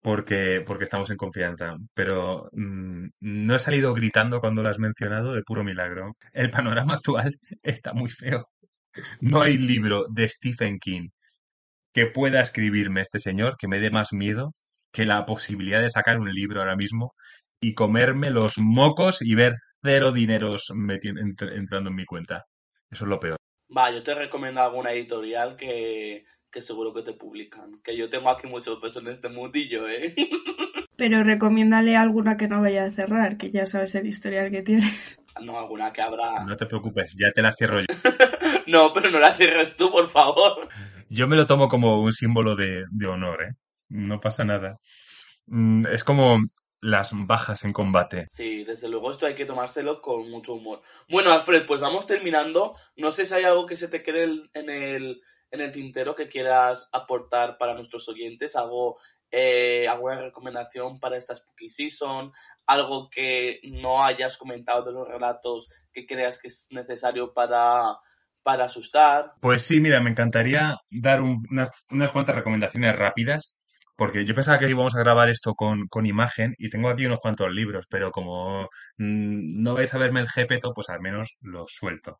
porque, 0.00 0.62
porque 0.66 0.84
estamos 0.84 1.10
en 1.10 1.16
confianza, 1.16 1.76
pero 1.94 2.48
mm, 2.52 3.08
no 3.20 3.56
he 3.56 3.58
salido 3.58 3.92
gritando 3.94 4.40
cuando 4.40 4.62
lo 4.62 4.68
has 4.68 4.78
mencionado 4.78 5.32
de 5.32 5.42
puro 5.42 5.64
milagro. 5.64 6.16
El 6.32 6.50
panorama 6.50 6.94
actual 6.94 7.34
está 7.62 7.92
muy 7.92 8.08
feo. 8.08 8.48
No 9.20 9.42
hay 9.42 9.58
libro 9.58 10.06
de 10.08 10.28
Stephen 10.28 10.78
King 10.78 11.08
que 11.92 12.06
pueda 12.06 12.40
escribirme 12.40 13.00
este 13.00 13.18
señor 13.18 13.56
que 13.58 13.68
me 13.68 13.80
dé 13.80 13.90
más 13.90 14.12
miedo 14.12 14.54
que 14.92 15.06
la 15.06 15.26
posibilidad 15.26 15.80
de 15.80 15.90
sacar 15.90 16.18
un 16.18 16.32
libro 16.32 16.60
ahora 16.60 16.76
mismo 16.76 17.14
y 17.60 17.74
comerme 17.74 18.30
los 18.30 18.58
mocos 18.58 19.22
y 19.22 19.34
ver 19.34 19.54
cero 19.86 20.12
dineros 20.12 20.70
entrando 20.70 21.90
en 21.90 21.96
mi 21.96 22.04
cuenta. 22.04 22.44
Eso 22.90 23.04
es 23.04 23.08
lo 23.08 23.18
peor. 23.18 23.36
Va, 23.74 23.90
yo 23.90 24.02
te 24.02 24.14
recomiendo 24.14 24.60
alguna 24.62 24.92
editorial 24.92 25.56
que, 25.56 26.24
que 26.50 26.60
seguro 26.60 26.92
que 26.92 27.02
te 27.02 27.14
publican. 27.14 27.80
Que 27.82 27.96
yo 27.96 28.10
tengo 28.10 28.30
aquí 28.30 28.46
muchos 28.46 28.78
pesos 28.78 29.02
en 29.02 29.08
este 29.10 29.28
mundillo, 29.28 29.88
¿eh? 29.88 30.14
Pero 30.96 31.22
recomiéndale 31.22 31.96
alguna 31.96 32.36
que 32.36 32.48
no 32.48 32.60
vaya 32.62 32.84
a 32.84 32.90
cerrar, 32.90 33.36
que 33.36 33.50
ya 33.50 33.66
sabes 33.66 33.94
el 33.94 34.06
historial 34.06 34.50
que 34.50 34.62
tiene. 34.62 34.90
No, 35.42 35.58
alguna 35.58 35.92
que 35.92 36.00
habrá. 36.00 36.42
No 36.44 36.56
te 36.56 36.64
preocupes, 36.66 37.14
ya 37.18 37.30
te 37.32 37.42
la 37.42 37.52
cierro 37.52 37.80
yo. 37.80 37.86
No, 38.66 38.92
pero 38.92 39.12
no 39.12 39.20
la 39.20 39.32
cierres 39.32 39.76
tú, 39.76 39.92
por 39.92 40.08
favor. 40.08 40.68
Yo 41.08 41.28
me 41.28 41.36
lo 41.36 41.46
tomo 41.46 41.68
como 41.68 42.02
un 42.02 42.12
símbolo 42.12 42.56
de, 42.56 42.82
de 42.90 43.06
honor, 43.06 43.42
¿eh? 43.44 43.52
No 43.90 44.18
pasa 44.18 44.42
nada. 44.44 44.78
Mm, 45.46 45.86
Es 45.86 46.02
como 46.02 46.40
las 46.80 47.10
bajas 47.14 47.64
en 47.64 47.72
combate. 47.72 48.26
Sí, 48.28 48.64
desde 48.64 48.88
luego 48.88 49.10
esto 49.10 49.26
hay 49.26 49.34
que 49.34 49.46
tomárselo 49.46 50.00
con 50.00 50.30
mucho 50.30 50.54
humor. 50.54 50.82
Bueno, 51.08 51.32
Alfred, 51.32 51.66
pues 51.66 51.80
vamos 51.80 52.06
terminando. 52.06 52.74
No 52.96 53.12
sé 53.12 53.26
si 53.26 53.34
hay 53.34 53.44
algo 53.44 53.66
que 53.66 53.76
se 53.76 53.88
te 53.88 54.02
quede 54.02 54.24
en 54.54 54.70
el, 54.70 55.20
en 55.50 55.60
el 55.60 55.72
tintero 55.72 56.14
que 56.14 56.28
quieras 56.28 56.88
aportar 56.92 57.56
para 57.58 57.74
nuestros 57.74 58.08
oyentes, 58.08 58.56
algo, 58.56 58.98
eh, 59.30 59.88
alguna 59.88 60.20
recomendación 60.20 60.98
para 60.98 61.16
esta 61.16 61.34
Spooky 61.34 61.70
Season, 61.70 62.32
algo 62.66 63.08
que 63.10 63.60
no 63.64 64.04
hayas 64.04 64.36
comentado 64.36 64.84
de 64.84 64.92
los 64.92 65.08
relatos 65.08 65.68
que 65.92 66.06
creas 66.06 66.38
que 66.38 66.48
es 66.48 66.66
necesario 66.70 67.32
para, 67.32 67.96
para 68.42 68.64
asustar. 68.66 69.32
Pues 69.40 69.62
sí, 69.62 69.80
mira, 69.80 70.00
me 70.00 70.10
encantaría 70.10 70.76
dar 70.90 71.20
un- 71.22 71.44
unas, 71.50 71.70
unas 71.90 72.10
cuantas 72.10 72.34
recomendaciones 72.36 72.94
rápidas, 72.96 73.56
porque 73.96 74.24
yo 74.24 74.34
pensaba 74.34 74.58
que 74.58 74.68
íbamos 74.68 74.94
a 74.96 75.00
grabar 75.00 75.28
esto 75.30 75.54
con, 75.54 75.88
con 75.88 76.06
imagen 76.06 76.54
y 76.58 76.70
tengo 76.70 76.88
aquí 76.90 77.06
unos 77.06 77.20
cuantos 77.20 77.52
libros, 77.54 77.86
pero 77.88 78.10
como 78.12 78.64
mm, 78.98 79.62
no 79.62 79.74
vais 79.74 79.92
a 79.94 79.98
verme 79.98 80.20
el 80.20 80.28
jepeto, 80.28 80.72
pues 80.74 80.88
al 80.90 81.00
menos 81.00 81.36
los 81.40 81.72
suelto. 81.72 82.18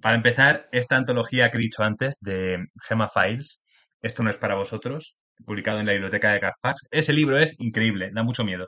Para 0.00 0.16
empezar, 0.16 0.68
esta 0.72 0.96
antología 0.96 1.50
que 1.50 1.58
he 1.58 1.60
dicho 1.60 1.82
antes 1.84 2.18
de 2.20 2.66
Gemma 2.86 3.08
Files, 3.08 3.62
Esto 4.02 4.22
no 4.22 4.30
es 4.30 4.36
para 4.36 4.56
vosotros, 4.56 5.16
publicado 5.44 5.80
en 5.80 5.86
la 5.86 5.92
biblioteca 5.92 6.32
de 6.32 6.40
Carfax. 6.40 6.88
Ese 6.90 7.12
libro 7.12 7.38
es 7.38 7.58
increíble, 7.60 8.10
da 8.12 8.22
mucho 8.24 8.44
miedo. 8.44 8.66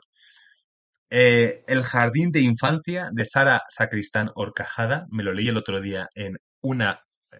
Eh, 1.09 1.63
el 1.67 1.83
jardín 1.83 2.31
de 2.31 2.41
infancia 2.41 3.09
de 3.11 3.25
Sara 3.25 3.63
Sacristán 3.69 4.29
Horcajada, 4.35 5.05
me 5.09 5.23
lo 5.23 5.33
leí 5.33 5.47
el 5.47 5.57
otro 5.57 5.79
día 5.81 6.09
en 6.15 6.37
una 6.61 6.99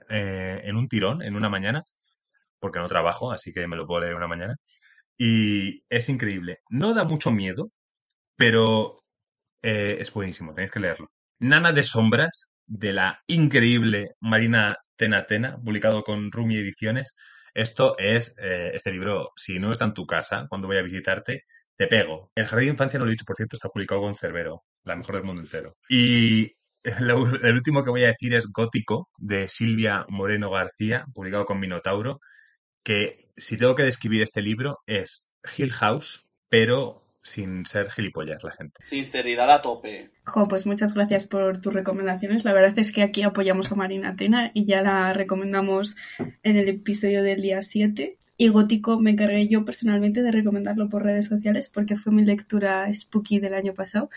eh, 0.10 0.62
en 0.64 0.76
un 0.78 0.88
tirón, 0.88 1.22
en 1.22 1.36
una 1.36 1.50
mañana, 1.50 1.84
porque 2.60 2.80
no 2.80 2.88
trabajo, 2.88 3.32
así 3.32 3.52
que 3.54 3.68
me 3.68 3.76
lo 3.78 3.88
puedo 3.88 4.02
leer 4.02 4.16
una 4.16 4.28
mañana. 4.28 4.56
Y 5.18 5.84
es 5.90 6.10
increíble. 6.10 6.60
No 6.70 6.94
da 6.94 7.06
mucho 7.06 7.32
miedo, 7.32 7.72
pero 8.38 9.04
eh, 9.64 9.98
es 10.00 10.12
buenísimo, 10.14 10.54
tenéis 10.54 10.72
que 10.72 10.80
leerlo. 10.80 11.12
Nana 11.40 11.72
de 11.72 11.84
Sombras, 11.84 12.52
de 12.68 12.94
la 12.94 13.22
increíble 13.28 14.16
Marina 14.20 14.78
Tenatena, 14.98 15.58
publicado 15.58 16.04
con 16.04 16.32
Rumi 16.32 16.58
Ediciones. 16.58 17.16
Esto 17.54 17.98
es, 17.98 18.36
eh, 18.40 18.72
este 18.74 18.92
libro, 18.92 19.32
si 19.36 19.60
no 19.60 19.72
está 19.72 19.86
en 19.86 19.94
tu 19.94 20.06
casa, 20.06 20.46
cuando 20.50 20.68
voy 20.68 20.78
a 20.78 20.82
visitarte, 20.82 21.44
te 21.76 21.88
pego. 21.88 22.32
El 22.36 22.46
Jardín 22.48 22.68
de 22.68 22.72
Infancia, 22.72 23.00
no 23.00 23.06
lo 23.06 23.12
he 23.12 23.14
dicho, 23.14 23.26
por 23.26 23.36
cierto, 23.36 23.56
está 23.56 23.70
publicado 23.70 24.02
con 24.02 24.16
Cerbero, 24.16 24.64
la 24.84 24.96
mejor 24.96 25.16
del 25.16 25.24
mundo 25.26 25.42
entero. 25.42 25.78
Y 25.90 26.52
el 26.84 27.54
último 27.54 27.84
que 27.84 27.90
voy 27.90 28.04
a 28.04 28.08
decir 28.08 28.34
es 28.36 28.48
Gótico, 28.52 29.10
de 29.18 29.48
Silvia 29.48 30.06
Moreno 30.10 30.50
García, 30.52 31.06
publicado 31.14 31.46
con 31.46 31.60
Minotauro, 31.60 32.20
que 32.84 33.25
si 33.38 33.58
tengo 33.58 33.76
que 33.76 33.84
describir 33.84 34.22
este 34.22 34.42
libro 34.42 34.80
es 34.88 35.28
Hill 35.58 35.72
House, 35.72 36.28
pero 36.50 37.06
sin 37.26 37.66
ser 37.66 37.90
gilipollas 37.90 38.44
la 38.44 38.52
gente. 38.52 38.80
Sinceridad 38.84 39.50
a 39.50 39.62
tope. 39.62 40.12
Jo, 40.26 40.48
pues 40.48 40.68
muchas 40.68 40.94
gracias 40.94 41.26
por 41.26 41.60
tus 41.60 41.74
recomendaciones. 41.74 42.46
La 42.46 42.54
verdad 42.54 42.78
es 42.78 42.92
que 42.92 43.02
aquí 43.02 43.24
apoyamos 43.24 43.72
a 43.72 43.76
Marina 43.76 44.10
Atena 44.10 44.52
y 44.54 44.66
ya 44.66 44.84
la 44.84 45.12
recomendamos 45.12 45.96
en 46.44 46.56
el 46.56 46.70
episodio 46.70 47.24
del 47.24 47.42
día 47.42 47.64
7. 47.64 48.20
Y 48.38 48.50
Gótico 48.50 49.00
me 49.00 49.12
encargué 49.12 49.48
yo 49.48 49.66
personalmente 49.66 50.22
de 50.22 50.32
recomendarlo 50.32 50.88
por 50.88 51.04
redes 51.04 51.26
sociales 51.26 51.70
porque 51.74 51.96
fue 51.96 52.14
mi 52.14 52.24
lectura 52.24 52.86
spooky 52.94 53.40
del 53.40 53.56
año 53.56 53.74
pasado 53.74 54.10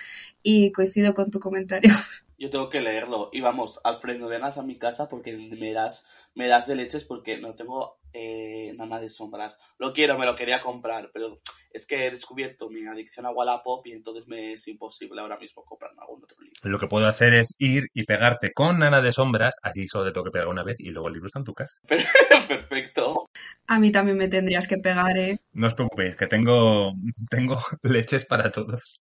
y 0.42 0.70
coincido 0.72 1.14
con 1.14 1.30
tu 1.30 1.40
comentario. 1.40 1.90
Yo 2.38 2.50
tengo 2.50 2.70
que 2.70 2.80
leerlo. 2.80 3.28
Y 3.32 3.40
vamos, 3.40 3.80
Alfred, 3.82 4.18
no 4.18 4.28
vengas 4.28 4.58
a 4.58 4.62
mi 4.62 4.78
casa 4.78 5.08
porque 5.08 5.36
me 5.36 5.72
das, 5.72 6.30
me 6.34 6.46
das 6.46 6.68
de 6.68 6.76
leches 6.76 7.04
porque 7.04 7.38
no 7.38 7.54
tengo 7.54 7.98
eh, 8.12 8.72
nada 8.76 9.00
de 9.00 9.08
sombras. 9.08 9.58
Lo 9.78 9.92
quiero, 9.92 10.16
me 10.16 10.24
lo 10.24 10.36
quería 10.36 10.60
comprar, 10.60 11.10
pero 11.12 11.40
es 11.72 11.84
que 11.84 12.06
he 12.06 12.10
descubierto 12.10 12.70
mi 12.70 12.86
adicción 12.86 13.26
a 13.26 13.30
Wallapop 13.30 13.86
y 13.86 13.92
entonces 13.92 14.26
me 14.28 14.52
es 14.52 14.68
imposible 14.68 15.20
ahora 15.20 15.38
mismo 15.38 15.64
comprarme 15.64 16.00
algún 16.00 16.22
otro 16.22 16.40
libro. 16.40 16.58
Lo 16.62 16.78
que 16.78 16.86
puedo 16.86 17.06
hacer 17.06 17.34
es 17.34 17.54
ir 17.58 17.88
y 17.92 18.04
pegarte 18.04 18.52
con 18.52 18.78
Nana 18.78 19.00
de 19.00 19.12
Sombras, 19.12 19.56
así 19.62 19.86
solo 19.86 20.04
te 20.04 20.12
tengo 20.12 20.24
que 20.24 20.30
pegar 20.30 20.48
una 20.48 20.62
vez 20.62 20.76
y 20.78 20.90
luego 20.90 21.08
el 21.08 21.14
libro 21.14 21.26
está 21.26 21.40
en 21.40 21.44
tu 21.44 21.54
casa. 21.54 21.74
Perfecto. 22.48 23.26
A 23.66 23.78
mí 23.78 23.90
también 23.90 24.16
me 24.16 24.28
tendrías 24.28 24.68
que 24.68 24.78
pegar, 24.78 25.18
¿eh? 25.18 25.40
No 25.52 25.66
os 25.66 25.74
preocupéis, 25.74 26.16
que 26.16 26.26
tengo, 26.26 26.92
tengo 27.30 27.58
leches 27.82 28.24
para 28.24 28.50
todos. 28.50 29.00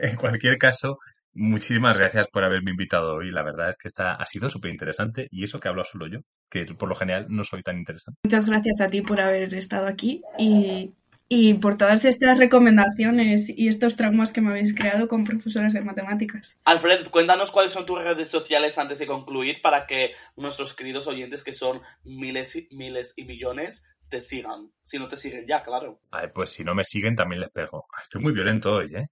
En 0.00 0.16
cualquier 0.16 0.56
caso, 0.56 0.98
muchísimas 1.34 1.96
gracias 1.96 2.28
por 2.28 2.44
haberme 2.44 2.70
invitado 2.70 3.14
hoy. 3.14 3.30
La 3.30 3.42
verdad 3.42 3.70
es 3.70 3.76
que 3.76 3.88
esta 3.88 4.14
ha 4.14 4.26
sido 4.26 4.48
súper 4.48 4.70
interesante 4.70 5.28
y 5.30 5.44
eso 5.44 5.60
que 5.60 5.68
hablo 5.68 5.84
solo 5.84 6.06
yo, 6.06 6.20
que 6.48 6.64
por 6.64 6.88
lo 6.88 6.94
general 6.94 7.26
no 7.28 7.44
soy 7.44 7.62
tan 7.62 7.78
interesante. 7.78 8.18
Muchas 8.24 8.48
gracias 8.48 8.80
a 8.80 8.86
ti 8.86 9.02
por 9.02 9.20
haber 9.20 9.54
estado 9.54 9.86
aquí 9.86 10.22
y, 10.38 10.92
y 11.28 11.54
por 11.54 11.76
todas 11.76 12.04
estas 12.04 12.38
recomendaciones 12.38 13.48
y 13.48 13.68
estos 13.68 13.96
traumas 13.96 14.32
que 14.32 14.40
me 14.40 14.50
habéis 14.50 14.74
creado 14.74 15.08
con 15.08 15.24
profesoras 15.24 15.72
de 15.72 15.80
matemáticas. 15.80 16.58
Alfred, 16.64 17.06
cuéntanos 17.08 17.50
cuáles 17.50 17.72
son 17.72 17.86
tus 17.86 18.02
redes 18.02 18.28
sociales 18.28 18.78
antes 18.78 18.98
de 18.98 19.06
concluir 19.06 19.62
para 19.62 19.86
que 19.86 20.12
nuestros 20.36 20.74
queridos 20.74 21.06
oyentes, 21.06 21.44
que 21.44 21.52
son 21.52 21.80
miles 22.04 22.56
y 22.56 22.68
miles 22.72 23.14
y 23.16 23.24
millones, 23.24 23.84
te 24.10 24.20
sigan. 24.20 24.72
Si 24.82 24.98
no 24.98 25.08
te 25.08 25.16
siguen 25.16 25.46
ya, 25.46 25.62
claro. 25.62 26.00
Ay, 26.10 26.28
pues 26.34 26.50
si 26.50 26.64
no 26.64 26.74
me 26.74 26.84
siguen 26.84 27.14
también 27.14 27.40
les 27.40 27.50
pego. 27.50 27.86
Estoy 28.02 28.20
muy 28.20 28.32
violento 28.32 28.74
hoy, 28.74 28.94
¿eh? 28.96 29.06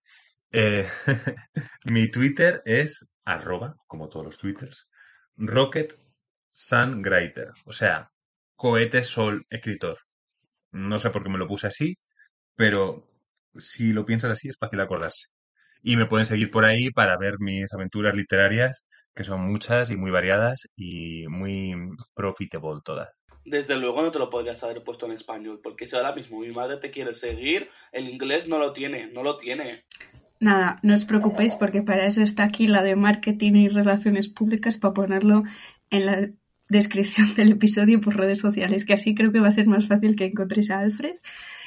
Eh, 0.52 0.88
mi 1.84 2.10
Twitter 2.10 2.62
es 2.64 3.06
arroba, 3.24 3.76
como 3.86 4.08
todos 4.08 4.26
los 4.26 4.38
twitters, 4.38 4.90
Rocket 5.36 5.94
Sun 6.52 7.02
Greater, 7.02 7.52
o 7.66 7.72
sea, 7.72 8.10
cohete 8.56 9.02
sol 9.02 9.44
escritor. 9.50 9.98
No 10.72 10.98
sé 10.98 11.10
por 11.10 11.22
qué 11.22 11.30
me 11.30 11.38
lo 11.38 11.46
puse 11.46 11.68
así, 11.68 11.96
pero 12.56 13.08
si 13.56 13.92
lo 13.92 14.04
piensas 14.04 14.32
así 14.32 14.48
es 14.48 14.56
fácil 14.58 14.80
acordarse. 14.80 15.28
Y 15.82 15.96
me 15.96 16.06
pueden 16.06 16.26
seguir 16.26 16.50
por 16.50 16.64
ahí 16.64 16.90
para 16.90 17.16
ver 17.18 17.38
mis 17.38 17.72
aventuras 17.72 18.14
literarias, 18.14 18.86
que 19.14 19.24
son 19.24 19.42
muchas 19.42 19.90
y 19.90 19.96
muy 19.96 20.10
variadas 20.10 20.68
y 20.76 21.26
muy 21.28 21.74
profitable 22.14 22.80
todas. 22.84 23.08
Desde 23.44 23.76
luego 23.76 24.02
no 24.02 24.10
te 24.10 24.18
lo 24.18 24.28
podrías 24.28 24.62
haber 24.64 24.82
puesto 24.82 25.06
en 25.06 25.12
español, 25.12 25.60
porque 25.62 25.86
si 25.86 25.96
ahora 25.96 26.14
mismo 26.14 26.40
mi 26.40 26.50
madre 26.50 26.78
te 26.78 26.90
quiere 26.90 27.14
seguir, 27.14 27.68
el 27.92 28.08
inglés 28.08 28.48
no 28.48 28.58
lo 28.58 28.72
tiene, 28.72 29.06
no 29.12 29.22
lo 29.22 29.36
tiene. 29.36 29.84
Nada, 30.40 30.78
no 30.82 30.94
os 30.94 31.04
preocupéis 31.04 31.56
porque 31.56 31.82
para 31.82 32.06
eso 32.06 32.22
está 32.22 32.44
aquí 32.44 32.68
la 32.68 32.82
de 32.82 32.94
marketing 32.94 33.54
y 33.54 33.68
relaciones 33.68 34.28
públicas 34.28 34.78
para 34.78 34.94
ponerlo 34.94 35.42
en 35.90 36.06
la 36.06 36.28
descripción 36.68 37.34
del 37.34 37.52
episodio 37.52 38.00
por 38.00 38.16
redes 38.16 38.38
sociales, 38.38 38.84
que 38.84 38.94
así 38.94 39.14
creo 39.14 39.32
que 39.32 39.40
va 39.40 39.48
a 39.48 39.52
ser 39.52 39.66
más 39.66 39.88
fácil 39.88 40.14
que 40.16 40.26
encontréis 40.26 40.70
a 40.70 40.78
Alfred 40.78 41.16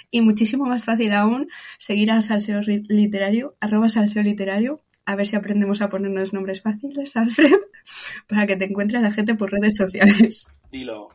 y 0.09 0.21
muchísimo 0.21 0.65
más 0.65 0.85
fácil 0.85 1.13
aún 1.13 1.49
seguir 1.79 2.11
a 2.11 2.21
Salseo 2.21 2.61
Literario, 2.61 3.55
arroba 3.59 3.89
Salseo 3.89 4.23
Literario, 4.23 4.81
a 5.05 5.15
ver 5.15 5.27
si 5.27 5.35
aprendemos 5.35 5.81
a 5.81 5.89
ponernos 5.89 6.33
nombres 6.33 6.61
fáciles, 6.61 7.17
Alfred, 7.17 7.51
para 8.27 8.45
que 8.47 8.55
te 8.55 8.65
encuentre 8.65 9.01
la 9.01 9.11
gente 9.11 9.35
por 9.35 9.51
redes 9.51 9.75
sociales. 9.75 10.47
Dilo. 10.71 11.09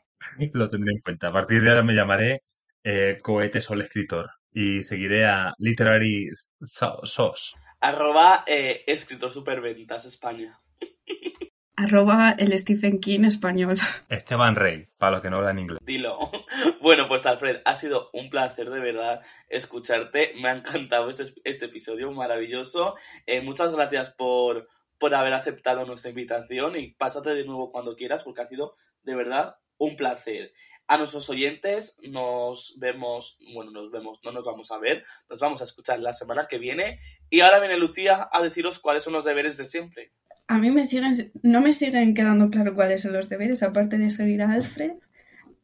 Lo 0.53 0.69
tendré 0.69 0.93
en 0.93 1.01
cuenta. 1.01 1.29
A 1.29 1.33
partir 1.33 1.63
de 1.63 1.71
ahora 1.71 1.85
me 1.85 1.95
llamaré 1.95 2.43
eh, 2.83 3.19
Cohete 3.23 3.61
Sol 3.61 3.83
Escritor 3.83 4.31
y 4.57 4.83
seguiré 4.83 5.27
a 5.27 5.53
Literary 5.59 6.31
Sos. 6.63 7.57
Arroba 7.79 8.43
eh, 8.47 8.85
escritor 8.87 9.31
superventas 9.31 10.07
España. 10.07 10.59
Arroba 11.77 12.35
el 12.39 12.59
Stephen 12.59 12.99
King 12.99 13.25
español. 13.25 13.77
Esteban 14.09 14.57
Rey, 14.57 14.89
para 14.97 15.13
los 15.13 15.21
que 15.21 15.29
no 15.29 15.37
hablan 15.37 15.59
inglés. 15.59 15.81
Dilo. 15.85 16.19
Bueno, 16.81 17.09
pues 17.09 17.27
Alfred, 17.27 17.63
ha 17.65 17.75
sido 17.75 18.11
un 18.13 18.31
placer 18.31 18.71
de 18.71 18.81
verdad 18.81 19.21
escucharte. 19.49 20.33
Me 20.41 20.49
ha 20.49 20.53
encantado 20.53 21.11
este, 21.11 21.35
este 21.43 21.67
episodio, 21.67 22.13
maravilloso. 22.13 22.95
Eh, 23.27 23.41
muchas 23.41 23.73
gracias 23.73 24.11
por, 24.11 24.69
por 24.97 25.15
haber 25.15 25.35
aceptado 25.35 25.85
nuestra 25.85 26.11
invitación 26.11 26.77
y 26.77 26.95
pásate 26.95 27.31
de 27.35 27.45
nuevo 27.45 27.73
cuando 27.73 27.97
quieras 27.97 28.23
porque 28.23 28.43
ha 28.43 28.47
sido 28.47 28.77
de 29.03 29.17
verdad 29.17 29.57
un 29.79 29.97
placer. 29.97 30.53
A 30.89 30.99
nuestros 30.99 31.29
oyentes 31.31 31.97
nos 32.09 32.77
vemos, 32.79 33.39
bueno, 33.53 33.73
nos 33.73 33.91
vemos, 33.91 34.21
no 34.25 34.33
nos 34.33 34.45
vamos 34.45 34.71
a 34.71 34.79
ver, 34.79 35.03
nos 35.29 35.41
vamos 35.41 35.61
a 35.61 35.65
escuchar 35.65 35.99
la 36.01 36.15
semana 36.15 36.47
que 36.49 36.59
viene. 36.59 36.99
Y 37.29 37.41
ahora 37.41 37.59
viene 37.61 37.77
Lucía 37.77 38.29
a 38.31 38.43
deciros 38.43 38.79
cuáles 38.79 39.03
son 39.03 39.13
los 39.13 39.25
deberes 39.25 39.57
de 39.57 39.65
siempre. 39.65 40.13
A 40.49 40.59
mí 40.59 40.71
me 40.71 40.87
siguen, 40.87 41.33
no 41.43 41.61
me 41.61 41.73
siguen 41.73 42.15
quedando 42.15 42.51
claro 42.51 42.75
cuáles 42.75 43.03
son 43.03 43.13
los 43.13 43.29
deberes, 43.29 43.65
aparte 43.65 43.99
de 43.99 44.11
seguir 44.11 44.43
a 44.43 44.53
Alfred, 44.53 44.93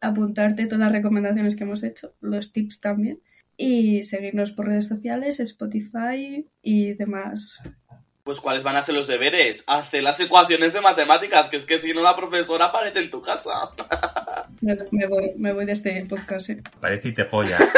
apuntarte 0.00 0.66
todas 0.66 0.80
las 0.80 0.92
recomendaciones 0.92 1.54
que 1.54 1.62
hemos 1.62 1.84
hecho, 1.84 2.14
los 2.20 2.52
tips 2.52 2.80
también, 2.80 3.22
y 3.56 4.02
seguirnos 4.02 4.50
por 4.50 4.66
redes 4.66 4.88
sociales, 4.88 5.38
Spotify 5.38 6.50
y 6.62 6.94
demás 6.94 7.60
pues 8.22 8.40
cuáles 8.40 8.62
van 8.62 8.76
a 8.76 8.82
ser 8.82 8.94
los 8.94 9.06
deberes. 9.06 9.64
Hacer 9.66 10.02
las 10.02 10.20
ecuaciones 10.20 10.72
de 10.72 10.80
matemáticas, 10.80 11.48
que 11.48 11.56
es 11.56 11.64
que 11.64 11.80
si 11.80 11.92
no 11.92 12.02
la 12.02 12.16
profesora 12.16 12.66
aparece 12.66 13.00
en 13.00 13.10
tu 13.10 13.20
casa. 13.20 13.70
me, 14.60 15.06
voy, 15.06 15.32
me 15.36 15.52
voy 15.52 15.64
de 15.64 15.72
este 15.72 16.04
podcast. 16.06 16.50
¿eh? 16.50 16.62
Parece 16.80 17.08
y 17.08 17.14
te 17.14 17.24
folla. 17.24 17.58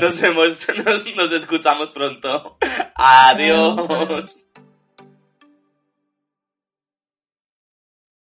nos 0.00 0.20
vemos, 0.20 0.66
nos, 0.84 1.16
nos 1.16 1.32
escuchamos 1.32 1.90
pronto. 1.90 2.58
Adiós. 2.94 4.46